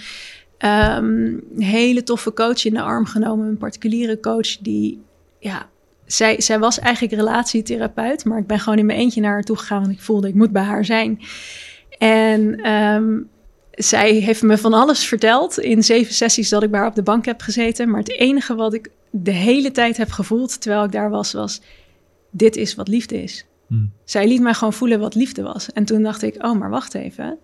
um, 0.97 1.43
hele 1.57 2.03
toffe 2.03 2.33
coach 2.33 2.65
in 2.65 2.73
de 2.73 2.81
arm 2.81 3.05
genomen, 3.05 3.47
een 3.47 3.57
particuliere 3.57 4.19
coach 4.19 4.57
die, 4.57 5.01
ja, 5.39 5.69
zij, 6.05 6.41
zij 6.41 6.59
was 6.59 6.79
eigenlijk 6.79 7.13
relatietherapeut, 7.13 8.25
maar 8.25 8.37
ik 8.37 8.47
ben 8.47 8.59
gewoon 8.59 8.79
in 8.79 8.85
mijn 8.85 8.99
eentje 8.99 9.21
naar 9.21 9.31
haar 9.31 9.43
toe 9.43 9.57
gegaan, 9.57 9.81
want 9.81 9.93
ik 9.93 10.01
voelde 10.01 10.27
ik 10.27 10.33
moet 10.33 10.51
bij 10.51 10.63
haar 10.63 10.85
zijn. 10.85 11.19
En 11.97 12.71
um, 12.71 13.29
zij 13.71 14.11
heeft 14.11 14.41
me 14.41 14.57
van 14.57 14.73
alles 14.73 15.05
verteld 15.05 15.59
in 15.59 15.83
zeven 15.83 16.13
sessies 16.13 16.49
dat 16.49 16.63
ik 16.63 16.71
bij 16.71 16.79
haar 16.79 16.89
op 16.89 16.95
de 16.95 17.03
bank 17.03 17.25
heb 17.25 17.41
gezeten. 17.41 17.89
Maar 17.89 17.99
het 17.99 18.11
enige 18.11 18.55
wat 18.55 18.73
ik 18.73 18.89
de 19.11 19.31
hele 19.31 19.71
tijd 19.71 19.97
heb 19.97 20.09
gevoeld 20.11 20.61
terwijl 20.61 20.83
ik 20.83 20.91
daar 20.91 21.09
was, 21.09 21.33
was: 21.33 21.61
dit 22.31 22.55
is 22.55 22.75
wat 22.75 22.87
liefde 22.87 23.23
is. 23.23 23.45
Hmm. 23.67 23.91
Zij 24.03 24.27
liet 24.27 24.41
mij 24.41 24.53
gewoon 24.53 24.73
voelen 24.73 24.99
wat 24.99 25.15
liefde 25.15 25.41
was. 25.41 25.71
En 25.71 25.85
toen 25.85 26.03
dacht 26.03 26.21
ik: 26.21 26.43
oh, 26.43 26.59
maar 26.59 26.69
wacht 26.69 26.93
even, 26.93 27.37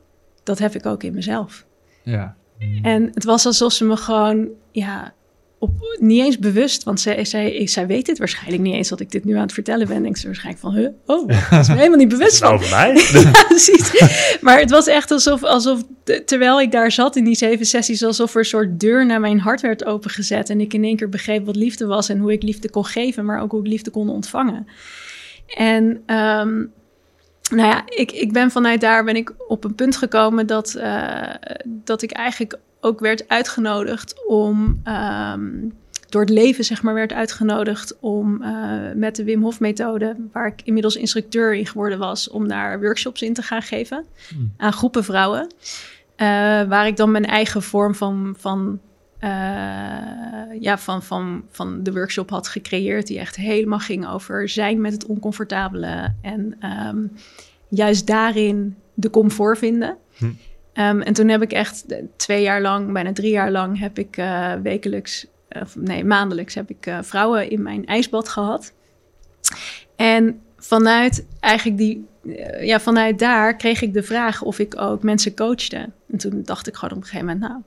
dat 0.44 0.60
heb 0.60 0.76
ik 0.76 0.86
ook 0.86 1.04
in 1.04 1.14
mezelf. 1.14 1.66
Ja. 2.04 2.36
En 2.82 3.04
het 3.14 3.24
was 3.24 3.46
alsof 3.46 3.74
ze 3.74 3.86
me 3.86 3.98
gewoon, 3.98 4.48
ja, 4.72 5.14
op, 5.60 5.98
niet 6.00 6.24
eens 6.24 6.40
bewust, 6.40 6.84
want 6.84 7.00
zij, 7.00 7.26
zij, 7.26 7.68
zij 7.68 7.88
weet 7.88 8.08
het 8.08 8.18
waarschijnlijk 8.18 8.64
niet 8.64 8.74
eens 8.74 8.90
dat 8.90 9.00
ik 9.00 9.12
dit 9.12 9.24
nu 9.26 9.36
aan 9.36 9.42
het 9.42 9.54
vertellen 9.54 9.88
ben. 9.88 10.04
Denkt 10.04 10.20
ze 10.20 10.26
waarschijnlijk 10.26 10.64
van, 10.64 10.74
huh? 10.76 10.88
oh, 11.06 11.28
dat 11.50 11.60
is 11.60 11.68
me 11.68 11.76
helemaal 11.76 11.98
niet 11.98 12.08
bewust 12.10 12.42
Nou, 12.42 12.60
van. 12.60 12.68
voor 12.68 12.78
mij? 12.78 12.94
Ja, 13.22 13.32
precies. 13.48 14.04
Maar 14.42 14.60
het 14.60 14.70
was 14.70 14.88
echt 14.88 15.12
alsof, 15.12 15.44
alsof 15.44 15.82
te- 16.04 16.24
terwijl 16.26 16.62
ik 16.62 16.72
daar 16.72 16.92
zat 16.92 17.16
in 17.16 17.24
die 17.24 17.36
zeven 17.36 17.66
sessies, 17.66 18.04
alsof 18.04 18.34
er 18.34 18.40
een 18.40 18.46
soort 18.46 18.80
deur 18.80 19.06
naar 19.06 19.20
mijn 19.20 19.40
hart 19.40 19.62
werd 19.62 19.86
opengezet. 19.86 20.50
En 20.50 20.62
ik 20.62 20.74
in 20.74 20.84
één 20.84 20.96
keer 20.96 21.10
begreep 21.10 21.46
wat 21.46 21.56
liefde 21.56 21.86
was 21.86 22.10
en 22.10 22.18
hoe 22.20 22.32
ik 22.32 22.44
liefde 22.44 22.70
kon 22.70 22.86
geven, 22.86 23.26
maar 23.26 23.42
ook 23.42 23.52
hoe 23.52 23.62
ik 23.62 23.68
liefde 23.68 23.90
kon 23.92 24.10
ontvangen. 24.10 24.68
En 25.56 26.02
ehm, 26.06 26.66
nou 27.50 27.68
ja, 27.68 27.84
ik, 27.86 28.12
ik 28.12 28.34
ben 28.34 28.52
vanuit 28.52 28.82
daar 28.82 29.04
ben 29.04 29.16
ik 29.16 29.34
op 29.48 29.64
een 29.64 29.76
punt 29.76 29.98
gekomen 29.98 30.48
dat, 30.48 30.76
eh, 30.76 31.34
dat 31.66 32.02
ik 32.02 32.12
eigenlijk 32.12 32.60
ook 32.82 33.00
werd 33.00 33.28
uitgenodigd 33.28 34.26
om 34.26 34.80
ehm, 34.84 35.70
door 36.10 36.22
het 36.22 36.30
leven, 36.30 36.64
zeg 36.64 36.82
maar, 36.82 36.94
werd 36.94 37.14
uitgenodigd 37.14 37.98
om 38.00 38.42
eh, 38.42 38.80
met 38.96 39.16
de 39.16 39.24
Wim 39.24 39.42
Hof 39.42 39.60
methode, 39.60 40.16
waar 40.32 40.48
ik 40.48 40.62
inmiddels 40.64 40.96
instructeur 40.96 41.54
in 41.54 41.66
geworden 41.66 42.00
was, 42.00 42.30
om 42.30 42.48
daar 42.48 42.80
workshops 42.80 43.22
in 43.22 43.34
te 43.34 43.42
gaan 43.42 43.62
geven 43.62 44.06
Hmm. 44.30 44.54
aan 44.58 44.74
groepen 44.74 45.04
vrouwen. 45.04 45.48
Eh, 46.16 46.28
waar 46.64 46.88
ik 46.88 46.98
dan 46.98 47.12
mijn 47.12 47.26
eigen 47.26 47.62
vorm 47.62 47.96
van, 47.96 48.36
van, 48.38 48.80
eh, 49.20 49.30
ja, 50.60 50.78
van, 50.78 51.04
van, 51.04 51.44
van 51.50 51.84
de 51.84 51.94
workshop 51.94 52.30
had 52.30 52.48
gecreëerd, 52.48 53.08
die 53.08 53.20
echt 53.20 53.36
helemaal 53.36 53.80
ging 53.80 54.08
over 54.08 54.50
zijn 54.50 54.82
met 54.82 54.94
het 54.94 55.06
oncomfortabele 55.06 56.14
en 56.22 56.56
ehm, 56.60 57.06
juist 57.68 58.08
daarin 58.08 58.76
de 58.94 59.10
comfort 59.10 59.58
vinden. 59.58 59.98
Hm. 60.18 60.32
Ehm, 60.74 61.02
en 61.02 61.14
toen 61.14 61.28
heb 61.28 61.42
ik 61.42 61.52
echt 61.52 61.86
eh, 61.86 62.04
twee 62.16 62.42
jaar 62.42 62.62
lang, 62.62 62.92
bijna 62.92 63.14
drie 63.14 63.32
jaar 63.32 63.52
lang, 63.52 63.80
heb 63.80 64.00
ik 64.00 64.18
eh, 64.18 64.54
wekelijks, 64.64 65.28
of 65.50 65.76
nee, 65.76 66.04
maandelijks 66.04 66.56
heb 66.56 66.70
ik 66.70 66.86
eh, 66.86 66.98
vrouwen 67.02 67.50
in 67.50 67.62
mijn 67.62 67.86
ijsbad 67.86 68.30
gehad. 68.30 68.74
En 69.96 70.42
vanuit 70.58 71.26
eigenlijk 71.40 71.78
die, 71.78 72.06
eh, 72.36 72.66
ja, 72.66 72.80
vanuit 72.80 73.20
daar 73.20 73.56
kreeg 73.56 73.82
ik 73.82 73.94
de 73.94 74.04
vraag 74.04 74.42
of 74.42 74.60
ik 74.60 74.82
ook 74.82 75.04
mensen 75.04 75.36
coachte. 75.36 75.90
En 76.12 76.18
toen 76.18 76.42
dacht 76.44 76.68
ik 76.68 76.76
gewoon 76.76 76.98
op 76.98 77.04
een 77.04 77.10
gegeven 77.10 77.26
moment, 77.26 77.52
nou, 77.52 77.62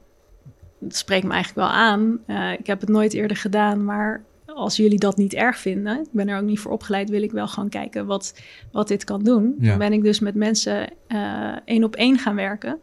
dat 0.81 0.97
spreekt 0.97 1.27
me 1.27 1.33
eigenlijk 1.33 1.69
wel 1.69 1.77
aan. 1.77 2.19
Eh, 2.27 2.53
ik 2.53 2.67
heb 2.67 2.81
het 2.81 2.89
nooit 2.89 3.15
eerder 3.15 3.37
gedaan, 3.37 3.85
maar 3.85 4.23
als 4.47 4.77
jullie 4.77 4.99
dat 4.99 5.17
niet 5.17 5.35
erg 5.35 5.59
vinden, 5.59 6.01
ik 6.01 6.09
ben 6.11 6.29
er 6.29 6.39
ook 6.39 6.45
niet 6.45 6.59
voor 6.59 6.73
opgeleid, 6.73 7.11
wil 7.11 7.23
ik 7.23 7.33
wel 7.33 7.49
gewoon 7.49 7.69
kijken 7.69 8.07
wat, 8.07 8.35
wat 8.73 8.89
dit 8.89 9.05
kan 9.05 9.23
doen. 9.23 9.57
Ja. 9.59 9.69
Dan 9.69 9.79
ben 9.79 9.93
ik 9.93 10.03
dus 10.03 10.21
met 10.21 10.35
mensen 10.35 10.89
eh, 11.07 11.53
één 11.65 11.85
op 11.85 11.97
één 11.97 12.19
gaan 12.19 12.35
werken, 12.35 12.79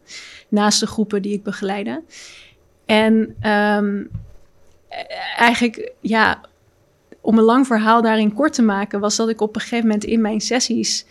naast 0.48 0.80
de 0.80 0.88
groepen 0.88 1.22
die 1.22 1.34
ik 1.34 1.44
begeleide. 1.44 2.04
En 2.86 3.36
ehm, 3.40 4.04
eh, 4.88 5.00
eigenlijk, 5.38 5.92
ja, 6.00 6.42
om 7.22 7.38
een 7.38 7.44
lang 7.44 7.68
verhaal 7.68 8.02
daarin 8.02 8.34
kort 8.34 8.54
te 8.54 8.62
maken, 8.62 9.00
was 9.00 9.16
dat 9.16 9.30
ik 9.30 9.42
op 9.42 9.56
een 9.56 9.62
gegeven 9.62 9.86
moment 9.86 10.04
in 10.04 10.22
mijn 10.22 10.42
sessies, 10.42 11.06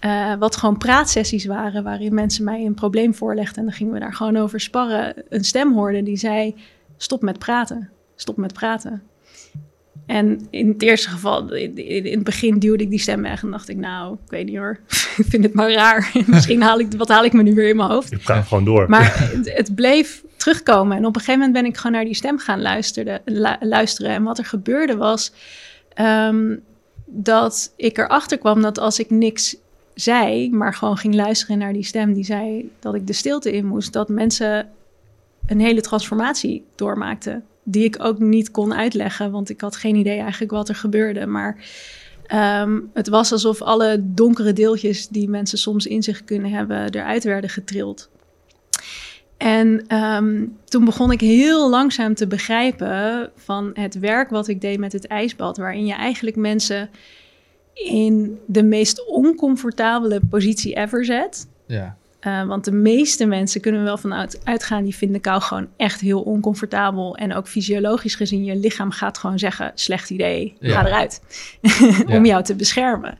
eh, 0.00 0.34
wat 0.38 0.56
gewoon 0.56 0.78
praatsessies 0.78 1.44
waren, 1.44 1.82
waarin 1.82 2.14
mensen 2.14 2.44
mij 2.44 2.64
een 2.64 2.74
probleem 2.74 3.14
voorlegden 3.14 3.56
en 3.56 3.64
dan 3.64 3.72
gingen 3.72 3.92
we 3.92 3.98
daar 4.00 4.14
gewoon 4.14 4.36
over 4.36 4.60
sparren, 4.60 5.14
een 5.28 5.44
stem 5.44 5.72
hoorde 5.72 6.02
die 6.02 6.16
zei: 6.16 6.54
stop 6.96 7.22
met 7.22 7.38
praten, 7.38 7.90
stop 8.16 8.36
met 8.36 8.52
praten. 8.52 9.02
En 10.06 10.46
in 10.50 10.68
het 10.68 10.82
eerste 10.82 11.08
geval, 11.08 11.54
in, 11.54 11.76
in- 11.76 12.14
het 12.14 12.24
begin 12.24 12.58
duwde 12.58 12.82
ik 12.82 12.90
die 12.90 12.98
stem 12.98 13.22
weg 13.22 13.42
en 13.42 13.50
dacht 13.50 13.68
ik, 13.68 13.76
nou, 13.76 14.14
ik 14.24 14.30
weet 14.30 14.46
niet 14.46 14.56
hoor, 14.56 14.78
ik 15.16 15.24
vind 15.28 15.44
het 15.44 15.54
maar 15.54 15.72
raar. 15.72 16.10
Misschien 16.26 16.62
haal 16.62 16.78
ik, 16.78 16.86
wat 16.96 17.08
haal 17.08 17.24
ik 17.24 17.32
me 17.32 17.42
nu 17.42 17.54
weer 17.54 17.68
in 17.68 17.76
mijn 17.76 17.90
hoofd? 17.90 18.12
Ik 18.12 18.22
praat 18.22 18.46
gewoon 18.46 18.64
door. 18.64 18.88
Maar 18.88 19.18
het, 19.18 19.52
het 19.56 19.74
bleef 19.74 20.24
terugkomen. 20.36 20.96
En 20.96 21.06
op 21.06 21.14
een 21.14 21.20
gegeven 21.20 21.40
moment 21.40 21.52
ben 21.62 21.70
ik 21.70 21.76
gewoon 21.76 21.92
naar 21.92 22.04
die 22.04 22.14
stem 22.14 22.38
gaan 22.38 22.60
luisteren. 22.62 23.20
lu- 23.24 23.56
luisteren. 23.60 24.10
En 24.10 24.22
wat 24.22 24.38
er 24.38 24.44
gebeurde 24.44 24.96
was 24.96 25.32
ehm, 25.94 26.56
dat 27.06 27.72
ik 27.76 27.98
erachter 27.98 28.38
kwam 28.38 28.62
dat 28.62 28.78
als 28.78 28.98
ik 28.98 29.10
niks 29.10 29.56
zei, 30.00 30.50
maar 30.50 30.74
gewoon 30.74 30.96
ging 30.96 31.14
luisteren 31.14 31.58
naar 31.58 31.72
die 31.72 31.84
stem 31.84 32.12
die 32.12 32.24
zei 32.24 32.70
dat 32.78 32.94
ik 32.94 33.06
de 33.06 33.12
stilte 33.12 33.52
in 33.52 33.66
moest, 33.66 33.92
dat 33.92 34.08
mensen 34.08 34.68
een 35.46 35.60
hele 35.60 35.80
transformatie 35.80 36.64
doormaakten. 36.74 37.44
Die 37.62 37.84
ik 37.84 38.04
ook 38.04 38.18
niet 38.18 38.50
kon 38.50 38.74
uitleggen, 38.74 39.30
want 39.30 39.50
ik 39.50 39.60
had 39.60 39.76
geen 39.76 39.96
idee 39.96 40.18
eigenlijk 40.18 40.52
wat 40.52 40.68
er 40.68 40.74
gebeurde. 40.74 41.26
Maar 41.26 41.64
ehm, 42.26 42.80
het 42.92 43.08
was 43.08 43.32
alsof 43.32 43.62
alle 43.62 44.00
donkere 44.00 44.52
deeltjes 44.52 45.08
die 45.08 45.28
mensen 45.28 45.58
soms 45.58 45.86
in 45.86 46.02
zich 46.02 46.24
kunnen 46.24 46.50
hebben, 46.50 46.90
eruit 46.90 47.24
werden 47.24 47.50
getrild. 47.50 48.10
En 49.36 49.84
ehm, 49.86 50.46
toen 50.64 50.84
begon 50.84 51.12
ik 51.12 51.20
heel 51.20 51.70
langzaam 51.70 52.14
te 52.14 52.26
begrijpen 52.26 53.30
van 53.36 53.70
het 53.74 53.98
werk 53.98 54.30
wat 54.30 54.48
ik 54.48 54.60
deed 54.60 54.78
met 54.78 54.92
het 54.92 55.06
ijsbad, 55.06 55.56
waarin 55.56 55.86
je 55.86 55.94
eigenlijk 55.94 56.36
mensen 56.36 56.90
in 57.84 58.38
de 58.46 58.62
meest 58.62 59.06
oncomfortabele 59.06 60.20
positie 60.30 60.74
ever 60.76 61.04
zet. 61.04 61.48
Ja. 61.66 61.96
Uh, 62.26 62.46
want 62.46 62.64
de 62.64 62.72
meeste 62.72 63.26
mensen 63.26 63.60
kunnen 63.60 63.82
wel 63.84 63.98
vanuit 63.98 64.40
uitgaan, 64.44 64.84
die 64.84 64.94
vinden 64.96 65.20
kou 65.20 65.40
gewoon 65.42 65.68
echt 65.76 66.00
heel 66.00 66.20
oncomfortabel. 66.20 67.16
En 67.16 67.34
ook 67.34 67.48
fysiologisch 67.48 68.14
gezien, 68.14 68.44
je 68.44 68.56
lichaam 68.56 68.90
gaat 68.90 69.18
gewoon 69.18 69.38
zeggen, 69.38 69.72
slecht 69.74 70.10
idee, 70.10 70.56
Ja. 70.60 70.80
ga 70.80 70.86
eruit. 70.86 71.20
Ja. 72.06 72.16
Om 72.16 72.24
jou 72.26 72.42
te 72.42 72.54
beschermen. 72.56 73.18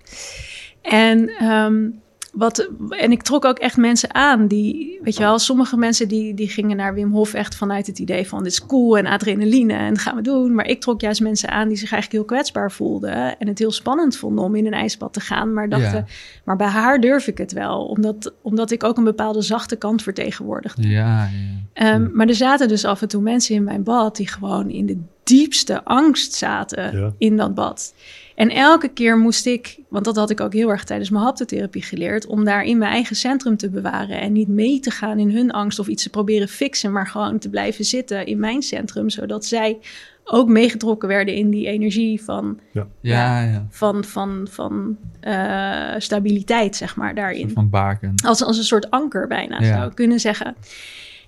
En, 0.83 1.29
ehm, 1.29 1.88
wat, 2.33 2.69
en 2.88 3.12
ik 3.12 3.23
trok 3.23 3.45
ook 3.45 3.59
echt 3.59 3.77
mensen 3.77 4.14
aan 4.14 4.47
die, 4.47 4.99
weet 5.03 5.16
je 5.16 5.23
wel, 5.23 5.38
sommige 5.38 5.77
mensen 5.77 6.09
die, 6.09 6.35
die 6.35 6.49
gingen 6.49 6.77
naar 6.77 6.95
Wim 6.95 7.12
Hof 7.12 7.35
echt 7.35 7.55
vanuit 7.55 7.87
het 7.87 7.99
idee 7.99 8.29
van 8.29 8.43
dit 8.43 8.53
is 8.53 8.66
cool 8.66 8.99
en 8.99 9.07
adrenaline 9.07 9.73
en 9.73 9.88
dat 9.95 10.03
gaan 10.03 10.16
we 10.16 10.23
doen. 10.23 10.55
Maar 10.55 10.66
ik 10.66 10.81
trok 10.81 11.01
juist 11.01 11.21
mensen 11.21 11.49
aan 11.51 11.69
die 11.69 11.77
zich 11.77 11.93
eigenlijk 11.93 12.23
heel 12.23 12.37
kwetsbaar 12.37 12.73
voelden 12.73 13.38
en 13.38 13.49
het 13.49 13.59
heel 13.59 13.71
spannend 13.73 14.16
vonden 14.16 14.45
om 14.45 14.55
in 14.55 14.66
een 14.66 14.73
ijsbad 14.73 15.12
te 15.12 15.21
gaan. 15.21 15.53
Maar 15.53 15.69
dachten, 15.69 15.90
Ja. 15.99 16.05
maar 16.45 16.57
bij 16.57 16.66
haar 16.66 17.01
durf 17.01 17.27
ik 17.27 17.38
het 17.38 17.53
wel, 17.53 17.85
omdat, 17.87 18.33
omdat 18.43 18.71
ik 18.71 18.85
ook 18.85 18.97
een 18.97 19.05
bepaalde 19.05 19.43
zachte 19.43 19.77
kant 19.77 20.03
vertegenwoordigde. 20.03 20.88
Ja, 20.88 20.99
ja. 20.99 21.29
Ehm, 21.73 22.09
Maar 22.12 22.27
er 22.29 22.35
zaten 22.35 22.69
dus 22.69 22.85
af 22.85 23.03
en 23.03 23.09
toe 23.09 23.23
mensen 23.23 23.55
in 23.55 23.64
mijn 23.64 23.83
bad 23.83 24.16
die 24.16 24.29
gewoon 24.29 24.71
in 24.71 24.87
de 24.87 24.99
diepste 25.23 25.85
angst 25.85 26.35
zaten 26.35 26.99
Ja. 26.99 27.12
in 27.19 27.37
dat 27.37 27.55
bad. 27.55 27.95
En 28.35 28.51
elke 28.51 28.88
keer 28.88 29.19
moest 29.19 29.47
ik, 29.47 29.79
want 29.88 30.05
dat 30.05 30.16
had 30.16 30.31
ik 30.31 30.40
ook 30.40 30.53
heel 30.53 30.71
erg 30.71 30.85
tijdens 30.85 31.11
mijn 31.11 31.25
haptotherapie 31.25 31.83
geleerd, 31.83 32.27
om 32.27 32.45
daar 32.45 32.64
in 32.64 32.79
mijn 32.79 32.93
eigen 32.93 33.16
centrum 33.16 33.57
te 33.57 33.71
bewaren 33.71 34.21
en 34.21 34.33
niet 34.33 34.49
mee 34.49 34.81
te 34.81 34.90
gaan 34.90 35.19
in 35.19 35.31
hun 35.31 35.51
angst 35.51 35.79
of 35.79 35.87
iets 35.88 36.03
te 36.03 36.11
proberen 36.11 36.49
fixen, 36.49 36.93
maar 36.93 37.07
gewoon 37.07 37.38
te 37.38 37.49
blijven 37.51 37.85
zitten 37.85 38.27
in 38.27 38.38
mijn 38.38 38.62
centrum, 38.62 39.11
zodat 39.11 39.45
zij 39.45 39.79
ook 40.25 40.49
meegetrokken 40.49 41.09
werden 41.09 41.35
in 41.35 41.51
die 41.51 41.66
energie 41.66 42.23
van, 42.23 42.59
Ja, 42.73 42.87
ja. 43.01 43.66
van, 43.71 44.05
van, 44.05 44.47
van 44.51 44.97
eh, 45.21 45.95
stabiliteit, 45.99 46.77
zeg 46.77 46.97
maar, 46.97 47.14
daarin 47.14 47.51
Van 47.51 47.71
baken. 47.71 48.12
als, 48.25 48.43
als 48.43 48.59
een 48.59 48.64
soort 48.64 48.90
anker 48.90 49.27
bijna, 49.27 49.61
Ja. 49.61 49.75
zou 49.77 49.88
ik 49.88 49.95
kunnen 49.95 50.21
zeggen. 50.21 50.57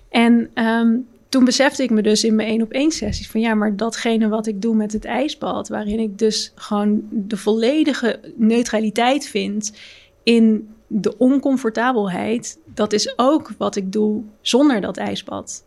En 0.09 0.49
ehm, 0.53 0.95
toen 1.33 1.45
besefte 1.45 1.83
ik 1.83 1.89
me 1.89 2.01
dus 2.01 2.23
in 2.23 2.35
mijn 2.35 2.47
één 2.47 2.61
op 2.61 2.71
één 2.71 2.91
sessies 2.91 3.29
van 3.29 3.41
ja, 3.41 3.53
maar 3.53 3.75
datgene 3.75 4.27
wat 4.27 4.47
ik 4.47 4.61
doe 4.61 4.75
met 4.75 4.91
het 4.91 5.05
ijsbad, 5.05 5.67
waarin 5.67 5.99
ik 5.99 6.17
dus 6.17 6.51
gewoon 6.55 7.01
de 7.09 7.37
volledige 7.37 8.19
neutraliteit 8.35 9.27
vind 9.27 9.73
in 10.23 10.69
de 10.87 11.17
oncomfortabelheid, 11.17 12.59
dat 12.65 12.93
is 12.93 13.13
ook 13.15 13.51
wat 13.57 13.75
ik 13.75 13.91
doe 13.91 14.23
zonder 14.41 14.81
dat 14.81 14.97
ijsbad. 14.97 15.65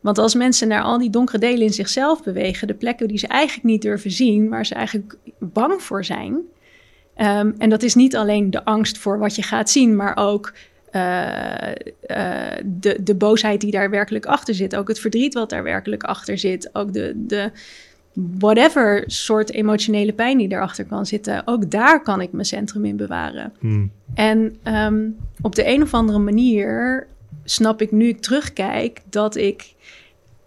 Want 0.00 0.18
als 0.18 0.34
mensen 0.34 0.68
naar 0.68 0.82
al 0.82 0.98
die 0.98 1.10
donkere 1.10 1.38
delen 1.38 1.62
in 1.62 1.72
zichzelf 1.72 2.22
bewegen, 2.22 2.66
de 2.66 2.74
plekken 2.74 3.08
die 3.08 3.18
ze 3.18 3.26
eigenlijk 3.26 3.66
niet 3.66 3.82
durven 3.82 4.10
zien, 4.10 4.48
waar 4.48 4.66
ze 4.66 4.74
eigenlijk 4.74 5.16
bang 5.38 5.82
voor 5.82 6.04
zijn. 6.04 6.38
Ehm, 7.14 7.52
en 7.58 7.70
dat 7.70 7.82
is 7.82 7.94
niet 7.94 8.16
alleen 8.16 8.50
de 8.50 8.64
angst 8.64 8.98
voor 8.98 9.18
wat 9.18 9.36
je 9.36 9.42
gaat 9.42 9.70
zien, 9.70 9.96
maar 9.96 10.16
ook 10.16 10.52
de, 12.64 12.96
de 13.00 13.14
boosheid 13.18 13.60
die 13.60 13.70
daar 13.70 13.90
werkelijk 13.90 14.26
achter 14.26 14.54
zit. 14.54 14.76
Ook 14.76 14.88
het 14.88 15.00
verdriet 15.00 15.34
wat 15.34 15.50
daar 15.50 15.62
werkelijk 15.62 16.02
achter 16.02 16.38
zit. 16.38 16.70
Ook 16.72 16.92
de, 16.92 17.12
de 17.16 17.50
whatever 18.14 19.02
soort 19.06 19.52
emotionele 19.52 20.12
pijn 20.12 20.38
die 20.38 20.48
daarachter 20.48 20.84
kan 20.84 21.06
zitten. 21.06 21.42
Ook 21.44 21.70
daar 21.70 22.02
kan 22.02 22.20
ik 22.20 22.32
mijn 22.32 22.44
centrum 22.44 22.84
in 22.84 22.96
bewaren. 22.96 23.52
Hmm. 23.58 23.90
En 24.14 24.56
ehm, 24.62 25.08
op 25.40 25.54
de 25.54 25.66
een 25.66 25.82
of 25.82 25.94
andere 25.94 26.18
manier 26.18 27.06
snap 27.44 27.80
ik 27.80 27.92
nu 27.92 28.08
ik 28.08 28.20
terugkijk 28.20 29.00
dat 29.10 29.36
ik 29.36 29.74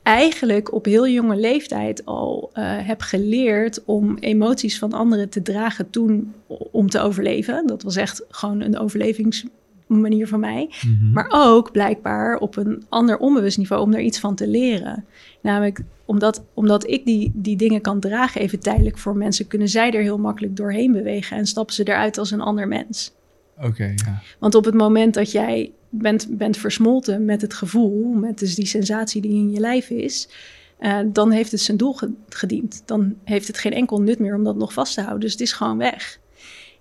eigenlijk 0.03 0.73
op 0.73 0.85
heel 0.85 1.07
jonge 1.07 1.35
leeftijd 1.35 2.05
al 2.05 2.49
eh, 2.53 2.63
heb 2.65 3.01
geleerd 3.01 3.83
om 3.85 4.17
emoties 4.19 4.79
van 4.79 4.93
anderen 4.93 5.29
te 5.29 5.41
dragen 5.41 5.89
toen 5.89 6.33
om 6.71 6.89
te 6.89 6.99
overleven. 6.99 7.67
Dat 7.67 7.83
was 7.83 7.95
echt 7.95 8.23
gewoon 8.29 8.61
een 8.61 8.77
overlevingsmanier 9.87 10.27
van 10.27 10.39
mij. 10.39 10.69
Mhm. 10.85 11.11
Maar 11.11 11.27
ook 11.29 11.71
blijkbaar 11.71 12.37
op 12.37 12.55
een 12.57 12.85
ander 12.89 13.17
onbewust 13.17 13.57
niveau 13.57 13.81
om 13.81 13.93
er 13.93 14.01
iets 14.01 14.19
van 14.19 14.35
te 14.35 14.47
leren. 14.47 15.05
Namelijk 15.41 15.79
omdat, 16.05 16.43
omdat 16.53 16.89
ik 16.89 17.05
die, 17.05 17.31
die 17.33 17.55
dingen 17.57 17.81
kan 17.81 17.99
dragen 17.99 18.41
even 18.41 18.59
tijdelijk 18.59 18.97
voor 18.97 19.15
mensen, 19.15 19.47
kunnen 19.47 19.67
zij 19.69 19.91
er 19.91 20.01
heel 20.01 20.17
makkelijk 20.17 20.55
doorheen 20.55 20.91
bewegen 20.91 21.37
en 21.37 21.45
stappen 21.45 21.75
ze 21.75 21.83
eruit 21.83 22.17
als 22.17 22.31
een 22.31 22.41
ander 22.41 22.67
mens. 22.67 23.13
Oké, 23.61 23.83
ja. 23.83 24.21
Want 24.39 24.55
op 24.55 24.65
het 24.65 24.73
moment 24.73 25.13
dat 25.13 25.31
jij 25.31 25.71
bent, 25.89 26.27
bent 26.37 26.57
versmolten 26.57 27.25
met 27.25 27.41
het 27.41 27.53
gevoel, 27.53 28.13
met 28.13 28.39
dus 28.39 28.55
die 28.55 28.65
sensatie 28.65 29.21
die 29.21 29.31
in 29.33 29.51
je 29.51 29.59
lijf 29.59 29.89
is, 29.89 30.29
eh, 30.79 30.99
dan 31.05 31.31
heeft 31.31 31.51
het 31.51 31.61
zijn 31.61 31.77
doel 31.77 31.93
ge- 31.93 32.11
gediend. 32.29 32.81
Dan 32.85 33.15
heeft 33.23 33.47
het 33.47 33.57
geen 33.57 33.73
enkel 33.73 34.01
nut 34.01 34.19
meer 34.19 34.35
om 34.35 34.43
dat 34.43 34.55
nog 34.55 34.73
vast 34.73 34.93
te 34.93 35.01
houden. 35.01 35.21
Dus 35.21 35.31
het 35.31 35.41
is 35.41 35.51
gewoon 35.51 35.77
weg. 35.77 36.19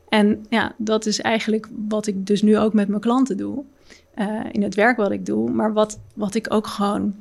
En 0.08 0.46
ja, 0.50 0.74
dat 0.78 1.06
is 1.06 1.20
eigenlijk 1.20 1.68
wat 1.88 2.06
ik 2.06 2.26
dus 2.26 2.42
nu 2.42 2.58
ook 2.58 2.72
met 2.72 2.88
mijn 2.88 3.00
klanten 3.00 3.36
doe. 3.36 3.64
eh, 4.14 4.40
in 4.52 4.62
het 4.62 4.74
werk 4.74 4.96
wat 4.96 5.10
ik 5.10 5.26
doe. 5.26 5.50
Maar 5.50 5.72
wat, 5.72 5.98
wat 6.14 6.34
ik 6.34 6.52
ook 6.54 6.66
gewoon. 6.66 7.14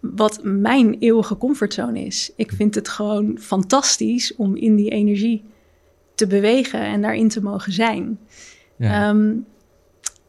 Wat 0.00 0.40
mijn 0.42 0.94
eeuwige 0.98 1.36
comfortzone 1.36 2.00
is. 2.04 2.32
Ik 2.36 2.52
vind 2.52 2.74
het 2.74 2.88
gewoon 2.88 3.38
fantastisch 3.38 4.34
om 4.36 4.56
in 4.56 4.76
die 4.76 4.90
energie 4.90 5.44
te 6.14 6.26
bewegen 6.26 6.80
en 6.80 7.02
daarin 7.02 7.28
te 7.28 7.42
mogen 7.42 7.72
zijn. 7.72 8.18
Ja. 8.76 9.08
Ehm, 9.08 9.34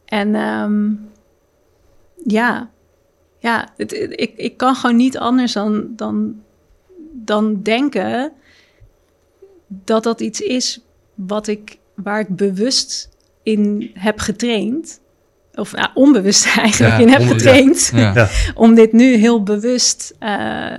en 0.04 0.34
ehm, 0.34 0.90
ja, 2.24 2.70
ja 3.38 3.68
het, 3.76 3.90
het- 3.90 4.20
ik, 4.20 4.32
ik 4.36 4.56
kan 4.56 4.74
gewoon 4.74 4.96
niet 4.96 5.18
anders 5.18 5.52
dan, 5.52 5.92
dan, 5.96 6.42
dan 7.12 7.62
denken 7.62 8.32
dat 9.66 10.02
dat 10.02 10.20
iets 10.20 10.40
is 10.40 10.80
wat 11.26 11.46
ik, 11.46 11.78
waar 11.94 12.20
ik 12.20 12.36
bewust 12.36 13.08
in 13.42 13.90
heb 13.94 14.18
getraind. 14.18 15.00
Of 15.54 15.72
nou, 15.72 15.88
onbewust 15.94 16.44
eigenlijk 16.56 16.92
Ja, 16.92 16.98
in 16.98 17.08
heb 17.08 17.20
onbewust. 17.20 17.44
getraind. 17.46 17.90
ja. 17.94 18.12
Ja. 18.14 18.28
Om 18.64 18.74
dit 18.74 18.92
nu 18.92 19.14
heel 19.14 19.42
bewust 19.42 20.14
eh, 20.18 20.72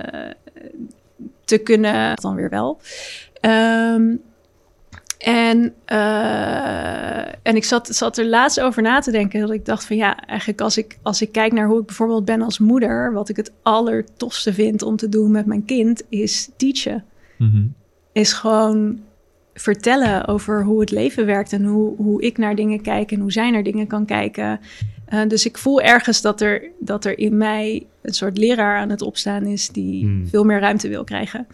te 1.44 1.58
kunnen. 1.58 2.16
Dan 2.16 2.34
weer 2.34 2.48
wel. 2.50 2.80
Ehm, 3.40 4.14
en, 5.18 5.74
eh, 5.84 7.18
en 7.42 7.56
ik 7.56 7.64
zat, 7.64 7.88
zat 7.94 8.18
er 8.18 8.26
laatst 8.26 8.60
over 8.60 8.82
na 8.82 9.00
te 9.00 9.10
denken. 9.10 9.40
Dat 9.40 9.50
ik 9.50 9.64
dacht 9.64 9.84
van 9.84 9.96
ja, 9.96 10.16
eigenlijk 10.26 10.60
als 10.60 10.76
ik, 10.78 10.98
als 11.02 11.22
ik 11.22 11.32
kijk 11.32 11.52
naar 11.52 11.66
hoe 11.66 11.80
ik 11.80 11.86
bijvoorbeeld 11.86 12.24
ben 12.24 12.42
als 12.42 12.58
moeder. 12.58 13.12
Wat 13.12 13.28
ik 13.28 13.36
het 13.36 13.52
allertofste 13.62 14.52
vind 14.54 14.82
om 14.82 14.96
te 14.96 15.08
doen 15.08 15.30
met 15.30 15.46
mijn 15.46 15.64
kind 15.64 16.02
is 16.08 16.48
teachen. 16.56 17.04
Mhm. 17.38 17.62
Is 18.12 18.32
gewoon 18.32 19.00
vertellen 19.54 20.26
over 20.26 20.64
hoe 20.64 20.80
het 20.80 20.90
leven 20.90 21.26
werkt. 21.26 21.52
En 21.52 21.64
hoe, 21.64 21.96
hoe 21.96 22.22
ik 22.22 22.38
naar 22.38 22.54
dingen 22.54 22.82
kijk 22.82 23.12
en 23.12 23.20
hoe 23.20 23.32
zij 23.32 23.50
naar 23.50 23.62
dingen 23.62 23.86
kan 23.86 24.04
kijken. 24.06 24.60
Eh, 25.06 25.20
dus 25.28 25.46
ik 25.46 25.58
voel 25.58 25.80
ergens 25.80 26.20
dat 26.22 26.40
er, 26.40 26.62
dat 26.80 27.04
er 27.04 27.18
in 27.18 27.36
mij 27.36 27.86
een 28.02 28.14
soort 28.14 28.38
leraar 28.38 28.78
aan 28.78 28.90
het 28.90 29.02
opstaan 29.02 29.46
is 29.46 29.68
die 29.68 30.04
Hmm. 30.04 30.26
veel 30.28 30.44
meer 30.44 30.60
ruimte 30.60 30.88
wil 30.88 31.04
krijgen. 31.04 31.46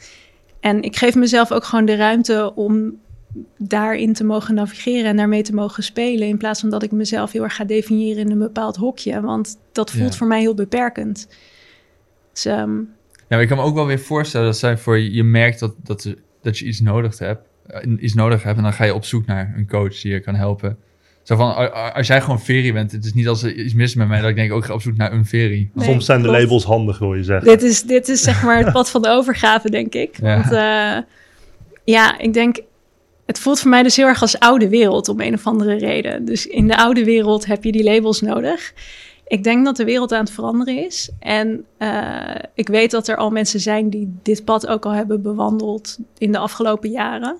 En 0.60 0.82
ik 0.82 0.96
geef 0.96 1.14
mezelf 1.14 1.52
ook 1.52 1.64
gewoon 1.64 1.84
de 1.84 1.94
ruimte 1.96 2.52
om 2.54 2.94
daarin 3.58 4.12
te 4.12 4.24
mogen 4.24 4.54
navigeren 4.54 5.04
en 5.04 5.16
daarmee 5.16 5.42
te 5.42 5.54
mogen 5.54 5.82
spelen. 5.82 6.28
In 6.28 6.36
plaats 6.38 6.60
van 6.60 6.70
dat 6.70 6.82
ik 6.82 6.90
mezelf 6.92 7.32
heel 7.32 7.42
erg 7.42 7.54
ga 7.54 7.64
definiëren 7.64 8.24
in 8.24 8.30
een 8.30 8.38
bepaald 8.38 8.76
hokje. 8.76 9.20
Want 9.20 9.58
dat 9.72 9.90
voelt 9.90 10.10
Ja. 10.12 10.16
voor 10.18 10.26
mij 10.26 10.40
heel 10.40 10.54
beperkend. 10.54 11.28
Dus, 12.32 12.44
ehm, 12.44 12.76
Ja, 13.28 13.32
maar 13.36 13.42
ik 13.42 13.48
kan 13.48 13.56
me 13.56 13.62
ook 13.62 13.74
wel 13.74 13.86
weer 13.86 14.00
voorstellen 14.00 14.46
dat 14.46 14.56
zij 14.58 14.76
voor 14.78 14.98
je, 14.98 15.22
merkt 15.24 15.58
dat, 15.60 15.74
dat, 15.82 16.14
dat 16.42 16.58
je 16.58 16.64
iets 16.64 16.80
nodig 16.80 17.18
hebt, 17.18 17.48
iets 17.98 18.14
nodig 18.14 18.42
hebt 18.42 18.56
en 18.56 18.62
dan 18.62 18.72
ga 18.72 18.84
je 18.84 18.94
op 18.94 19.04
zoek 19.04 19.26
naar 19.26 19.52
een 19.56 19.68
coach 19.68 20.00
die 20.00 20.12
je 20.12 20.20
kan 20.20 20.34
helpen. 20.34 20.78
Zo 21.22 21.36
van, 21.36 21.72
als 21.94 22.06
jij 22.06 22.20
gewoon 22.20 22.40
Veri 22.40 22.72
bent, 22.72 22.92
het 22.92 23.04
is 23.04 23.14
niet 23.14 23.28
als 23.28 23.42
er 23.42 23.54
iets 23.54 23.74
mis 23.74 23.88
is 23.88 23.94
met 23.94 24.08
mij 24.08 24.20
dat 24.20 24.30
ik 24.30 24.36
denk, 24.36 24.52
ook 24.52 24.64
ga 24.64 24.72
op 24.74 24.82
zoek 24.82 24.96
naar 24.96 25.12
een 25.12 25.24
Veri. 25.24 25.70
Nee, 25.74 25.86
Soms 25.86 26.04
zijn 26.04 26.22
de 26.22 26.28
klopt. 26.28 26.42
labels 26.42 26.64
handig, 26.64 26.98
wil 26.98 27.14
je 27.14 27.24
zeggen. 27.24 27.48
Dit 27.48 27.62
is, 27.62 27.82
dit 27.82 28.08
is 28.08 28.22
zeg 28.22 28.42
maar 28.42 28.58
het 28.58 28.72
pad 28.72 28.90
van 28.90 29.02
de 29.02 29.08
overgave, 29.08 29.70
denk 29.70 29.94
ik. 29.94 30.18
Ja. 30.20 30.34
Want 30.34 30.52
eh, 30.52 31.10
ja, 31.84 32.18
ik 32.18 32.32
denk, 32.32 32.60
het 33.26 33.38
voelt 33.38 33.60
voor 33.60 33.70
mij 33.70 33.82
dus 33.82 33.96
heel 33.96 34.06
erg 34.06 34.20
als 34.20 34.38
oude 34.38 34.68
wereld 34.68 35.08
om 35.08 35.20
een 35.20 35.34
of 35.34 35.46
andere 35.46 35.78
reden. 35.78 36.24
Dus 36.24 36.46
in 36.46 36.66
de 36.68 36.76
oude 36.76 37.04
wereld 37.04 37.46
heb 37.46 37.64
je 37.64 37.72
die 37.72 37.84
labels 37.84 38.20
nodig. 38.20 38.72
Ik 39.26 39.44
denk 39.44 39.64
dat 39.64 39.76
de 39.76 39.84
wereld 39.84 40.12
aan 40.12 40.24
het 40.24 40.30
veranderen 40.30 40.84
is. 40.84 41.10
En 41.18 41.64
eh, 41.78 42.34
ik 42.54 42.68
weet 42.68 42.90
dat 42.90 43.08
er 43.08 43.16
al 43.16 43.30
mensen 43.30 43.60
zijn 43.60 43.90
die 43.90 44.18
dit 44.22 44.44
pad 44.44 44.66
ook 44.66 44.84
al 44.84 44.92
hebben 44.92 45.22
bewandeld 45.22 45.98
in 46.18 46.32
de 46.32 46.38
afgelopen 46.38 46.90
jaren. 46.90 47.38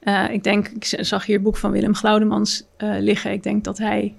Eh, 0.00 0.30
ik 0.30 0.44
denk, 0.44 0.68
ik 0.68 0.84
zag 0.84 1.26
hier 1.26 1.34
het 1.34 1.44
boek 1.44 1.56
van 1.56 1.70
Willem 1.70 1.94
Glaudemans 1.94 2.66
eh, 2.76 2.94
liggen. 2.98 3.32
Ik 3.32 3.42
denk 3.42 3.64
dat 3.64 3.78
hij 3.78 4.14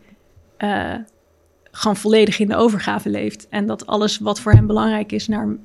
gewoon 1.72 1.96
volledig 1.96 2.40
in 2.40 2.48
de 2.48 2.56
overgave 2.56 3.10
leeft. 3.10 3.48
En 3.50 3.66
dat 3.66 3.86
alles 3.86 4.18
wat 4.18 4.40
voor 4.40 4.52
hem 4.52 4.68
belangrijk 4.68 5.12
is, 5.12 5.28
naar, 5.28 5.58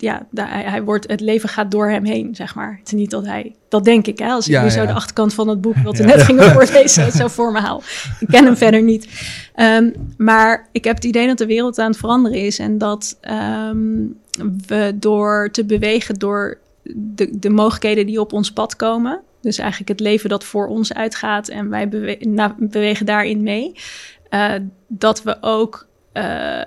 ja, 0.00 0.26
hij, 0.34 0.82
wordt, 0.82 1.08
het 1.08 1.20
leven 1.20 1.48
gaat 1.48 1.70
door 1.70 1.90
hem 1.90 2.04
heen, 2.04 2.34
zeg 2.34 2.54
maar. 2.54 2.76
Het 2.78 2.86
is 2.86 2.92
niet 2.92 3.10
dat 3.10 3.26
hij, 3.26 3.54
dat 3.68 3.84
denk 3.84 4.06
ik, 4.06 4.18
hè, 4.18 4.28
als 4.28 4.46
ik 4.46 4.52
Ja, 4.52 4.62
nu 4.62 4.70
zo 4.70 4.80
ja. 4.80 4.86
de 4.86 4.92
achterkant 4.92 5.34
van 5.34 5.48
het 5.48 5.60
boek, 5.60 5.76
wat 5.84 5.96
we 5.98 6.04
net 6.04 6.22
gingen 6.22 6.50
voorlezen, 6.52 7.12
zo 7.12 7.28
voor 7.28 7.52
me 7.52 7.60
haal. 7.60 7.82
Ik 8.20 8.28
ken 8.28 8.44
hem 8.44 8.56
verder 8.56 8.82
niet. 8.82 9.08
Ehm, 9.54 9.90
maar 10.16 10.68
ik 10.72 10.84
heb 10.84 10.94
het 10.94 11.04
idee 11.04 11.26
dat 11.26 11.38
de 11.38 11.46
wereld 11.46 11.78
aan 11.78 11.90
het 11.90 11.98
veranderen 11.98 12.38
is 12.38 12.58
en 12.58 12.78
dat 12.78 13.18
ehm, 13.20 13.78
we 14.66 14.92
door 14.94 15.48
te 15.52 15.64
bewegen, 15.64 16.14
door 16.14 16.58
de, 16.94 17.38
de 17.38 17.50
mogelijkheden 17.50 18.06
die 18.06 18.20
op 18.20 18.32
ons 18.32 18.52
pad 18.52 18.76
komen, 18.76 19.20
dus 19.40 19.58
eigenlijk 19.58 19.88
het 19.90 20.00
leven 20.00 20.28
dat 20.28 20.44
voor 20.44 20.66
ons 20.66 20.94
uitgaat 20.94 21.48
en 21.48 21.68
wij 21.70 21.88
bewe- 21.88 22.18
na- 22.20 22.54
bewegen 22.58 23.06
daarin 23.06 23.42
mee, 23.42 23.72
eh, 24.28 24.52
dat 24.88 25.22
we 25.22 25.36
ook 25.40 25.86
eh, 26.12 26.60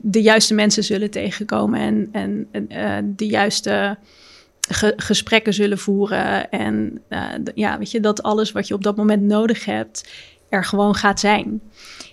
de 0.00 0.22
juiste 0.22 0.54
mensen 0.54 0.84
zullen 0.84 1.10
tegenkomen 1.10 1.80
en, 1.80 2.08
en, 2.12 2.46
en, 2.50 2.68
eh, 2.68 2.96
de 3.16 3.26
juiste 3.26 3.98
ge- 4.68 4.92
gesprekken 4.96 5.54
zullen 5.54 5.78
voeren. 5.78 6.50
En 6.50 7.00
eh, 7.08 7.20
ja, 7.54 7.78
weet 7.78 7.90
je, 7.90 8.00
dat 8.00 8.22
alles 8.22 8.52
wat 8.52 8.68
je 8.68 8.74
op 8.74 8.82
dat 8.82 8.96
moment 8.96 9.22
nodig 9.22 9.64
hebt, 9.64 10.10
er 10.48 10.64
gewoon 10.64 10.94
gaat 10.94 11.20
zijn. 11.20 11.60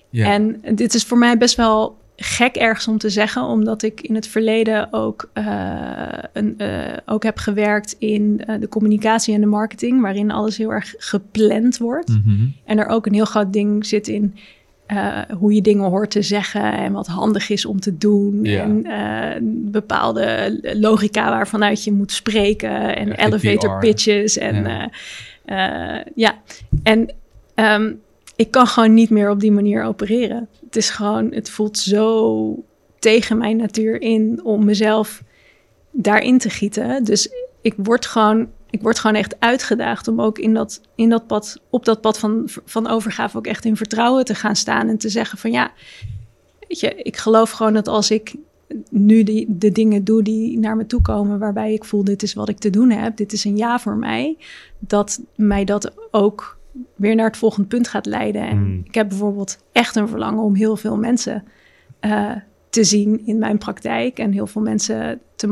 Ja. 0.10 0.32
En 0.32 0.62
dit 0.76 0.94
is 0.94 1.04
voor 1.04 1.18
mij 1.18 1.38
best 1.38 1.56
wel 1.56 1.98
gek 2.18 2.56
ergens 2.56 2.88
om 2.88 2.98
te 2.98 3.10
zeggen, 3.10 3.44
omdat 3.44 3.84
ik 3.84 4.02
in 4.02 4.16
het 4.16 4.28
verleden 4.28 4.94
ook, 4.94 5.30
eh, 5.34 6.08
een, 6.34 6.58
ook 7.06 7.24
heb 7.24 7.38
gewerkt 7.38 7.96
in 8.00 8.42
de 8.60 8.68
communicatie 8.68 9.34
en 9.34 9.42
de 9.42 9.48
marketing, 9.48 10.02
waarin 10.02 10.32
alles 10.32 10.58
heel 10.58 10.72
erg 10.72 10.94
gepland 10.98 11.78
wordt. 11.78 12.10
Mhm. 12.10 12.48
En 12.66 12.78
er 12.78 12.88
ook 12.88 13.06
een 13.06 13.14
heel 13.14 13.26
groot 13.26 13.54
ding 13.54 13.86
zit 13.86 14.08
in 14.08 14.36
eh, 14.86 15.22
hoe 15.38 15.54
je 15.54 15.62
dingen 15.62 15.90
hoort 15.90 16.12
te 16.12 16.22
zeggen 16.22 16.74
en 16.74 16.94
wat 16.94 17.08
handig 17.08 17.50
is 17.50 17.66
om 17.66 17.80
te 17.80 17.98
doen. 17.98 18.40
Ja. 18.44 18.62
En 18.62 18.86
eh, 18.86 19.42
bepaalde 19.72 20.60
logica 20.62 21.30
waarvanuit 21.30 21.84
je 21.84 21.92
moet 21.92 22.12
spreken 22.12 22.96
en 22.96 23.16
Echt 23.16 23.28
elevator 23.28 23.80
pitches. 23.80 24.38
En 24.38 24.56
Ja. 24.56 24.90
ja, 25.46 26.04
ja. 26.16 26.36
en 26.84 27.14
ehm, 27.56 27.94
ik 28.36 28.52
kan 28.52 28.68
gewoon 28.68 28.94
niet 28.94 29.10
meer 29.10 29.30
op 29.30 29.40
die 29.40 29.52
manier 29.52 29.84
opereren. 29.84 30.48
Het 30.66 30.76
is 30.76 30.90
gewoon, 30.90 31.32
het 31.34 31.50
voelt 31.50 31.78
zo 31.78 32.64
tegen 33.00 33.38
mijn 33.38 33.58
natuur 33.58 34.02
in 34.02 34.40
om 34.44 34.66
mezelf 34.66 35.24
daarin 35.92 36.38
te 36.38 36.50
gieten. 36.50 37.04
Dus 37.04 37.30
ik 37.62 37.74
word 37.78 38.06
gewoon, 38.06 38.48
ik 38.76 38.82
word 38.82 39.00
gewoon 39.00 39.16
echt 39.16 39.40
uitgedaagd 39.40 40.08
om 40.08 40.22
ook 40.22 40.40
in 40.40 40.54
dat, 40.54 40.82
in 40.96 41.10
dat 41.10 41.28
pad, 41.28 41.62
op 41.70 41.86
dat 41.86 42.02
pad 42.02 42.20
van, 42.20 42.50
van 42.66 42.88
overgave 42.88 43.38
ook 43.38 43.48
echt 43.48 43.66
in 43.66 43.78
vertrouwen 43.78 44.26
te 44.26 44.36
gaan 44.36 44.56
staan 44.56 44.88
en 44.88 44.98
te 44.98 45.10
zeggen 45.10 45.38
van 45.38 45.52
ja, 45.52 45.72
weet 46.68 46.80
je, 46.80 46.96
ik 46.96 47.18
geloof 47.18 47.52
gewoon 47.52 47.74
dat 47.74 47.88
als 47.88 48.12
ik 48.12 48.36
nu 48.90 49.24
die, 49.24 49.46
de 49.50 49.72
dingen 49.72 50.04
doe 50.04 50.24
die 50.24 50.60
naar 50.60 50.76
me 50.76 50.86
toe 50.86 51.02
komen, 51.02 51.40
waarbij 51.40 51.74
ik 51.74 51.86
voel 51.86 52.04
dit 52.04 52.24
is 52.24 52.34
wat 52.34 52.50
ik 52.50 52.58
te 52.58 52.70
doen 52.70 52.90
heb, 52.90 53.18
dit 53.18 53.34
is 53.34 53.44
een 53.44 53.58
ja 53.58 53.80
voor 53.80 53.98
mij, 53.98 54.38
dat 54.80 55.22
mij 55.36 55.66
dat 55.66 55.92
ook 56.12 56.58
weer 56.96 57.16
naar 57.16 57.28
het 57.28 57.38
volgende 57.38 57.68
punt 57.68 57.88
gaat 57.88 58.06
leiden. 58.06 58.42
En 58.42 58.58
Mm. 58.58 58.82
ik 58.86 58.96
heb 58.96 59.10
bijvoorbeeld 59.10 59.58
echt 59.72 59.96
een 59.96 60.08
verlangen 60.08 60.44
om 60.44 60.56
heel 60.56 60.78
veel 60.78 60.98
mensen 60.98 61.44
eh, 62.00 62.32
te 62.76 62.84
zien 62.84 63.22
in 63.26 63.38
mijn 63.38 63.58
praktijk. 63.58 64.20
En 64.20 64.32
heel 64.32 64.48
veel 64.48 64.62
mensen 64.62 65.20
te 65.36 65.48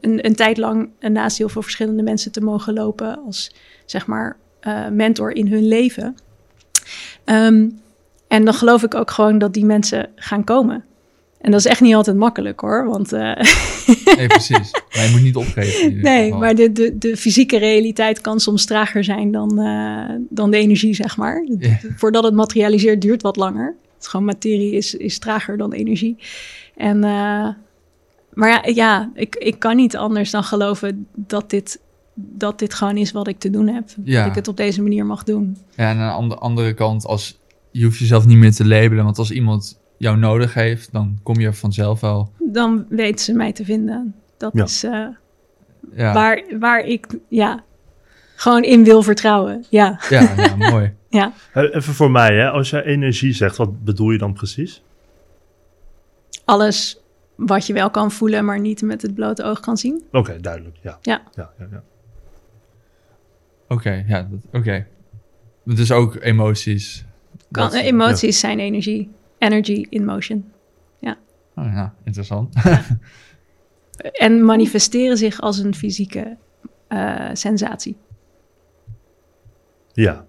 een, 0.00 0.26
een, 0.26 0.34
tijd 0.34 0.56
lang 0.56 0.88
naast 1.00 1.38
heel 1.38 1.48
veel 1.48 1.62
verschillende 1.62 2.02
mensen 2.02 2.32
te 2.32 2.40
mogen 2.40 2.74
lopen 2.74 3.24
als 3.26 3.54
zeg 3.84 4.06
maar 4.06 4.36
eh, 4.60 4.88
mentor 4.88 5.32
in 5.32 5.46
hun 5.48 5.68
leven. 5.68 6.16
Ehm, 7.24 7.68
en 8.28 8.44
dan 8.44 8.54
geloof 8.54 8.82
ik 8.82 8.94
ook 8.94 9.10
gewoon 9.10 9.38
dat 9.38 9.54
die 9.54 9.64
mensen 9.64 10.08
gaan 10.14 10.44
komen. 10.44 10.84
En 11.40 11.50
dat 11.50 11.60
is 11.60 11.66
echt 11.66 11.80
niet 11.80 11.94
altijd 11.94 12.16
makkelijk 12.16 12.60
hoor. 12.60 12.86
Want 12.86 13.12
eh, 13.12 13.20
Nee, 14.16 14.26
precies. 14.26 14.70
Maar 14.94 15.04
je 15.04 15.10
moet 15.10 15.22
niet 15.22 15.36
opgeven. 15.36 16.00
nee, 16.00 16.34
maar 16.34 16.54
de, 16.54 16.72
de, 16.72 16.98
de 16.98 17.16
fysieke 17.16 17.58
realiteit 17.58 18.20
kan 18.20 18.40
soms 18.40 18.64
trager 18.64 19.04
zijn 19.04 19.30
dan, 19.30 19.58
eh, 19.58 20.16
dan 20.28 20.50
de 20.50 20.56
energie, 20.56 20.94
zeg 20.94 21.16
maar. 21.16 21.46
Voordat 21.96 22.24
het 22.24 22.34
materialiseert 22.34 23.00
duurt 23.00 23.22
wat 23.22 23.36
langer. 23.36 23.76
Het 24.06 24.14
is 24.14 24.20
gewoon 24.20 24.36
materie 24.36 24.72
is, 24.72 24.94
is 24.94 25.18
trager 25.18 25.56
dan 25.56 25.72
energie. 25.72 26.16
En, 26.76 27.04
eh, 27.04 27.48
maar 28.32 28.48
ja, 28.48 28.62
ja 28.64 29.10
ik, 29.14 29.36
ik 29.36 29.58
kan 29.58 29.76
niet 29.76 29.96
anders 29.96 30.30
dan 30.30 30.44
geloven 30.44 31.06
dat 31.14 31.50
dit, 31.50 31.80
dat 32.14 32.58
dit 32.58 32.74
gewoon 32.74 32.96
is 32.96 33.12
wat 33.12 33.28
ik 33.28 33.38
te 33.38 33.50
doen 33.50 33.66
heb. 33.68 33.88
Ja. 34.04 34.18
Dat 34.20 34.28
ik 34.30 34.34
het 34.34 34.48
op 34.48 34.56
deze 34.56 34.82
manier 34.82 35.06
mag 35.06 35.24
doen. 35.24 35.56
Ja, 35.76 35.90
en 35.90 35.98
aan 35.98 36.28
de 36.28 36.34
andere 36.36 36.74
kant, 36.74 37.06
als, 37.06 37.38
je 37.70 37.84
hoeft 37.84 37.98
jezelf 37.98 38.26
niet 38.26 38.36
meer 38.36 38.52
te 38.52 38.66
labelen. 38.66 39.04
Want 39.04 39.18
als 39.18 39.30
iemand 39.30 39.80
jou 39.98 40.16
nodig 40.16 40.54
heeft, 40.54 40.92
dan 40.92 41.18
kom 41.22 41.40
je 41.40 41.52
vanzelf 41.52 42.00
wel. 42.00 42.32
Dan 42.38 42.86
weten 42.88 43.24
ze 43.24 43.32
mij 43.32 43.52
te 43.52 43.64
vinden. 43.64 44.14
Dat 44.36 44.50
Ja. 44.54 44.64
is 44.64 44.84
eh, 44.84 45.06
Ja, 45.96 46.12
waar, 46.12 46.42
waar 46.60 46.80
ik 46.80 47.06
ja, 47.28 47.64
gewoon 48.36 48.62
in 48.62 48.84
wil 48.84 49.02
vertrouwen. 49.02 49.64
Ja, 49.70 50.00
ja, 50.08 50.34
ja 50.36 50.56
mooi. 50.56 50.92
ja. 51.16 51.32
Even 51.54 51.94
voor 51.94 52.10
mij, 52.10 52.34
hè? 52.36 52.50
als 52.50 52.70
jij 52.70 52.82
energie 52.82 53.32
zegt, 53.32 53.56
wat 53.56 53.84
bedoel 53.84 54.10
je 54.10 54.18
dan 54.18 54.32
precies? 54.32 54.82
alles 56.44 57.00
wat 57.36 57.66
je 57.66 57.72
wel 57.72 57.90
kan 57.90 58.10
voelen, 58.10 58.44
maar 58.44 58.60
niet 58.60 58.82
met 58.82 59.02
het 59.02 59.14
blote 59.14 59.42
oog 59.42 59.60
kan 59.60 59.76
zien. 59.76 60.02
Oké, 60.12 60.40
duidelijk. 60.40 60.76
Ja. 60.82 60.98
Ja. 61.02 61.22
Ja, 61.34 61.50
ja, 61.58 61.66
ja. 61.70 61.82
Oké, 63.68 64.04
ja, 64.06 64.22
dat- 64.30 64.60
oké. 64.60 64.86
Dus 65.64 65.92
ook 65.92 66.16
emoties. 66.20 67.04
Kan, 67.50 67.70
Dat- 67.70 67.74
emoties 67.80 68.40
zijn 68.40 68.58
energie. 68.60 69.10
Energy 69.38 69.86
in 69.90 70.04
motion. 70.04 70.50
Oh, 71.58 71.64
ja, 71.64 71.94
interessant. 72.04 72.54
En 74.12 74.44
manifesteren 74.44 75.16
zich 75.16 75.40
als 75.40 75.58
een 75.58 75.74
fysieke 75.74 76.36
eh, 76.88 77.30
sensatie. 77.32 77.96
Ja. 79.92 80.26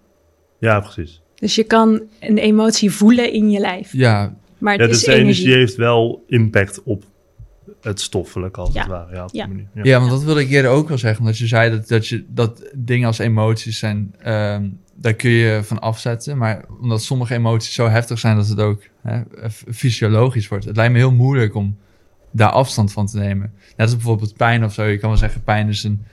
Ja, 0.60 0.80
precies. 0.80 1.22
Dus 1.36 1.56
je 1.56 1.64
kan 1.64 2.02
een 2.20 2.38
emotie 2.38 2.92
voelen 2.92 3.34
in 3.34 3.50
je 3.50 3.60
lijf. 3.60 3.92
ja, 3.94 4.36
Maar 4.58 4.72
het 4.74 4.82
Ja, 4.82 4.88
is 4.88 4.94
dus 4.94 5.04
de 5.06 5.12
energie. 5.14 5.44
energie 5.44 5.54
heeft 5.60 5.76
wel 5.76 6.24
impact 6.28 6.84
op 6.84 7.04
het 7.82 8.02
stoffelijk, 8.02 8.58
als 8.58 8.74
Ja. 8.74 8.80
het 8.82 8.90
ware. 8.90 9.16
Ja, 9.16 9.24
op 9.24 9.30
Ja. 9.34 9.48
manier. 9.48 9.68
Ja, 9.74 10.00
want 10.00 10.12
dat 10.12 10.24
wilde 10.24 10.42
ik 10.42 10.50
eerder 10.50 10.72
ook 10.72 10.88
wel 10.88 10.98
zeggen. 10.98 11.20
Omdat 11.20 11.38
je 11.38 11.48
zei 11.48 11.70
dat, 11.72 11.88
dat, 11.88 12.08
je, 12.08 12.26
dat 12.30 12.70
dingen 12.76 13.08
als 13.08 13.18
emoties 13.18 13.80
zijn, 13.80 14.16
ehm, 14.20 14.70
daar 14.96 15.14
kun 15.14 15.30
je 15.32 15.60
van 15.64 15.80
afzetten. 15.80 16.38
Maar 16.38 16.66
omdat 16.82 17.04
sommige 17.04 17.34
emoties 17.34 17.74
zo 17.74 17.88
heftig 17.88 18.20
zijn 18.20 18.36
dat 18.36 18.48
het 18.48 18.60
ook 18.60 18.82
hè, 19.02 19.22
fysiologisch 19.72 20.48
wordt. 20.48 20.66
Het 20.66 20.76
lijkt 20.76 20.92
me 20.94 20.98
heel 21.00 21.12
moeilijk 21.14 21.56
om 21.56 21.78
daar 22.32 22.50
afstand 22.52 22.92
van 22.92 23.06
te 23.06 23.18
nemen. 23.18 23.54
Net 23.68 23.80
als 23.88 23.96
bijvoorbeeld 23.96 24.36
pijn 24.38 24.64
of 24.64 24.74
zo. 24.74 24.84
Je 24.84 24.98
kan 24.98 25.10
wel 25.10 25.18
zeggen, 25.18 25.44
pijn 25.44 25.68
is, 25.68 25.84
een, 25.84 26.06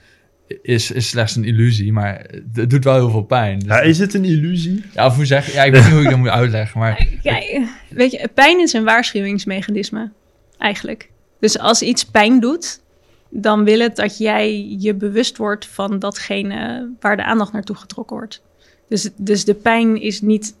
is, 0.61 0.91
is 0.91 1.09
slechts 1.09 1.35
een 1.35 1.43
illusie, 1.43 1.91
maar 1.93 2.25
het 2.53 2.69
doet 2.69 2.83
wel 2.83 2.95
heel 2.95 3.09
veel 3.09 3.23
pijn. 3.23 3.59
Dus 3.59 3.67
Ja, 3.67 3.79
is 3.79 3.99
het 3.99 4.13
een 4.13 4.25
illusie? 4.25 4.83
ja, 4.93 5.05
of 5.05 5.15
hoe 5.15 5.25
zeg 5.25 5.53
ja, 5.53 5.63
ik 5.63 5.71
weet 5.71 5.83
niet 5.83 5.91
hoe 5.91 6.01
ik 6.01 6.09
dat 6.09 6.17
moet 6.17 6.27
uitleggen, 6.29 6.79
maar 6.79 7.07
Kijk, 7.23 7.61
weet 7.89 8.11
je, 8.11 8.29
pijn 8.33 8.59
is 8.59 8.73
een 8.73 8.83
waarschuwingsmechanisme, 8.83 10.11
eigenlijk. 10.57 11.09
Dus 11.39 11.59
als 11.59 11.81
iets 11.81 12.05
pijn 12.05 12.39
doet, 12.39 12.79
dan 13.29 13.63
wil 13.63 13.79
het 13.79 13.95
dat 13.95 14.17
jij 14.17 14.75
je 14.79 14.93
bewust 14.93 15.37
wordt 15.37 15.67
van 15.67 15.99
datgene 15.99 16.89
waar 16.99 17.17
de 17.17 17.23
aandacht 17.23 17.53
naartoe 17.53 17.75
getrokken 17.75 18.15
wordt. 18.15 18.41
Dus, 18.89 19.09
dus 19.17 19.45
de 19.45 19.53
pijn 19.53 20.01
is 20.01 20.21
niet, 20.21 20.55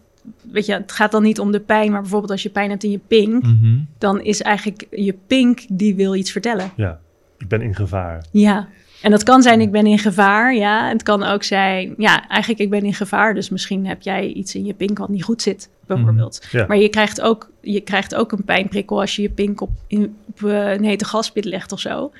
weet 0.51 0.65
je, 0.65 0.73
het 0.73 0.91
gaat 0.91 1.11
dan 1.11 1.23
niet 1.23 1.39
om 1.39 1.51
de 1.51 1.59
pijn, 1.59 1.91
maar 1.91 2.01
bijvoorbeeld 2.01 2.31
als 2.31 2.43
je 2.43 2.49
pijn 2.49 2.69
hebt 2.69 2.83
in 2.83 2.91
je 2.91 2.99
pink, 3.07 3.43
Mhm. 3.43 3.77
dan 3.97 4.21
is 4.21 4.41
eigenlijk 4.41 4.87
je 4.91 5.15
pink 5.27 5.59
die 5.69 5.95
wil 5.95 6.15
iets 6.15 6.31
vertellen. 6.31 6.71
Ja, 6.75 6.99
ik 7.37 7.47
ben 7.47 7.61
in 7.61 7.75
gevaar. 7.75 8.25
Ja. 8.31 8.67
En 9.05 9.11
dat 9.11 9.23
kan 9.23 9.41
zijn, 9.41 9.61
ik 9.61 9.71
ben 9.71 9.85
in 9.85 9.99
gevaar, 9.99 10.55
ja. 10.55 10.89
Het 10.89 11.03
kan 11.03 11.23
ook 11.23 11.43
zijn, 11.43 11.93
ja, 11.97 12.27
eigenlijk 12.27 12.61
ik 12.61 12.69
ben 12.69 12.83
in 12.83 12.93
gevaar, 12.93 13.33
dus 13.33 13.49
misschien 13.49 13.85
heb 13.87 14.01
jij 14.01 14.27
iets 14.27 14.55
in 14.55 14.65
je 14.65 14.73
pink 14.73 14.97
wat 14.97 15.09
niet 15.09 15.23
goed 15.23 15.41
zit, 15.41 15.69
bijvoorbeeld. 15.87 16.41
Ja. 16.51 16.65
Maar 16.67 16.77
je 16.77 16.89
krijgt, 16.89 17.21
ook, 17.21 17.49
je 17.61 17.81
krijgt 17.81 18.15
ook 18.15 18.31
een 18.31 18.43
pijnprikkel 18.43 18.99
als 18.99 19.15
je 19.15 19.21
je 19.21 19.29
pink 19.29 19.61
op, 19.61 19.69
in, 19.87 20.15
op 20.27 20.43
eh, 20.43 20.71
een 20.71 20.83
hete 20.83 21.05
gaspit 21.05 21.45
legt 21.45 21.71
of 21.71 21.79
zo. 21.79 22.11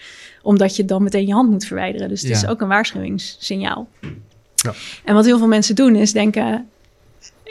Omdat 0.42 0.76
je 0.76 0.86
dan 0.86 1.04
meteen 1.04 1.28
je 1.28 1.34
hand 1.34 1.50
moet 1.50 1.66
verwijderen. 1.66 2.10
Dus 2.10 2.22
het 2.22 2.30
Ja. 2.30 2.36
is 2.36 2.48
ook 2.48 2.62
een 2.62 2.68
waarschuwingssignaal. 2.68 3.88
Ja. 4.56 4.74
En 5.04 5.14
wat 5.16 5.26
heel 5.26 5.38
veel 5.38 5.48
mensen 5.48 5.76
doen 5.76 5.96
is 5.96 6.12
denken... 6.12 6.68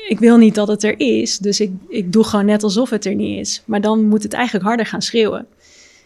ik 0.08 0.18
wil 0.18 0.36
niet 0.36 0.54
dat 0.54 0.68
het 0.68 0.82
er 0.82 1.00
is, 1.00 1.38
dus 1.38 1.60
ik, 1.60 1.70
ik 1.88 2.12
doe 2.12 2.24
gewoon 2.24 2.44
net 2.46 2.62
alsof 2.62 2.90
het 2.90 3.04
er 3.04 3.14
niet 3.14 3.38
is. 3.38 3.62
Maar 3.64 3.80
dan 3.80 4.04
moet 4.04 4.22
het 4.22 4.32
eigenlijk 4.32 4.64
harder 4.64 4.86
gaan 4.86 5.02
schreeuwen. 5.02 5.46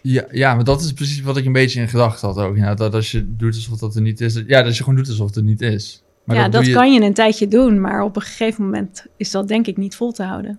Ja, 0.03 0.25
ja, 0.31 0.55
maar 0.55 0.65
dat 0.65 0.81
is 0.81 0.93
precies 0.93 1.21
wat 1.21 1.37
ik 1.37 1.45
een 1.45 1.53
beetje 1.53 1.81
in 1.81 1.89
gedachten 1.89 2.29
had 2.29 2.39
ook. 2.39 2.57
Ja, 2.57 2.75
dat 2.75 2.95
als 2.95 3.11
je 3.11 3.37
doet 3.37 3.55
alsof 3.55 3.79
dat 3.79 3.95
er 3.95 4.03
niet 4.03 4.21
is. 4.21 4.43
Ja, 4.47 4.63
dat 4.63 4.77
je 4.77 4.83
gewoon 4.83 4.99
doet 4.99 5.09
alsof 5.09 5.27
het 5.27 5.37
er 5.37 5.43
niet 5.43 5.61
is. 5.61 6.03
Maar 6.25 6.37
ja, 6.37 6.49
dat 6.49 6.67
je, 6.67 6.73
kan 6.73 6.93
je 6.93 7.01
een 7.01 7.15
tijdje 7.15 7.49
doen, 7.49 7.81
maar 7.81 8.03
op 8.03 8.17
een 8.17 8.23
gegeven 8.23 8.65
moment 8.65 9.07
is 9.17 9.31
dat 9.31 9.49
denk 9.49 9.67
ik 9.67 9.77
niet 9.77 9.97
vol 9.97 10.13
te 10.13 10.23
houden. 10.23 10.59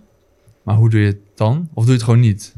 Maar 0.64 0.76
hoe 0.76 0.90
doe 0.90 1.00
je 1.00 1.06
het 1.06 1.20
dan? 1.36 1.70
Of 1.74 1.84
doe 1.84 1.86
je 1.86 1.98
het 1.98 2.04
gewoon 2.04 2.20
niet? 2.20 2.56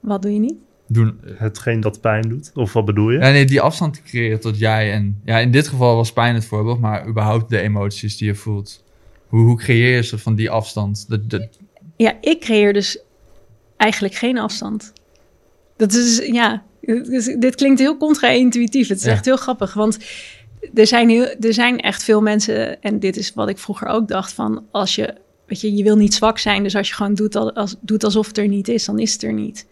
Wat 0.00 0.22
doe 0.22 0.32
je 0.32 0.38
niet? 0.38 0.54
Doen, 0.86 1.20
Hetgeen 1.24 1.80
dat 1.80 2.00
pijn 2.00 2.28
doet? 2.28 2.50
Of 2.54 2.72
wat 2.72 2.84
bedoel 2.84 3.10
je? 3.10 3.18
ja, 3.18 3.30
nee, 3.30 3.44
die 3.44 3.60
afstand 3.60 3.94
te 3.94 4.02
creëren 4.02 4.40
tot 4.40 4.58
jij 4.58 4.92
en... 4.92 5.20
Ja, 5.24 5.38
in 5.38 5.50
dit 5.50 5.68
geval 5.68 5.96
was 5.96 6.12
pijn 6.12 6.34
het 6.34 6.44
voorbeeld, 6.44 6.80
maar 6.80 7.06
überhaupt 7.06 7.50
de 7.50 7.60
emoties 7.60 8.16
die 8.16 8.26
je 8.26 8.34
voelt. 8.34 8.84
Hoe, 9.28 9.40
hoe 9.40 9.56
creëer 9.56 9.94
je 9.94 10.02
ze 10.02 10.18
van 10.18 10.34
die 10.34 10.50
afstand? 10.50 11.08
Dat, 11.08 11.30
dat, 11.30 11.48
Ja, 11.96 12.16
ik 12.20 12.40
creëer 12.40 12.72
dus 12.72 12.98
eigenlijk 13.76 14.14
geen 14.14 14.38
afstand. 14.38 14.92
Dat 15.88 15.92
is, 15.92 16.18
ja, 16.26 16.62
dit 17.38 17.54
klinkt 17.54 17.80
heel 17.80 17.96
contra-intuïtief. 17.96 18.88
Het 18.88 18.98
is 18.98 19.04
Ja. 19.04 19.10
echt 19.10 19.24
heel 19.24 19.36
grappig, 19.36 19.74
want 19.74 19.98
er 20.74 20.86
zijn, 20.86 21.08
heel, 21.08 21.26
er 21.40 21.54
zijn 21.54 21.80
echt 21.80 22.02
veel 22.02 22.20
mensen... 22.22 22.82
en 22.82 22.98
dit 22.98 23.16
is 23.16 23.34
wat 23.34 23.48
ik 23.48 23.58
vroeger 23.58 23.88
ook 23.88 24.08
dacht 24.08 24.32
van... 24.32 24.64
als 24.70 24.94
je, 24.94 25.14
weet 25.46 25.60
je, 25.60 25.74
je 25.76 25.82
wil 25.82 25.96
niet 25.96 26.14
zwak 26.14 26.38
zijn... 26.38 26.62
dus 26.62 26.76
als 26.76 26.88
je 26.88 26.94
gewoon 26.94 27.14
doet, 27.14 27.36
al- 27.36 27.52
als, 27.52 27.76
doet 27.80 28.04
alsof 28.04 28.26
het 28.26 28.38
er 28.38 28.48
niet 28.48 28.68
is, 28.68 28.84
dan 28.84 28.98
is 28.98 29.12
het 29.12 29.22
er 29.22 29.32
niet. 29.32 29.66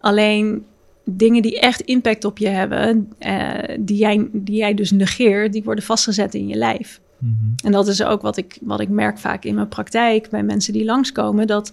Alleen 0.00 0.64
dingen 1.04 1.42
die 1.42 1.60
echt 1.60 1.80
impact 1.80 2.24
op 2.24 2.38
je 2.38 2.48
hebben... 2.48 3.12
eh, 3.18 3.76
die, 3.80 3.96
jij, 3.96 4.28
die 4.32 4.56
jij 4.56 4.74
dus 4.74 4.90
negeert, 4.90 5.52
die 5.52 5.62
worden 5.62 5.84
vastgezet 5.84 6.34
in 6.34 6.48
je 6.48 6.56
lijf. 6.56 7.00
Mhm. 7.18 7.32
En 7.64 7.72
dat 7.72 7.88
is 7.88 8.02
ook 8.02 8.22
wat 8.22 8.36
ik, 8.36 8.58
wat 8.62 8.80
ik 8.80 8.88
merk 8.88 9.18
vaak 9.18 9.44
in 9.44 9.54
mijn 9.54 9.68
praktijk 9.68 10.30
bij 10.30 10.42
mensen 10.42 10.72
die 10.72 10.84
langskomen. 10.84 11.46
Dat, 11.46 11.72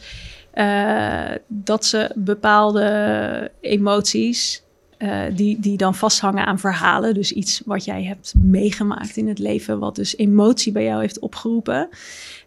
eh, 0.59 1.31
dat 1.47 1.85
ze 1.85 2.11
bepaalde 2.15 3.51
emoties, 3.61 4.63
eh, 4.97 5.21
die, 5.35 5.59
die 5.59 5.77
dan 5.77 5.95
vasthangen 5.95 6.45
aan 6.45 6.59
verhalen. 6.59 7.13
Dus 7.13 7.31
iets 7.31 7.61
wat 7.65 7.85
jij 7.85 8.03
hebt 8.03 8.33
meegemaakt 8.37 9.17
in 9.17 9.27
het 9.27 9.39
leven, 9.39 9.79
wat 9.79 9.95
dus 9.95 10.17
emotie 10.17 10.71
bij 10.71 10.83
jou 10.83 11.01
heeft 11.01 11.19
opgeroepen. 11.19 11.89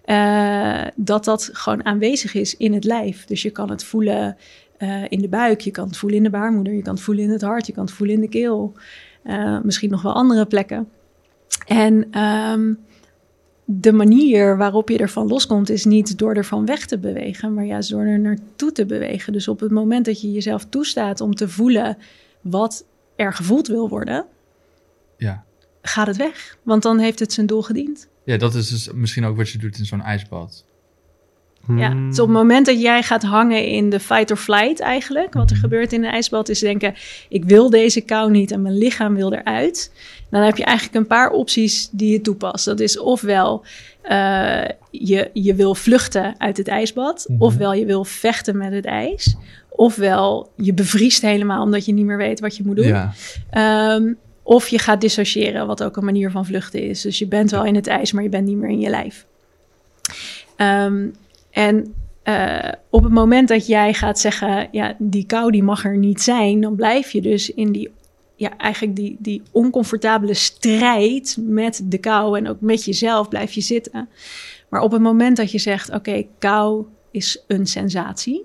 eh, 0.05 0.85
dat 0.94 1.25
dat 1.25 1.51
gewoon 1.53 1.85
aanwezig 1.85 2.35
is 2.35 2.57
in 2.57 2.75
het 2.75 2.85
lijf. 2.85 3.25
Dus 3.25 3.42
je 3.42 3.51
kan 3.51 3.70
het 3.70 3.85
voelen 3.85 4.37
in 5.09 5.20
de 5.20 5.29
buik, 5.29 5.61
je 5.61 5.70
kan 5.70 5.87
het 5.87 5.96
voelen 5.96 6.18
in 6.18 6.25
de 6.25 6.31
baarmoeder, 6.31 6.72
je 6.72 6.83
kan 6.83 6.94
het 6.94 7.03
voelen 7.03 7.25
in 7.25 7.31
het 7.31 7.42
hart, 7.42 7.66
je 7.66 7.72
kan 7.72 7.85
het 7.85 7.92
voelen 7.94 8.14
in 8.14 8.20
de 8.20 8.29
keel. 8.29 8.72
Misschien 9.62 9.90
nog 9.90 10.03
wel 10.03 10.12
andere 10.12 10.46
plekken. 10.46 10.88
En 11.66 12.07
ehm, 12.11 12.72
de 13.64 13.92
manier 13.92 14.57
waarop 14.57 14.88
je 14.88 14.98
ervan 14.98 15.27
loskomt 15.27 15.70
is 15.70 15.85
niet 15.85 16.18
door 16.18 16.35
ervan 16.35 16.66
weg 16.66 16.87
te 16.87 16.98
bewegen, 16.98 17.55
maar 17.55 17.64
juist 17.64 17.90
door 17.90 18.03
er 18.03 18.20
naartoe 18.20 18.72
te 18.72 18.87
bewegen. 18.87 19.33
Dus 19.33 19.48
op 19.48 19.61
het 19.61 19.70
moment 19.70 20.05
dat 20.05 20.20
je 20.20 20.33
jezelf 20.33 20.66
toestaat 20.68 21.20
om 21.20 21.35
te 21.35 21.48
voelen 21.48 21.98
wat 22.40 22.85
er 23.16 23.33
gevoeld 23.33 23.66
wil 23.66 23.88
worden, 23.88 24.27
ja. 25.16 25.44
gaat 25.83 26.07
het 26.07 26.16
weg. 26.16 26.59
Want 26.62 26.83
dan 26.83 26.98
heeft 26.98 27.18
het 27.18 27.33
zijn 27.33 27.46
doel 27.46 27.62
gediend. 27.62 28.09
ja, 28.25 28.37
dat 28.37 28.55
is 28.55 28.68
dus 28.68 28.92
misschien 28.92 29.25
ook 29.25 29.37
wat 29.37 29.48
je 29.48 29.59
doet 29.59 29.79
in 29.79 29.87
zo'n 29.87 30.03
ijsbad. 30.03 30.64
Ja, 31.68 31.90
Hmm. 31.90 32.09
dus 32.11 32.18
op 32.18 32.27
het 32.29 32.37
moment 32.37 32.66
dat 32.66 32.81
jij 32.81 33.03
gaat 33.03 33.22
hangen 33.22 33.66
in 33.66 33.90
de 33.90 34.01
fight 34.01 34.31
or 34.31 34.37
flight 34.37 34.81
eigenlijk, 34.81 35.35
wat 35.35 35.51
er 35.51 35.57
gebeurt 35.57 35.92
in 35.92 36.05
een 36.05 36.11
ijsbad, 36.11 36.48
is 36.48 36.59
denken: 36.59 36.94
ik 37.29 37.44
wil 37.44 37.70
deze 37.70 38.01
kou 38.01 38.31
niet 38.31 38.51
en 38.51 38.62
mijn 38.62 38.79
lichaam 38.79 39.14
wil 39.14 39.33
eruit. 39.33 39.92
Dan 40.31 40.42
heb 40.42 40.57
je 40.57 40.64
eigenlijk 40.64 40.96
een 40.96 41.07
paar 41.07 41.31
opties 41.31 41.88
die 41.92 42.12
je 42.12 42.20
toepast. 42.20 42.64
Dat 42.64 42.81
is 42.81 42.98
ofwel 42.98 43.64
eh, 44.03 44.62
je, 44.90 45.31
je 45.33 45.55
wil 45.55 45.75
vluchten 45.75 46.35
uit 46.38 46.57
het 46.57 46.68
ijsbad, 46.68 47.25
Mhm. 47.29 47.42
ofwel 47.42 47.72
je 47.75 47.85
wil 47.87 48.05
vechten 48.05 48.57
met 48.57 48.72
het 48.72 48.85
ijs, 48.85 49.37
ofwel 49.68 50.51
je 50.57 50.75
bevriest 50.75 51.22
helemaal 51.22 51.62
omdat 51.62 51.85
je 51.85 51.92
niet 51.92 52.05
meer 52.07 52.16
weet 52.16 52.40
wat 52.40 52.57
je 52.57 52.62
moet 52.66 52.77
doen. 52.77 52.87
Ja. 52.87 53.12
Ehm, 53.51 54.12
of 54.42 54.68
je 54.68 54.79
gaat 54.79 55.01
dissociëren, 55.01 55.66
wat 55.66 55.83
ook 55.83 55.96
een 55.96 56.05
manier 56.05 56.31
van 56.31 56.46
vluchten 56.46 56.83
is. 56.88 57.01
Dus 57.01 57.18
je 57.18 57.27
bent 57.27 57.51
wel 57.51 57.64
in 57.64 57.75
het 57.75 57.87
ijs, 57.87 58.12
maar 58.12 58.22
je 58.22 58.29
bent 58.29 58.46
niet 58.46 58.57
meer 58.57 58.70
in 58.70 58.81
je 58.81 58.90
lijf. 58.90 59.27
Ehm, 60.57 61.07
en 61.53 61.95
eh, 62.23 62.73
op 62.91 63.03
het 63.03 63.12
moment 63.12 63.49
dat 63.49 63.67
jij 63.67 63.95
gaat 63.95 64.19
zeggen, 64.19 64.69
ja, 64.71 64.97
die 64.99 65.27
kou 65.27 65.51
die 65.51 65.62
mag 65.62 65.85
er 65.85 65.97
niet 65.97 66.23
zijn, 66.23 66.61
dan 66.61 66.75
blijf 66.75 67.11
je 67.11 67.21
dus 67.21 67.51
in 67.51 67.73
die, 67.73 67.91
ja, 68.37 68.57
eigenlijk 68.57 68.97
die, 68.97 69.17
die 69.19 69.43
oncomfortabele 69.51 70.35
strijd 70.35 71.37
met 71.41 71.81
de 71.85 71.99
kou 71.99 72.38
en 72.38 72.49
ook 72.49 72.61
met 72.61 72.85
jezelf 72.85 73.29
blijf 73.29 73.53
je 73.53 73.61
zitten. 73.61 74.09
Maar 74.69 74.81
op 74.81 74.93
het 74.93 75.03
moment 75.03 75.37
dat 75.37 75.51
je 75.53 75.59
zegt, 75.59 75.95
oké, 75.95 76.25
kou 76.38 76.85
is 77.11 77.45
een 77.47 77.67
sensatie. 77.67 78.45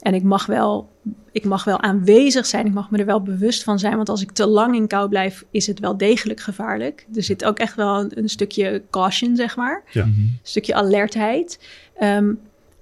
En 0.00 0.14
ik 0.14 0.22
mag, 0.22 0.46
wel, 0.46 0.90
ik 1.32 1.44
mag 1.44 1.64
wel 1.64 1.80
aanwezig 1.80 2.46
zijn, 2.46 2.66
ik 2.66 2.72
mag 2.72 2.90
me 2.90 2.98
er 2.98 3.06
wel 3.06 3.22
bewust 3.22 3.62
van 3.62 3.78
zijn. 3.78 3.96
Want 3.96 4.08
als 4.08 4.22
ik 4.22 4.30
te 4.30 4.46
lang 4.46 4.74
in 4.74 4.86
kou 4.86 5.08
blijf, 5.08 5.44
is 5.50 5.66
het 5.66 5.80
wel 5.80 5.96
degelijk 5.96 6.40
gevaarlijk. 6.40 7.06
Er 7.14 7.22
zit 7.22 7.44
ook 7.44 7.58
echt 7.58 7.74
wel 7.74 8.00
een, 8.00 8.18
een 8.18 8.28
stukje 8.28 8.82
caution, 8.90 9.36
zeg 9.36 9.56
maar. 9.56 9.82
Ja. 9.90 10.02
Een 10.02 10.38
stukje 10.42 10.74
alertheid. 10.74 11.58
Ehm, 11.94 12.34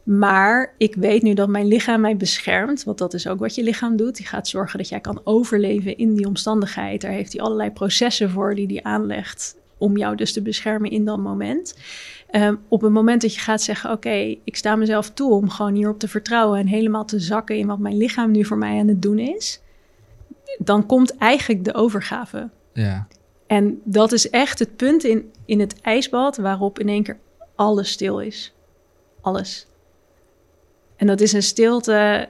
maar 0.03 0.75
ik 0.79 0.95
weet 0.95 1.23
nu 1.23 1.35
dat 1.35 1.49
mijn 1.49 1.67
lichaam 1.67 2.01
mij 2.01 2.17
beschermt. 2.17 2.85
Want 2.85 2.99
dat 2.99 3.15
is 3.15 3.27
ook 3.27 3.39
wat 3.39 3.55
je 3.55 3.63
lichaam 3.63 3.97
doet. 3.97 4.17
Die 4.17 4.27
gaat 4.27 4.49
zorgen 4.49 4.79
dat 4.79 4.89
jij 4.89 5.01
kan 5.01 5.21
overleven 5.25 5.97
in 5.97 6.15
die 6.15 6.27
omstandigheid. 6.27 7.01
Daar 7.01 7.11
heeft 7.11 7.33
hij 7.33 7.43
allerlei 7.43 7.71
processen 7.71 8.31
voor 8.31 8.55
die 8.55 8.67
hij 8.67 8.83
aanlegt. 8.83 9.57
Om 9.79 9.97
jou 9.97 10.17
dus 10.17 10.33
te 10.33 10.43
beschermen 10.43 10.91
in 10.91 11.05
dat 11.05 11.19
moment. 11.19 11.79
Ehm, 12.31 12.55
op 12.69 12.81
het 12.81 12.93
moment 12.93 13.23
dat 13.23 13.35
je 13.35 13.41
gaat 13.41 13.63
zeggen: 13.63 13.91
Oké, 13.91 14.37
ik 14.45 14.57
sta 14.57 14.77
mezelf 14.77 15.11
toe 15.11 15.33
om 15.33 15.51
gewoon 15.51 15.75
hierop 15.75 15.99
te 15.99 16.09
vertrouwen. 16.09 16.59
En 16.59 16.67
helemaal 16.67 17.05
te 17.05 17.21
zakken 17.21 17.57
in 17.57 17.67
wat 17.67 17.79
mijn 17.79 17.97
lichaam 17.97 18.31
nu 18.31 18.45
voor 18.45 18.59
mij 18.59 18.79
aan 18.79 18.89
het 18.89 19.03
doen 19.03 19.19
is. 19.19 19.61
Dan 20.59 20.87
komt 20.87 21.17
eigenlijk 21.17 21.65
de 21.65 21.75
overgave. 21.75 22.49
ja. 22.73 23.07
En 23.47 23.81
dat 23.85 24.13
is 24.13 24.31
echt 24.31 24.59
het 24.59 24.77
punt 24.77 25.05
in, 25.05 25.31
in 25.45 25.61
het 25.61 25.81
ijsbad 25.81 26.37
waarop 26.37 26.79
in 26.79 26.89
één 26.89 27.03
keer 27.03 27.19
alles 27.55 27.91
stil 27.91 28.21
is. 28.21 28.55
Alles. 29.23 29.67
En 30.97 31.07
dat 31.07 31.21
is 31.21 31.33
een 31.33 31.43
stilte 31.43 32.29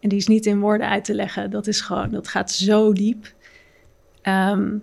En 0.00 0.08
die 0.08 0.18
is 0.18 0.26
niet 0.26 0.46
in 0.46 0.60
woorden 0.60 0.88
uit 0.88 1.04
te 1.04 1.14
leggen. 1.14 1.50
Dat 1.50 1.66
is 1.66 1.80
gewoon, 1.80 2.10
dat 2.10 2.28
gaat 2.28 2.50
zo 2.50 2.92
diep. 2.92 3.32
Ehm, 4.22 4.76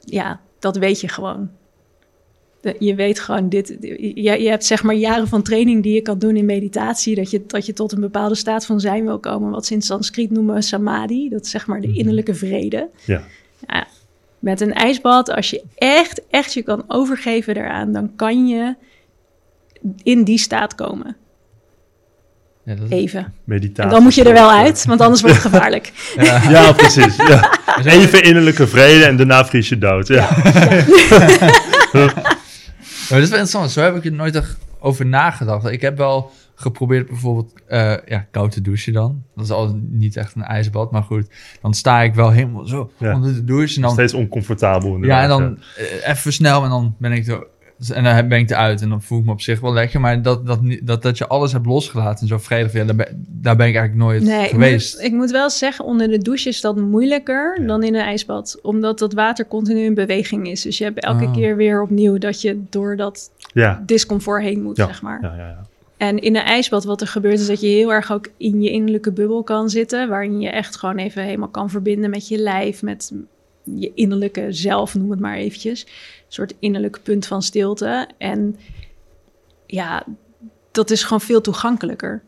ja, 0.00 0.40
dat 0.58 0.76
weet 0.76 1.00
je 1.00 1.08
gewoon. 1.08 1.50
De- 2.60 2.76
je 2.78 2.94
weet 2.94 3.20
gewoon 3.20 3.48
dit. 3.48 3.76
Je, 3.80 4.42
je 4.42 4.48
hebt 4.48 4.64
zeg 4.64 4.82
maar 4.82 4.94
jaren 4.94 5.28
van 5.28 5.42
training 5.42 5.82
die 5.82 5.94
je 5.94 6.02
kan 6.02 6.18
doen 6.18 6.36
in 6.36 6.44
meditatie. 6.44 7.14
Dat 7.14 7.30
je, 7.30 7.46
dat 7.46 7.66
je 7.66 7.72
tot 7.72 7.92
een 7.92 8.00
bepaalde 8.00 8.34
staat 8.34 8.66
van 8.66 8.80
zijn 8.80 9.04
wil 9.04 9.18
komen. 9.18 9.50
Wat 9.50 9.66
ze 9.66 9.74
in 9.74 9.82
Sanskriet 9.82 10.30
noemen 10.30 10.62
samadhi. 10.62 11.28
Dat 11.28 11.44
is 11.44 11.50
zeg 11.50 11.66
maar 11.66 11.80
de 11.80 11.92
innerlijke 11.92 12.34
vrede. 12.34 12.88
Ja. 13.04 13.22
Ja, 13.66 13.86
met 14.38 14.60
een 14.60 14.72
ijsbad, 14.72 15.30
als 15.30 15.50
je 15.50 15.62
echt, 15.74 16.22
echt 16.30 16.52
je 16.54 16.62
kan 16.62 16.84
overgeven 16.88 17.54
daaraan, 17.54 17.92
dan 17.92 18.16
kan 18.16 18.46
je 18.46 18.74
in 20.02 20.24
die 20.24 20.38
staat 20.38 20.74
komen. 20.74 21.16
Ja, 22.64 22.74
dat, 22.74 22.90
Even. 22.90 23.32
Meditatie. 23.44 23.82
En 23.82 23.88
dan 23.88 24.02
moet 24.02 24.14
je 24.14 24.24
er 24.24 24.32
wel 24.32 24.50
uit, 24.50 24.84
want 24.84 25.00
anders 25.00 25.20
wordt 25.20 25.36
het 25.36 25.46
gevaarlijk. 25.46 25.92
ja. 26.16 26.50
Ja, 26.50 26.72
precies. 26.72 27.16
Ja. 27.16 27.58
Even 27.84 28.22
innerlijke 28.22 28.66
vrede 28.66 29.04
en 29.04 29.16
daarna 29.16 29.44
vries 29.46 29.68
je 29.68 29.78
dood. 29.78 30.08
Ja. 30.08 30.28
Dat 33.08 33.18
is 33.22 33.28
wel 33.28 33.38
interessant. 33.38 33.70
Zo 33.70 33.80
heb 33.80 33.96
ik 33.96 34.04
er 34.04 34.12
nooit 34.12 34.34
echt 34.34 34.56
over 34.78 35.06
nagedacht. 35.06 35.66
Ik 35.66 35.80
heb 35.80 35.96
wel 35.96 36.30
geprobeerd 36.54 37.06
bijvoorbeeld 37.08 37.52
eh, 37.66 37.94
ja, 38.06 38.26
koud 38.30 38.52
te 38.52 38.60
douchen 38.60 38.92
dan. 38.92 39.22
Dat 39.34 39.44
is 39.44 39.50
al 39.50 39.80
niet 39.88 40.16
echt 40.16 40.34
een 40.34 40.42
ijsbad, 40.42 40.92
maar 40.92 41.02
goed. 41.02 41.26
Dan 41.60 41.74
sta 41.74 42.02
ik 42.02 42.14
wel 42.14 42.30
helemaal 42.30 42.66
zo 42.66 42.90
Ja. 42.98 43.14
onder 43.14 43.34
de 43.34 43.44
douche. 43.44 43.76
En 43.76 43.82
dan, 43.82 43.92
Steeds 43.92 44.14
oncomfortabel 44.14 45.04
ja, 45.04 45.22
en 45.22 45.28
dan 45.28 45.58
eh, 45.76 46.08
even 46.08 46.32
snel 46.32 46.64
en 46.64 46.70
dan 46.70 46.94
ben 46.98 47.12
ik 47.12 47.26
er... 47.26 47.46
En 47.90 48.04
dan 48.04 48.28
ben 48.28 48.38
ik 48.38 48.50
eruit 48.50 48.82
en 48.82 48.88
dan 48.88 49.02
voel 49.02 49.18
ik 49.18 49.24
me 49.24 49.30
op 49.32 49.40
zich 49.40 49.60
wel 49.60 49.72
lekker. 49.72 50.00
Maar 50.00 50.22
dat, 50.22 50.46
dat, 50.46 50.60
dat, 50.82 51.02
dat 51.02 51.18
je 51.18 51.26
alles 51.26 51.52
hebt 51.52 51.66
losgelaten 51.66 52.20
en 52.20 52.26
zo 52.28 52.38
vredig, 52.38 52.72
ja, 52.72 52.84
daar, 52.84 52.96
ben, 52.96 53.26
daar 53.28 53.56
ben 53.56 53.66
ik 53.68 53.74
eigenlijk 53.76 54.04
nooit 54.06 54.22
Nee, 54.22 54.44
ik 54.44 54.50
geweest. 54.50 54.94
moet, 54.96 55.04
ik 55.04 55.12
moet 55.12 55.30
wel 55.30 55.50
zeggen, 55.50 55.84
onder 55.84 56.08
de 56.08 56.18
douche 56.18 56.48
is 56.48 56.60
dat 56.60 56.76
moeilijker 56.76 57.60
Ja. 57.60 57.66
dan 57.66 57.82
in 57.82 57.94
een 57.94 58.00
ijsbad. 58.00 58.58
Omdat 58.62 58.98
dat 58.98 59.12
water 59.12 59.46
continu 59.46 59.80
in 59.80 59.94
beweging 59.94 60.48
is. 60.48 60.62
Dus 60.62 60.78
je 60.78 60.84
hebt 60.84 61.00
elke 61.04 61.24
Oh. 61.24 61.32
keer 61.32 61.56
weer 61.56 61.82
opnieuw 61.82 62.18
dat 62.18 62.40
je 62.40 62.62
door 62.70 62.96
dat 62.96 63.30
Ja. 63.52 63.82
discomfort 63.86 64.42
heen 64.42 64.62
moet, 64.62 64.76
Ja. 64.76 64.86
zeg 64.86 65.02
maar. 65.02 65.18
Ja, 65.22 65.34
ja, 65.36 65.46
ja. 65.48 65.66
En 65.96 66.18
in 66.18 66.36
een 66.36 66.42
ijsbad, 66.42 66.84
wat 66.84 67.00
er 67.00 67.06
gebeurt, 67.06 67.40
is 67.40 67.46
dat 67.46 67.60
je 67.60 67.66
heel 67.66 67.92
erg 67.92 68.12
ook 68.12 68.28
in 68.36 68.62
je 68.62 68.70
innerlijke 68.70 69.12
bubbel 69.12 69.42
kan 69.42 69.70
zitten. 69.70 70.08
Waarin 70.08 70.40
je 70.40 70.48
echt 70.48 70.76
gewoon 70.76 70.96
even 70.96 71.22
helemaal 71.22 71.48
kan 71.48 71.70
verbinden 71.70 72.10
met 72.10 72.28
je 72.28 72.38
lijf, 72.38 72.82
met 72.82 73.12
je 73.64 73.92
innerlijke 73.94 74.52
zelf, 74.52 74.94
noem 74.94 75.10
het 75.10 75.20
maar 75.20 75.36
eventjes. 75.36 75.82
Een 75.82 75.88
soort 76.28 76.54
innerlijk 76.58 77.02
punt 77.02 77.26
van 77.26 77.42
stilte. 77.42 78.08
En 78.18 78.58
ja, 79.66 80.04
dat 80.70 80.90
is 80.90 81.02
gewoon 81.02 81.20
veel 81.20 81.40
toegankelijker. 81.40 82.22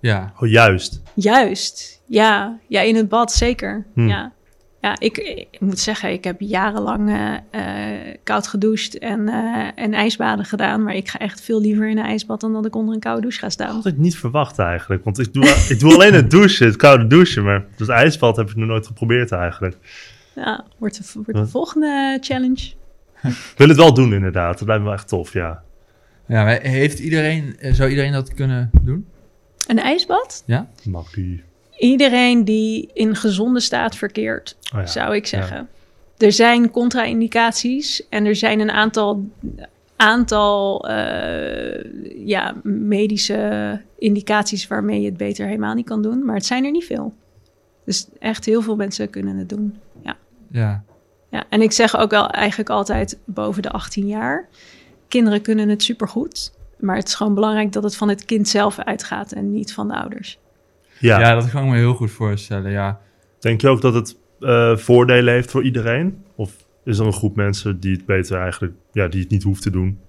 Ja, 0.00 0.32
Oh, 0.40 0.48
juist. 0.48 1.00
Juist, 1.14 2.02
ja. 2.06 2.58
Ja, 2.66 2.80
in 2.80 2.96
het 2.96 3.08
bad 3.08 3.32
zeker. 3.32 3.86
Hm. 3.94 4.08
Ja. 4.08 4.32
Ja, 4.80 4.96
ik, 4.98 5.16
ik 5.16 5.60
moet 5.60 5.78
zeggen, 5.78 6.12
ik 6.12 6.24
heb 6.24 6.40
jarenlang 6.40 7.08
eh, 7.08 7.34
eh, 7.50 8.16
koud 8.22 8.46
gedoucht 8.46 8.98
en, 8.98 9.28
eh, 9.28 9.68
en 9.74 9.94
ijsbaden 9.94 10.44
gedaan. 10.44 10.82
Maar 10.82 10.94
ik 10.94 11.08
ga 11.08 11.18
echt 11.18 11.40
veel 11.40 11.60
liever 11.60 11.88
in 11.88 11.98
een 11.98 12.04
ijsbad 12.04 12.40
dan 12.40 12.52
dat 12.52 12.66
ik 12.66 12.74
onder 12.74 12.94
een 12.94 13.00
koude 13.00 13.20
douche 13.20 13.38
ga 13.38 13.48
staan. 13.48 13.66
Dat 13.66 13.84
had 13.84 13.92
ik 13.92 13.98
niet 13.98 14.16
verwacht 14.16 14.58
eigenlijk. 14.58 15.04
Want 15.04 15.18
ik 15.18 15.32
doe, 15.32 15.44
ik 15.68 15.80
doe 15.80 15.94
alleen 15.94 16.14
het 16.14 16.30
douchen, 16.30 16.66
het 16.66 16.76
koude 16.76 17.06
douchen. 17.06 17.44
Maar 17.44 17.64
het 17.76 17.88
ijsbad 17.88 18.36
heb 18.36 18.50
ik 18.50 18.56
nog 18.56 18.68
nooit 18.68 18.86
geprobeerd 18.86 19.32
eigenlijk. 19.32 19.76
Ja, 20.34 20.64
wordt 20.78 20.96
de, 20.96 21.20
wordt 21.24 21.40
de 21.40 21.46
volgende 21.46 22.18
challenge. 22.20 22.72
Ik 23.22 23.54
wil 23.56 23.68
het 23.68 23.76
wel 23.76 23.94
doen 23.94 24.12
inderdaad. 24.12 24.58
Dat 24.58 24.68
lijkt 24.68 24.82
me 24.82 24.88
wel 24.88 24.98
echt 24.98 25.08
tof, 25.08 25.32
ja. 25.32 25.62
ja 26.26 26.44
maar 26.44 26.60
heeft 26.60 26.98
iedereen, 26.98 27.56
zou 27.60 27.90
iedereen 27.90 28.12
dat 28.12 28.34
kunnen 28.34 28.70
doen? 28.82 29.06
Een 29.66 29.78
ijsbad? 29.78 30.42
Makkie. 30.84 31.46
Iedereen 31.78 32.44
die 32.44 32.90
in 32.92 33.16
gezonde 33.16 33.60
staat 33.60 33.96
verkeert, 33.96 34.56
Oh 34.74 34.80
ja. 34.80 34.86
zou 34.86 35.14
ik 35.14 35.26
zeggen. 35.26 35.68
Er 36.16 36.32
zijn 36.32 36.70
contra-indicaties 36.70 38.08
en 38.08 38.24
er 38.24 38.36
zijn 38.36 38.60
een 38.60 38.70
aantal, 38.70 39.28
aantal 39.96 40.88
eh, 40.88 41.84
ja, 42.26 42.54
medische 42.62 43.80
indicaties 43.98 44.66
waarmee 44.66 45.00
je 45.00 45.06
het 45.06 45.16
beter 45.16 45.46
helemaal 45.46 45.74
niet 45.74 45.86
kan 45.86 46.02
doen. 46.02 46.24
Maar 46.24 46.34
het 46.34 46.46
zijn 46.46 46.64
er 46.64 46.70
niet 46.70 46.84
veel. 46.84 47.14
Dus 47.84 48.06
echt 48.18 48.44
heel 48.44 48.62
veel 48.62 48.76
mensen 48.76 49.10
kunnen 49.10 49.36
het 49.36 49.48
doen. 49.48 49.78
Ja. 50.02 50.16
Ja, 50.50 50.84
Ja, 51.30 51.44
en 51.48 51.62
ik 51.62 51.72
zeg 51.72 51.96
ook 51.96 52.10
wel 52.10 52.30
eigenlijk 52.30 52.70
altijd 52.70 53.18
boven 53.24 53.62
de 53.62 53.70
18 53.70 54.06
jaar. 54.06 54.48
Kinderen 55.08 55.42
kunnen 55.42 55.68
het 55.68 55.82
supergoed. 55.82 56.52
Maar 56.78 56.96
het 56.96 57.08
is 57.08 57.14
gewoon 57.14 57.34
belangrijk 57.34 57.72
dat 57.72 57.82
het 57.82 57.96
van 57.96 58.08
het 58.08 58.24
kind 58.24 58.48
zelf 58.48 58.78
uitgaat 58.78 59.32
en 59.32 59.52
niet 59.52 59.72
van 59.72 59.88
de 59.88 59.94
ouders. 59.94 60.38
Ja. 61.00 61.20
ja. 61.20 61.34
dat 61.34 61.50
kan 61.50 61.64
ik 61.64 61.70
me 61.70 61.76
heel 61.76 61.94
goed 61.94 62.10
voorstellen, 62.10 62.70
ja. 62.70 63.00
Denk 63.38 63.60
je 63.60 63.68
ook 63.68 63.80
dat 63.80 63.94
het 63.94 64.16
eh, 64.40 64.76
voordelen 64.76 65.34
heeft 65.34 65.50
voor 65.50 65.64
iedereen? 65.64 66.24
Of 66.34 66.52
is 66.84 66.98
er 66.98 67.06
een 67.06 67.12
groep 67.12 67.36
mensen 67.36 67.80
die 67.80 67.92
het 67.92 68.06
beter 68.06 68.40
eigenlijk, 68.40 68.74
ja, 68.92 69.08
die 69.08 69.20
het 69.20 69.30
niet 69.30 69.42
hoeft 69.42 69.62
te 69.62 69.70
doen? 69.70 70.00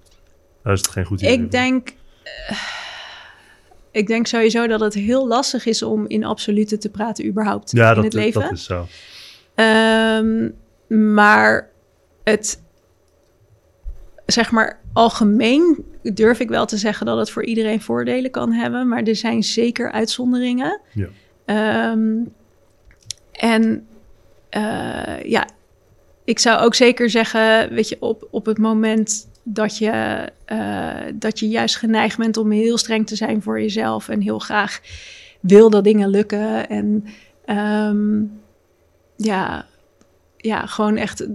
Daar 0.62 0.72
is 0.72 0.80
het 0.80 0.90
geen 0.90 1.04
goed 1.04 1.20
idee. 1.20 1.32
Ik 1.32 1.50
denk, 1.50 1.94
eh, 2.46 2.56
ik 3.90 4.06
denk 4.06 4.26
sowieso 4.26 4.66
dat 4.66 4.80
het 4.80 4.94
heel 4.94 5.28
lastig 5.28 5.66
is 5.66 5.82
om 5.82 6.06
in 6.06 6.24
absolute 6.24 6.78
te 6.78 6.90
praten 6.90 7.26
überhaupt 7.26 7.70
ja, 7.70 7.88
in 7.88 7.94
dat, 7.94 8.04
het 8.04 8.12
leven. 8.12 8.40
dat 8.40 8.52
is 8.52 8.64
zo. 8.64 8.86
Ehm, 9.54 10.48
maar 11.12 11.70
het, 12.24 12.62
zeg 14.26 14.50
maar, 14.50 14.80
algemeen 14.92 15.84
durf 16.02 16.40
ik 16.40 16.48
wel 16.48 16.66
te 16.66 16.76
zeggen 16.76 17.06
dat 17.06 17.18
het 17.18 17.30
voor 17.30 17.44
iedereen 17.44 17.80
voordelen 17.80 18.30
kan 18.30 18.52
hebben. 18.52 18.88
Maar 18.88 19.02
er 19.02 19.16
zijn 19.16 19.42
zeker 19.42 19.92
uitzonderingen. 19.92 20.80
Ja. 20.92 21.08
Ehm, 21.44 22.24
en 23.32 23.86
eh, 24.48 25.22
ja, 25.24 25.48
ik 26.24 26.38
zou 26.38 26.60
ook 26.60 26.74
zeker 26.74 27.10
zeggen, 27.10 27.74
weet 27.74 27.88
je, 27.88 27.96
op, 28.00 28.28
op 28.30 28.46
het 28.46 28.58
moment 28.58 29.28
dat 29.42 29.78
je, 29.78 30.28
eh, 30.44 30.96
dat 31.14 31.38
je 31.38 31.48
juist 31.48 31.76
geneigd 31.76 32.18
bent 32.18 32.36
om 32.36 32.50
heel 32.50 32.78
streng 32.78 33.06
te 33.06 33.16
zijn 33.16 33.42
voor 33.42 33.60
jezelf 33.60 34.08
en 34.08 34.20
heel 34.20 34.38
graag 34.38 34.80
wil 35.40 35.70
dat 35.70 35.84
dingen 35.84 36.08
lukken 36.08 36.68
en 36.68 37.04
ehm, 37.44 38.22
ja, 39.16 39.66
ja, 40.42 40.66
gewoon 40.66 40.96
echt 40.96 41.26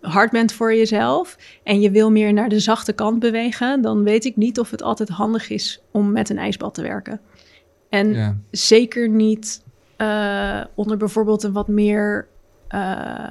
hard 0.00 0.30
bent 0.30 0.52
voor 0.52 0.74
jezelf 0.74 1.36
en 1.62 1.80
je 1.80 1.90
wil 1.90 2.10
meer 2.10 2.32
naar 2.32 2.48
de 2.48 2.60
zachte 2.60 2.92
kant 2.92 3.18
bewegen, 3.18 3.82
dan 3.82 4.02
weet 4.02 4.24
ik 4.24 4.36
niet 4.36 4.58
of 4.58 4.70
het 4.70 4.82
altijd 4.82 5.08
handig 5.08 5.50
is 5.50 5.80
om 5.90 6.12
met 6.12 6.30
een 6.30 6.38
ijsbad 6.38 6.74
te 6.74 6.82
werken. 6.82 7.20
En 7.88 8.12
ja. 8.12 8.36
zeker 8.50 9.08
niet 9.08 9.62
eh, 9.96 10.60
onder 10.74 10.96
bijvoorbeeld 10.96 11.42
een 11.42 11.52
wat 11.52 11.68
meer 11.68 12.26
eh, 12.68 13.28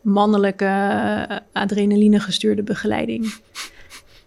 mannelijke 0.00 0.64
eh, 0.64 1.36
adrenaline 1.52 2.20
gestuurde 2.20 2.62
begeleiding. 2.62 3.34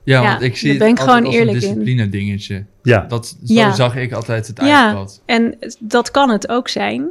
Ja, 0.03 0.21
Ja, 0.21 0.29
want 0.29 0.41
ik 0.41 0.57
zie 0.57 0.69
het 0.69 0.79
ben 0.79 0.87
ik 0.89 0.99
gewoon 0.99 1.25
als 1.25 1.33
een 1.33 1.39
eerlijk 1.39 1.55
in. 1.57 1.59
discipline 1.61 2.09
dingetje. 2.09 2.65
Ja, 2.83 3.01
Dat, 3.01 3.27
zo 3.27 3.35
Ja. 3.53 3.71
zag 3.73 3.95
ik 3.95 4.11
altijd 4.11 4.47
het 4.47 4.57
Ja. 4.61 4.85
ijsbad. 4.85 5.21
En 5.25 5.57
dat 5.79 6.11
kan 6.11 6.29
het 6.29 6.49
ook 6.49 6.67
zijn. 6.67 7.09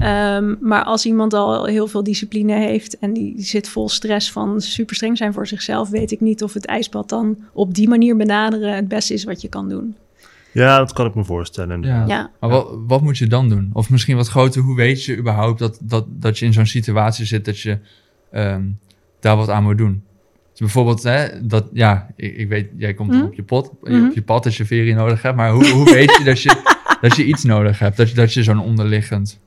Ehm, 0.00 0.54
maar 0.60 0.84
als 0.84 1.06
iemand 1.06 1.34
al 1.34 1.64
heel 1.64 1.86
veel 1.86 2.02
discipline 2.02 2.52
heeft 2.54 2.98
en 2.98 3.12
die 3.12 3.34
zit 3.36 3.68
vol 3.68 3.88
stress 3.88 4.32
van 4.32 4.60
super 4.60 4.94
streng 4.96 5.16
zijn 5.16 5.32
voor 5.32 5.46
zichzelf, 5.46 5.88
weet 5.88 6.10
ik 6.10 6.20
niet 6.20 6.42
of 6.42 6.54
het 6.54 6.66
ijsbad 6.66 7.08
dan 7.08 7.38
op 7.52 7.74
die 7.74 7.88
manier 7.88 8.16
benaderen 8.16 8.74
het 8.74 8.88
beste 8.88 9.14
is 9.14 9.24
wat 9.24 9.40
je 9.40 9.48
kan 9.48 9.68
doen. 9.68 9.94
ja, 10.52 10.78
dat 10.78 10.92
kan 10.92 11.06
ik 11.06 11.14
me 11.14 11.24
voorstellen. 11.24 11.82
Ja. 11.82 12.04
Ja. 12.06 12.30
Maar 12.40 12.50
wat, 12.50 12.68
wat 12.86 13.00
moet 13.02 13.18
je 13.18 13.26
dan 13.26 13.48
doen? 13.48 13.70
Of 13.72 13.90
misschien 13.90 14.16
wat 14.16 14.28
groter, 14.28 14.62
hoe 14.62 14.76
weet 14.76 15.04
je 15.04 15.16
überhaupt 15.16 15.58
dat, 15.58 15.78
dat, 15.82 16.04
dat 16.08 16.38
je 16.38 16.44
in 16.46 16.52
zo'n 16.52 16.66
situatie 16.66 17.24
zit 17.26 17.44
dat 17.44 17.60
je 17.60 17.78
ehm, 18.30 18.62
daar 19.20 19.36
wat 19.36 19.48
aan 19.48 19.62
moet 19.62 19.78
doen? 19.78 20.02
Dus 20.50 20.58
bijvoorbeeld, 20.60 21.02
hè, 21.02 21.46
dat, 21.46 21.64
ja, 21.72 22.06
ik, 22.16 22.36
ik 22.36 22.48
weet, 22.48 22.68
jij 22.76 22.94
komt 22.94 23.10
Mhm. 23.12 23.22
op, 23.24 23.34
je 23.34 23.42
pot, 23.42 23.68
op 23.80 24.10
je 24.14 24.22
pad 24.24 24.44
als 24.44 24.56
je 24.56 24.64
verie 24.64 24.94
nodig 24.94 25.22
hebt, 25.22 25.36
maar 25.36 25.50
hoe, 25.50 25.68
hoe 25.70 25.92
weet 25.92 26.16
je 26.18 26.24
dat 26.24 26.42
je, 26.42 26.76
dat 27.00 27.16
je 27.16 27.24
iets 27.24 27.44
nodig 27.44 27.78
hebt? 27.78 27.96
Dat 27.96 28.08
je, 28.08 28.14
dat 28.14 28.32
je 28.32 28.42
zo'n 28.42 28.60
onderliggend 28.60 29.38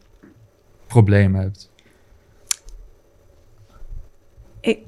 probleem 0.94 1.36
hebt? 1.36 1.72
Ik, 4.60 4.80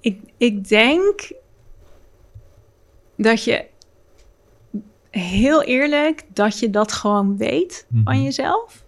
ik, 0.00 0.20
ik 0.36 0.68
denk 0.68 1.30
dat 3.16 3.44
je 3.44 3.64
heel 5.10 5.62
eerlijk 5.62 6.22
dat 6.32 6.58
je 6.58 6.70
dat 6.70 6.92
gewoon 6.92 7.36
weet 7.36 7.86
van 8.04 8.14
Mhm. 8.14 8.22
jezelf. 8.24 8.84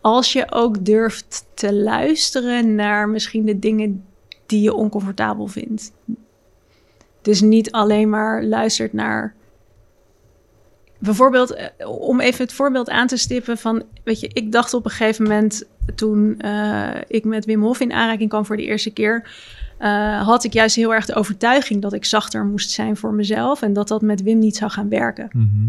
Als 0.00 0.32
je 0.32 0.52
ook 0.52 0.84
durft 0.84 1.44
te 1.54 1.74
luisteren 1.74 2.74
naar 2.74 3.08
misschien 3.08 3.44
de 3.44 3.58
dingen 3.58 4.04
die 4.46 4.60
je 4.62 4.74
oncomfortabel 4.74 5.46
vindt. 5.46 5.92
Dus 7.22 7.40
niet 7.40 7.72
alleen 7.72 8.08
maar 8.08 8.44
luistert 8.44 8.92
naar. 8.92 9.34
Bijvoorbeeld, 10.98 11.54
eh, 11.54 11.66
om 11.88 12.20
even 12.20 12.44
het 12.44 12.52
voorbeeld 12.52 12.90
aan 12.90 13.06
te 13.06 13.16
stippen 13.16 13.58
van, 13.58 13.82
weet 14.04 14.20
je, 14.20 14.28
ik 14.32 14.52
dacht 14.52 14.74
op 14.74 14.84
een 14.84 14.90
gegeven 14.90 15.22
moment 15.22 15.64
toen 15.94 16.38
eh, 16.38 16.90
ik 17.06 17.24
met 17.24 17.44
Wim 17.44 17.62
Hof 17.62 17.80
in 17.80 17.92
aanraking 17.92 18.28
kwam 18.28 18.44
voor 18.44 18.56
de 18.56 18.64
eerste 18.64 18.90
keer, 18.90 19.28
eh, 19.78 20.26
had 20.26 20.44
ik 20.44 20.52
juist 20.52 20.76
heel 20.76 20.94
erg 20.94 21.06
de 21.06 21.14
overtuiging 21.14 21.82
dat 21.82 21.92
ik 21.92 22.04
zachter 22.04 22.44
moest 22.44 22.70
zijn 22.70 22.96
voor 22.96 23.12
mezelf 23.12 23.62
en 23.62 23.72
dat 23.72 23.88
dat 23.88 24.02
met 24.02 24.22
Wim 24.22 24.38
niet 24.38 24.56
zou 24.56 24.70
gaan 24.70 24.88
werken. 24.88 25.28
Mhm. 25.32 25.68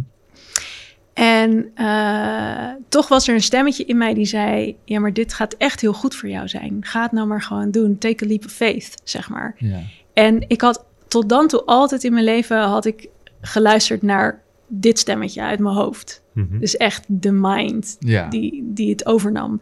En 1.13 1.71
eh, 1.75 2.69
toch 2.89 3.07
was 3.07 3.27
er 3.27 3.33
een 3.33 3.41
stemmetje 3.41 3.85
in 3.85 3.97
mij 3.97 4.13
die 4.13 4.25
zei: 4.25 4.77
Ja, 4.85 4.99
maar 4.99 5.13
dit 5.13 5.33
gaat 5.33 5.53
echt 5.53 5.81
heel 5.81 5.93
goed 5.93 6.15
voor 6.15 6.29
jou 6.29 6.47
zijn. 6.47 6.77
Ga 6.79 7.01
het 7.01 7.11
nou 7.11 7.27
maar 7.27 7.41
gewoon 7.41 7.71
doen. 7.71 7.97
Take 7.97 8.25
a 8.25 8.27
leap 8.27 8.45
of 8.45 8.51
faith, 8.51 9.01
zeg 9.03 9.29
maar. 9.29 9.55
Ja. 9.57 9.79
En 10.13 10.45
ik 10.47 10.61
had 10.61 10.85
tot 11.07 11.29
dan 11.29 11.47
toe 11.47 11.63
altijd 11.63 12.03
in 12.03 12.13
mijn 12.13 12.25
leven 12.25 12.59
had 12.61 12.85
ik 12.85 13.09
geluisterd 13.41 14.01
naar 14.01 14.41
dit 14.67 14.99
stemmetje 14.99 15.41
uit 15.41 15.59
mijn 15.59 15.75
hoofd. 15.75 16.23
Mhm. 16.33 16.59
Dus 16.59 16.77
echt 16.77 17.05
de 17.07 17.31
mind 17.31 17.95
Ja. 17.99 18.29
die, 18.29 18.63
die 18.65 18.89
het 18.89 19.05
overnam. 19.05 19.61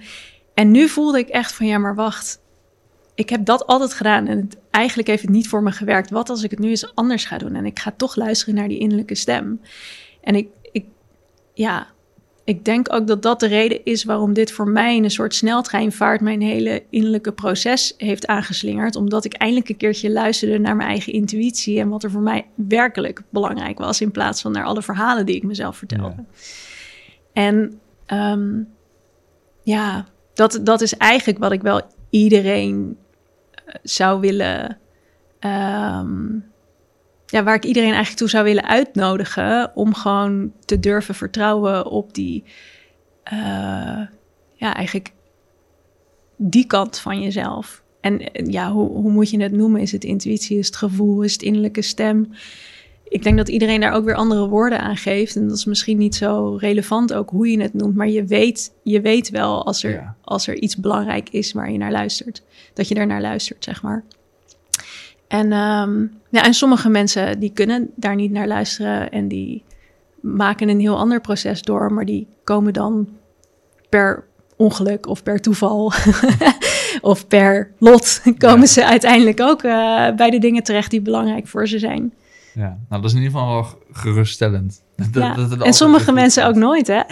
En 0.54 0.72
nu 0.72 0.88
voelde 0.88 1.18
ik 1.18 1.30
echt 1.30 1.54
van 1.54 1.66
ja, 1.66 1.78
maar 1.78 1.96
wacht. 1.96 2.42
Ik 3.16 3.30
heb 3.30 3.46
dat 3.46 3.68
altijd 3.68 3.94
gedaan 3.94 4.28
en 4.28 4.38
het, 4.38 4.58
eigenlijk 4.72 5.08
heeft 5.08 5.22
het 5.22 5.32
niet 5.32 5.48
voor 5.48 5.64
me 5.64 5.72
gewerkt. 5.72 6.10
Wat 6.10 6.30
als 6.30 6.44
ik 6.44 6.52
het 6.52 6.60
nu 6.60 6.70
eens 6.70 6.96
anders 6.96 7.26
ga 7.26 7.38
doen? 7.38 7.56
En 7.56 7.66
ik 7.66 7.80
ga 7.80 7.94
toch 7.98 8.16
luisteren 8.16 8.56
naar 8.56 8.68
die 8.68 8.80
innerlijke 8.80 9.16
stem. 9.16 9.62
En 10.22 10.36
ik, 10.36 10.48
ik 10.72 10.86
ja, 11.54 11.88
ik 12.46 12.66
denk 12.66 12.94
ook 12.94 13.08
dat 13.08 13.22
dat 13.22 13.40
de 13.40 13.48
reden 13.48 13.86
is 13.86 14.04
waarom 14.04 14.34
dit 14.34 14.52
voor 14.52 14.68
mij 14.68 14.98
een 14.98 15.12
soort 15.12 15.36
sneltreinvaart 15.36 16.22
mijn 16.22 16.42
hele 16.42 16.84
innerlijke 16.90 17.32
proces 17.32 17.94
heeft 17.98 18.28
aangeslingerd. 18.28 18.96
Omdat 18.96 19.26
ik 19.26 19.34
eindelijk 19.34 19.70
een 19.70 19.78
keertje 19.78 20.12
luisterde 20.12 20.60
naar 20.60 20.76
mijn 20.76 20.90
eigen 20.90 21.14
intuïtie 21.14 21.80
en 21.80 21.90
wat 21.90 22.04
er 22.04 22.12
voor 22.12 22.22
mij 22.22 22.46
werkelijk 22.56 23.22
belangrijk 23.30 23.78
was, 23.78 24.02
in 24.02 24.12
plaats 24.12 24.42
van 24.42 24.52
naar 24.52 24.64
alle 24.64 24.82
verhalen 24.82 25.26
die 25.26 25.36
ik 25.36 25.44
mezelf 25.44 25.78
vertelde. 25.78 26.16
Ja. 26.18 26.26
En 27.34 27.80
ehm, 28.06 28.62
ja, 29.64 30.06
dat, 30.34 30.60
dat 30.64 30.82
is 30.82 30.98
eigenlijk 30.98 31.40
wat 31.40 31.52
ik 31.52 31.62
wel 31.62 31.82
iedereen 32.10 32.98
eh, 33.66 33.76
zou 33.84 34.20
willen. 34.20 34.78
ehm, 35.40 36.34
ja, 37.26 37.44
waar 37.44 37.56
ik 37.56 37.66
iedereen 37.66 37.90
eigenlijk 37.90 38.18
toe 38.20 38.30
zou 38.30 38.44
willen 38.44 38.68
uitnodigen. 38.68 39.72
Om 39.76 39.94
gewoon 39.94 40.54
te 40.66 40.80
durven 40.80 41.16
vertrouwen 41.16 41.86
op 41.86 42.14
die. 42.14 42.44
eh, 43.24 44.02
ja, 44.54 44.74
eigenlijk 44.76 45.12
die 46.38 46.66
kant 46.66 47.00
van 47.00 47.22
jezelf. 47.22 47.84
En 48.02 48.22
ja, 48.52 48.72
hoe, 48.72 48.90
hoe 48.90 49.12
moet 49.12 49.30
je 49.30 49.42
het 49.42 49.52
noemen? 49.52 49.82
Is 49.82 49.92
het 49.92 50.04
intuïtie? 50.04 50.58
Is 50.58 50.66
het 50.68 50.76
gevoel? 50.76 51.22
Is 51.22 51.34
het 51.34 51.42
innerlijke 51.42 51.82
stem? 51.82 52.32
Ik 53.08 53.24
denk 53.24 53.38
dat 53.38 53.50
iedereen 53.50 53.82
daar 53.82 53.94
ook 53.94 54.06
weer 54.06 54.16
andere 54.16 54.48
woorden 54.48 54.80
aan 54.80 54.98
geeft. 54.98 55.36
En 55.36 55.48
dat 55.48 55.58
is 55.58 55.66
misschien 55.66 55.98
niet 55.98 56.16
zo 56.16 56.56
relevant 56.60 57.14
ook 57.14 57.30
hoe 57.30 57.52
je 57.52 57.62
het 57.62 57.74
noemt. 57.74 57.96
Maar 57.96 58.10
je 58.10 58.26
weet, 58.26 58.74
je 58.84 59.02
weet 59.02 59.30
wel 59.30 59.66
als 59.66 59.84
er, 59.84 59.92
Ja. 59.92 60.16
als 60.22 60.48
er 60.48 60.56
iets 60.56 60.78
belangrijk 60.78 61.30
is 61.30 61.52
waar 61.54 61.72
je 61.72 61.78
naar 61.78 61.92
luistert. 61.92 62.44
Dat 62.74 62.88
je 62.88 62.96
daar 62.96 63.08
naar 63.08 63.22
luistert, 63.22 63.64
zeg 63.64 63.82
maar. 63.82 64.04
En, 65.28 65.52
ehm, 65.52 66.02
ja, 66.30 66.44
en 66.44 66.54
sommige 66.54 66.90
mensen 66.90 67.40
die 67.40 67.52
kunnen 67.54 67.90
daar 67.96 68.16
niet 68.16 68.32
naar 68.32 68.48
luisteren. 68.48 69.12
En 69.12 69.28
die 69.28 69.64
maken 70.22 70.70
een 70.70 70.80
heel 70.80 70.98
ander 70.98 71.22
proces 71.22 71.62
door. 71.62 71.94
Maar 71.94 72.06
die 72.06 72.28
komen 72.44 72.74
dan 72.74 73.08
per 73.90 74.24
ongeluk 74.56 75.08
of 75.08 75.24
per 75.24 75.42
toeval 75.42 75.92
of 77.02 77.28
per 77.28 77.72
lot 77.80 78.22
komen 78.38 78.60
Ja. 78.60 78.66
ze 78.66 78.86
uiteindelijk 78.86 79.40
ook 79.42 79.64
eh, 79.64 80.16
bij 80.16 80.30
de 80.30 80.40
dingen 80.40 80.64
terecht 80.64 80.92
die 80.92 81.02
belangrijk 81.02 81.48
voor 81.48 81.68
ze 81.68 81.80
zijn. 81.80 82.14
Ja. 82.54 82.78
Nou, 82.90 83.02
dat 83.02 83.12
is 83.12 83.18
in 83.18 83.24
ieder 83.24 83.40
geval 83.40 83.54
wel 83.54 83.66
geruststellend. 83.92 84.82
Dat- 85.12 85.24
Ja. 85.24 85.34
dat 85.36 85.62
en 85.62 85.74
sommige 85.74 86.12
mensen 86.12 86.46
ook 86.48 86.56
nooit, 86.56 86.88
hè? 86.88 87.02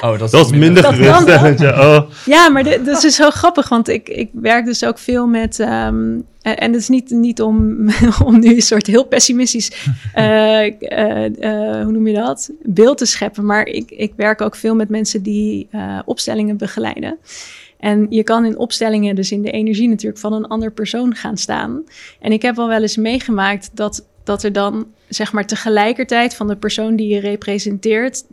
Oh, 0.00 0.18
dat, 0.18 0.30
Dat 0.30 0.46
is 0.46 0.52
minder 0.58 0.84
geruststellend. 0.84 1.58
Ja, 1.60 1.96
oh. 1.96 2.10
Ja, 2.26 2.48
maar 2.50 2.62
dit, 2.62 2.84
dat 2.84 3.04
is 3.04 3.14
zo 3.14 3.30
grappig, 3.30 3.68
want 3.68 3.88
ik, 3.88 4.08
ik 4.08 4.30
werk 4.32 4.64
dus 4.64 4.84
ook 4.84 4.98
veel 4.98 5.26
met... 5.26 5.60
ehm, 5.60 6.18
en 6.42 6.72
het 6.72 6.74
is 6.74 6.88
niet, 6.88 7.10
niet 7.10 7.42
om, 7.42 7.88
om 8.24 8.38
nu 8.40 8.54
een 8.54 8.62
soort 8.62 8.86
heel 8.86 9.04
pessimistisch, 9.04 9.72
eh, 10.14 10.64
eh, 10.66 11.24
eh, 11.24 11.82
hoe 11.84 11.92
noem 11.92 12.06
je 12.06 12.14
dat, 12.14 12.50
beeld 12.62 12.98
te 12.98 13.06
scheppen. 13.06 13.46
Maar 13.46 13.66
ik, 13.66 13.90
ik 13.90 14.12
werk 14.16 14.40
ook 14.40 14.56
veel 14.56 14.74
met 14.74 14.88
mensen 14.88 15.22
die 15.22 15.68
eh, 15.70 15.98
opstellingen 16.04 16.56
begeleiden. 16.56 17.18
En 17.78 18.06
je 18.10 18.22
kan 18.22 18.44
in 18.44 18.58
opstellingen, 18.58 19.14
dus 19.14 19.32
in 19.32 19.42
de 19.42 19.50
energie 19.50 19.88
natuurlijk, 19.88 20.20
van 20.20 20.32
een 20.32 20.46
ander 20.46 20.70
persoon 20.72 21.14
gaan 21.14 21.36
staan. 21.36 21.82
En 22.20 22.32
ik 22.32 22.42
heb 22.42 22.58
al 22.58 22.68
wel 22.68 22.82
eens 22.82 22.96
meegemaakt 22.96 23.70
dat, 23.72 24.06
dat 24.28 24.42
er 24.42 24.52
dan, 24.52 24.86
zeg 25.08 25.32
maar, 25.32 25.46
tegelijkertijd 25.46 26.34
van 26.34 26.46
de 26.48 26.56
persoon 26.56 26.96
die 26.96 27.08
je 27.14 27.20
representeert, 27.20 28.24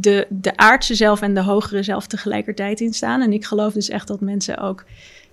de, 0.00 0.26
de 0.28 0.56
aardse 0.56 0.94
zelf 0.94 1.20
en 1.22 1.34
de 1.34 1.42
hogere 1.42 1.82
zelf 1.82 2.06
tegelijkertijd 2.06 2.80
in 2.80 2.92
staan. 2.92 3.20
En 3.22 3.32
ik 3.32 3.44
geloof 3.44 3.72
dus 3.72 3.88
echt 3.88 4.08
dat 4.08 4.20
mensen 4.20 4.58
ook 4.58 4.84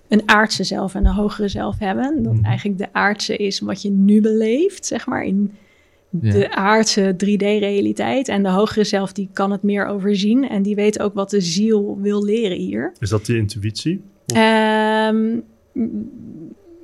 een 0.08 0.22
aardse 0.26 0.64
zelf 0.64 0.94
en 0.94 1.06
een 1.06 1.14
hogere 1.14 1.48
zelf 1.48 1.78
hebben. 1.78 2.22
Dat 2.22 2.32
Mhm. 2.32 2.44
eigenlijk 2.44 2.78
de 2.78 2.88
aardse 2.92 3.36
is 3.36 3.60
wat 3.60 3.82
je 3.82 3.90
nu 3.90 4.20
beleeft, 4.20 4.86
zeg 4.86 5.06
maar, 5.06 5.24
in 5.24 5.52
Ja. 6.20 6.32
de 6.32 6.54
aardse 6.54 7.14
3D-realiteit. 7.16 8.28
En 8.28 8.42
de 8.42 8.48
hogere 8.48 8.84
zelf, 8.84 9.12
die 9.12 9.28
kan 9.32 9.50
het 9.50 9.62
meer 9.62 9.86
overzien. 9.86 10.48
En 10.48 10.62
die 10.62 10.74
weet 10.74 11.00
ook 11.00 11.14
wat 11.14 11.30
de 11.30 11.40
ziel 11.40 11.98
wil 12.00 12.24
leren 12.24 12.56
hier. 12.58 12.92
Is 12.98 13.08
dat 13.08 13.26
die 13.26 13.36
intuïtie? 13.36 14.00
Ehm, 14.26 15.36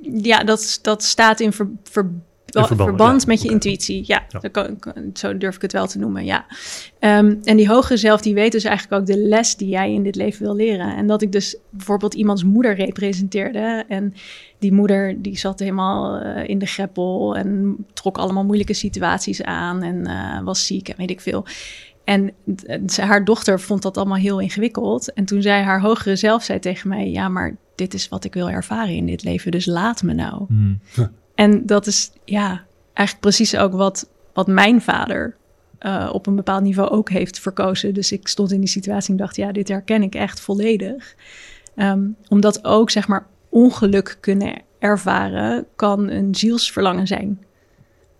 ja, 0.01 0.43
dat, 0.43 0.79
dat 0.81 1.03
staat 1.03 1.39
in 1.39 1.51
ver, 1.51 1.67
ver- 1.83 2.11
verband, 2.63 2.89
verband, 2.89 3.21
ja. 3.21 3.27
met 3.27 3.41
je 3.41 3.49
intuïtie. 3.49 4.03
Ja, 4.05 4.23
Ja. 4.27 4.39
Zo, 4.39 4.49
kan- 4.49 4.79
kan- 4.79 5.09
zo 5.13 5.37
durf 5.37 5.55
ik 5.55 5.61
het 5.61 5.71
wel 5.71 5.87
te 5.87 5.99
noemen, 5.99 6.25
ja. 6.25 6.45
Ehm, 6.99 7.35
en 7.43 7.57
die 7.57 7.67
hogere 7.67 7.97
zelf, 7.97 8.21
die 8.21 8.33
weet 8.33 8.51
dus 8.51 8.63
eigenlijk 8.63 9.01
ook 9.01 9.07
de 9.07 9.17
les 9.17 9.55
die 9.55 9.67
jij 9.67 9.93
in 9.93 10.03
dit 10.03 10.15
leven 10.15 10.43
wil 10.43 10.55
leren. 10.55 10.95
En 10.95 11.07
dat 11.07 11.21
ik 11.21 11.31
dus 11.31 11.57
bijvoorbeeld 11.69 12.13
iemands 12.13 12.43
moeder 12.43 12.75
representeerde. 12.75 13.85
En 13.87 14.13
die 14.59 14.73
moeder, 14.73 15.21
die 15.21 15.37
zat 15.37 15.59
helemaal 15.59 16.17
eh, 16.19 16.47
in 16.49 16.59
de 16.59 16.65
greppel 16.65 17.35
en 17.35 17.75
trok 17.93 18.17
allemaal 18.17 18.45
moeilijke 18.45 18.73
situaties 18.73 19.43
aan. 19.43 19.83
En 19.83 20.05
eh, 20.07 20.43
was 20.43 20.65
ziek 20.65 20.89
en 20.89 20.95
weet 20.97 21.09
ik 21.09 21.21
veel. 21.21 21.45
En 22.03 22.31
haar 22.95 23.25
dochter 23.25 23.59
vond 23.59 23.81
dat 23.81 23.97
allemaal 23.97 24.17
heel 24.17 24.39
ingewikkeld. 24.39 25.13
En 25.13 25.25
toen 25.25 25.41
zei 25.41 25.63
haar 25.63 25.81
hogere 25.81 26.15
zelf 26.15 26.43
zei 26.43 26.59
tegen 26.59 26.89
mij: 26.89 27.11
Ja, 27.11 27.29
maar 27.29 27.57
dit 27.75 27.93
is 27.93 28.09
wat 28.09 28.23
ik 28.23 28.33
wil 28.33 28.49
ervaren 28.49 28.95
in 28.95 29.05
dit 29.05 29.23
leven, 29.23 29.51
dus 29.51 29.65
laat 29.65 30.03
me 30.03 30.13
nou. 30.13 30.45
Hmm. 30.47 30.79
En 31.35 31.65
dat 31.65 31.87
is 31.87 32.11
ja, 32.25 32.63
eigenlijk 32.93 33.19
precies 33.19 33.57
ook 33.57 33.73
wat, 33.73 34.09
wat 34.33 34.47
mijn 34.47 34.81
vader 34.81 35.35
eh, 35.79 36.09
op 36.13 36.27
een 36.27 36.35
bepaald 36.35 36.63
niveau 36.63 36.89
ook 36.89 37.09
heeft 37.09 37.39
verkozen. 37.39 37.93
Dus 37.93 38.11
ik 38.11 38.27
stond 38.27 38.51
in 38.51 38.59
die 38.59 38.69
situatie 38.69 39.11
en 39.11 39.17
dacht: 39.17 39.35
Ja, 39.35 39.51
dit 39.51 39.67
herken 39.67 40.03
ik 40.03 40.15
echt 40.15 40.39
volledig. 40.39 41.15
Ehm, 41.75 42.03
omdat 42.27 42.65
ook 42.65 42.89
zeg 42.89 43.07
maar 43.07 43.25
ongeluk 43.49 44.17
kunnen 44.19 44.61
ervaren 44.79 45.65
kan 45.75 46.09
een 46.09 46.35
zielsverlangen 46.35 47.07
zijn. 47.07 47.39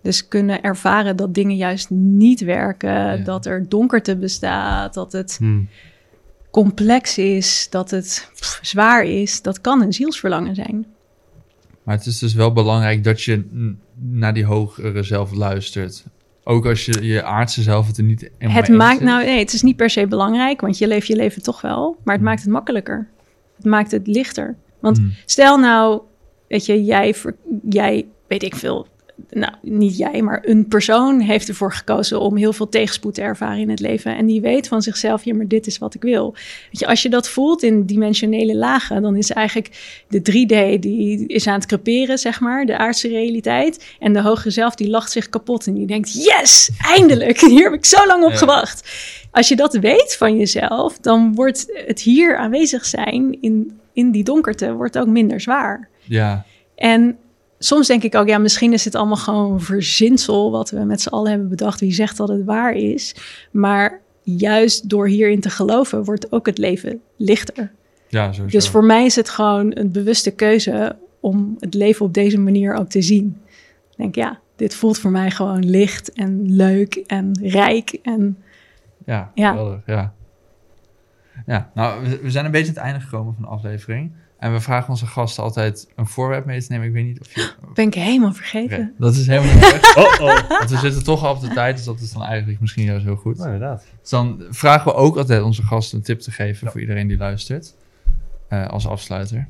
Dus 0.02 0.28
kunnen 0.28 0.62
ervaren 0.62 1.16
dat 1.16 1.34
dingen 1.34 1.56
juist 1.56 1.90
niet 1.90 2.42
werken, 2.42 3.24
dat 3.24 3.46
er 3.46 3.70
donkerte 3.70 4.18
bestaat, 4.18 4.94
dat 4.94 5.12
het 5.12 5.38
Hmm. 5.38 5.70
complex 6.52 7.18
is, 7.18 7.68
dat 7.70 7.92
het 7.92 8.30
pff, 8.34 8.60
zwaar 8.62 9.04
is, 9.04 9.42
dat 9.42 9.62
kan 9.62 9.82
een 9.82 9.94
zielsverlangen 9.94 10.56
zijn. 10.56 10.86
Maar 11.86 11.96
het 11.96 12.06
is 12.06 12.20
dus 12.20 12.34
wel 12.34 12.54
belangrijk 12.54 13.04
dat 13.04 13.22
je 13.22 13.44
naar 13.96 14.34
die 14.34 14.46
hogere 14.46 15.04
zelf 15.04 15.34
luistert. 15.34 16.06
Ook 16.44 16.66
als 16.66 16.86
je 16.86 17.06
je 17.06 17.24
aardse 17.24 17.62
zelf 17.62 17.88
het 17.88 17.98
er 17.98 18.04
niet 18.04 18.30
helemaal 18.38 18.62
Het 18.62 18.70
maakt 18.70 19.00
is. 19.00 19.06
nou, 19.06 19.26
nee, 19.26 19.40
het 19.40 19.54
is 19.54 19.62
niet 19.62 19.76
per 19.76 19.90
se 19.90 20.08
belangrijk, 20.08 20.62
want 20.62 20.78
je 20.78 20.88
leeft 20.88 21.08
je 21.08 21.16
leven 21.16 21.42
toch 21.44 21.62
wel, 21.62 21.98
maar 22.04 22.16
het 22.16 22.24
maakt 22.24 22.42
het 22.42 22.50
makkelijker. 22.52 23.08
Het 23.56 23.66
maakt 23.66 23.92
het 23.92 24.08
lichter. 24.08 24.56
Want 24.80 24.98
Hmm. 24.98 25.14
stel 25.26 25.58
nou, 25.58 26.02
weet 26.48 26.66
je, 26.66 26.84
jij, 26.84 27.16
jij, 27.70 28.06
weet 28.28 28.44
ik 28.44 28.56
veel, 28.56 28.88
nou 29.30 29.54
niet 29.62 29.98
jij, 29.98 30.22
maar 30.22 30.42
een 30.46 30.68
persoon 30.68 31.20
heeft 31.20 31.48
ervoor 31.48 31.74
gekozen 31.74 32.20
om 32.20 32.38
heel 32.38 32.54
veel 32.54 32.70
tegenspoed 32.70 33.14
te 33.14 33.22
ervaren 33.22 33.60
in 33.60 33.70
het 33.70 33.80
leven. 33.80 34.18
En 34.18 34.26
die 34.26 34.42
weet 34.42 34.68
van 34.68 34.82
zichzelf, 34.82 35.24
ja, 35.24 35.34
maar 35.36 35.48
dit 35.48 35.68
is 35.68 35.78
wat 35.78 35.94
ik 35.96 36.02
wil. 36.02 36.32
Weet 36.72 36.80
je, 36.80 36.88
als 36.88 37.02
je 37.02 37.10
dat 37.10 37.30
voelt 37.30 37.64
in 37.64 37.86
dimensionele 37.86 38.56
lagen, 38.56 39.02
dan 39.02 39.16
is 39.16 39.32
eigenlijk 39.32 40.04
de 40.08 40.20
3D 40.20 40.80
die 40.80 41.28
is 41.28 41.48
aan 41.48 41.54
het 41.54 41.66
creperen, 41.66 42.18
zeg 42.18 42.40
maar, 42.40 42.66
de 42.66 42.78
aardse 42.78 43.08
realiteit. 43.08 43.96
En 44.00 44.14
de 44.14 44.22
hogere 44.22 44.50
zelf 44.50 44.76
die 44.76 44.90
lacht 44.90 45.12
zich 45.12 45.30
kapot 45.30 45.68
en 45.68 45.74
die 45.74 45.88
denkt, 45.88 46.14
yes, 46.14 46.70
eindelijk, 46.86 47.40
hier 47.50 47.64
heb 47.64 47.74
ik 47.74 47.86
zo 47.86 48.06
lang 48.08 48.24
op 48.24 48.32
Ja. 48.32 48.38
gewacht. 48.38 48.90
Als 49.32 49.48
je 49.48 49.56
dat 49.56 49.74
weet 49.74 50.16
van 50.18 50.38
jezelf, 50.38 50.98
dan 50.98 51.36
wordt 51.36 51.66
het 51.88 52.00
hier 52.02 52.38
aanwezig 52.38 52.86
zijn 52.86 53.42
in, 53.42 53.80
in 53.94 54.12
die 54.12 54.24
donkerte 54.24 54.74
wordt 54.74 54.98
ook 54.98 55.08
minder 55.08 55.42
zwaar. 55.42 55.90
Ja, 56.04 56.46
En 56.76 57.18
soms 57.66 57.88
denk 57.88 58.04
ik 58.04 58.16
ook, 58.16 58.28
ja, 58.28 58.38
misschien 58.38 58.74
is 58.74 58.86
het 58.86 58.96
allemaal 58.96 59.16
gewoon 59.16 59.62
verzinsel 59.62 60.52
wat 60.52 60.70
we 60.70 60.80
met 60.80 61.02
z'n 61.02 61.10
allen 61.10 61.30
hebben 61.30 61.50
bedacht. 61.50 61.80
Wie 61.80 61.94
zegt 61.94 62.18
dat 62.18 62.28
het 62.28 62.44
waar 62.44 62.74
is? 62.74 63.16
Maar 63.52 64.02
juist 64.22 64.90
door 64.90 65.08
hierin 65.08 65.40
te 65.40 65.50
geloven, 65.50 66.04
wordt 66.04 66.32
ook 66.32 66.46
het 66.46 66.58
leven 66.58 67.02
lichter. 67.18 67.72
ja 68.08 68.32
sowieso. 68.32 68.58
Dus 68.58 68.70
voor 68.70 68.84
mij 68.84 69.06
is 69.06 69.16
het 69.16 69.30
gewoon 69.30 69.78
een 69.78 69.92
bewuste 69.92 70.32
keuze 70.32 70.96
om 71.20 71.56
het 71.60 71.74
leven 71.74 72.06
op 72.06 72.14
deze 72.14 72.38
manier 72.40 72.74
ook 72.74 72.90
te 72.90 73.02
zien. 73.02 73.42
Ik 73.92 73.98
denk, 73.98 74.16
ja, 74.16 74.40
dit 74.56 74.76
voelt 74.76 74.98
voor 74.98 75.12
mij 75.12 75.32
gewoon 75.32 75.66
licht 75.66 76.14
en 76.14 76.56
leuk 76.56 76.96
en 76.96 77.40
rijk. 77.42 78.00
En 78.02 78.38
Ja, 79.06 79.32
Ja. 79.36 79.50
geweldig, 79.50 79.82
ja. 79.86 80.14
Ja, 81.46 81.72
nou, 81.74 82.04
we 82.22 82.32
zijn 82.32 82.46
een 82.46 82.52
beetje 82.52 82.68
aan 82.68 82.74
het 82.74 82.84
einde 82.84 83.00
gekomen 83.00 83.34
van 83.34 83.44
de 83.44 83.50
aflevering. 83.50 84.12
En 84.40 84.54
we 84.54 84.60
vragen 84.60 84.90
onze 84.90 85.06
gasten 85.06 85.44
altijd 85.44 85.88
een 85.96 86.08
voorwerp 86.08 86.46
mee 86.46 86.62
te 86.62 86.66
nemen. 86.72 86.88
Ik 86.88 86.94
weet 86.94 87.06
niet 87.06 87.20
of 87.20 87.36
je... 87.36 87.52
Ben 87.74 87.88
ik 87.88 87.94
helemaal 87.94 88.34
vergeten. 88.34 88.94
Dat 88.98 89.16
is 89.16 89.28
helemaal 89.28 89.54
niet 89.54 89.64
erg. 89.64 89.96
Oh, 89.98 90.22
oh. 90.22 90.50
Want 90.50 90.70
we 90.70 90.78
zitten 90.78 91.04
toch 91.04 91.24
al 91.24 91.34
op 91.34 91.42
de 91.42 91.48
tijd, 91.48 91.76
dus 91.76 91.86
dat 91.86 92.00
is 92.00 92.12
dan 92.12 92.24
eigenlijk 92.24 92.60
misschien 92.60 92.84
juist 92.84 93.06
heel 93.06 93.16
goed. 93.16 93.38
Nou, 93.38 93.54
inderdaad. 93.54 93.86
Dus 94.02 94.10
dan 94.10 94.44
vragen 94.50 94.92
we 94.92 94.98
ook 94.98 95.18
altijd 95.18 95.42
onze 95.44 95.64
gasten 95.64 95.98
een 95.98 96.04
tip 96.04 96.20
te 96.20 96.32
geven 96.32 96.72
voor 96.72 96.82
iedereen 96.82 97.08
die 97.08 97.18
luistert. 97.18 97.74
Eh, 98.48 98.68
als 98.68 98.88
afsluiter. 98.88 99.48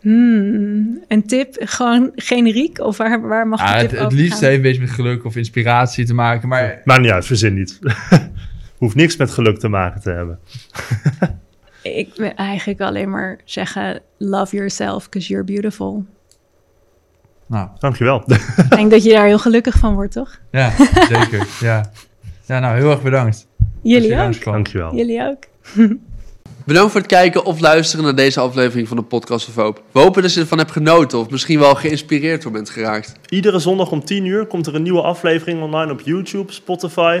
Hmm, 0.00 1.04
een 1.08 1.26
tip, 1.26 1.56
gewoon 1.58 2.12
generiek? 2.14 2.78
Of 2.80 2.96
waar, 2.96 3.20
waar 3.28 3.48
mag 3.48 3.60
Ja, 3.60 3.72
de 3.72 3.78
het, 3.78 3.90
het 3.98 4.12
liefst 4.12 4.32
gaan? 4.38 4.42
heeft 4.42 4.56
een 4.56 4.62
beetje 4.62 4.80
met 4.80 4.90
geluk 4.90 5.24
of 5.24 5.36
inspiratie 5.36 6.04
te 6.04 6.14
maken. 6.14 6.48
Maar 6.48 6.80
Maakt 6.84 7.00
niet 7.00 7.10
uit, 7.10 7.26
verzin 7.26 7.54
niet. 7.54 7.78
Hoeft 8.78 8.94
niks 8.94 9.16
met 9.16 9.30
geluk 9.30 9.58
te 9.58 9.68
maken 9.68 10.00
te 10.00 10.10
hebben. 10.10 10.38
Ik 11.84 12.12
wil 12.16 12.30
eigenlijk 12.30 12.80
alleen 12.80 13.10
maar 13.10 13.40
zeggen, 13.44 14.02
love 14.18 14.56
yourself, 14.56 15.04
because 15.04 15.28
you're 15.28 15.44
beautiful. 15.44 16.04
nou, 17.46 17.68
Dankjewel. 17.78 18.22
Ik 18.26 18.70
denk 18.70 18.90
dat 18.90 19.04
je 19.04 19.12
daar 19.12 19.26
heel 19.26 19.38
gelukkig 19.38 19.74
van 19.74 19.94
wordt, 19.94 20.12
toch? 20.12 20.40
ja, 20.50 20.72
zeker. 21.08 21.46
Ja. 21.60 21.90
ja, 22.46 22.58
nou 22.58 22.76
heel 22.76 22.90
erg 22.90 23.02
bedankt. 23.02 23.46
dat 23.56 23.68
je 23.82 23.88
Jullie 23.88 24.18
ook. 24.18 24.44
Dankjewel. 24.44 24.94
Jullie 24.94 25.22
ook. 25.22 25.44
Bedankt 26.66 26.92
voor 26.92 27.00
het 27.00 27.10
kijken 27.10 27.44
of 27.44 27.60
luisteren 27.60 28.04
naar 28.04 28.14
deze 28.14 28.40
aflevering 28.40 28.88
van 28.88 28.96
de 28.96 29.02
Podcast 29.02 29.48
of 29.48 29.54
Hope. 29.54 29.80
We 29.92 30.00
hopen 30.00 30.22
dat 30.22 30.34
je 30.34 30.40
ervan 30.40 30.58
hebt 30.58 30.70
genoten 30.70 31.18
of 31.18 31.30
misschien 31.30 31.58
wel 31.58 31.74
geïnspireerd 31.74 32.42
door 32.42 32.52
bent 32.52 32.70
geraakt. 32.70 33.14
Iedere 33.28 33.58
zondag 33.58 33.90
om 33.90 34.04
10 34.04 34.24
uur 34.24 34.46
komt 34.46 34.66
er 34.66 34.74
een 34.74 34.82
nieuwe 34.82 35.02
aflevering 35.02 35.62
online 35.62 35.92
op 35.92 36.00
YouTube, 36.00 36.52
Spotify 36.52 37.20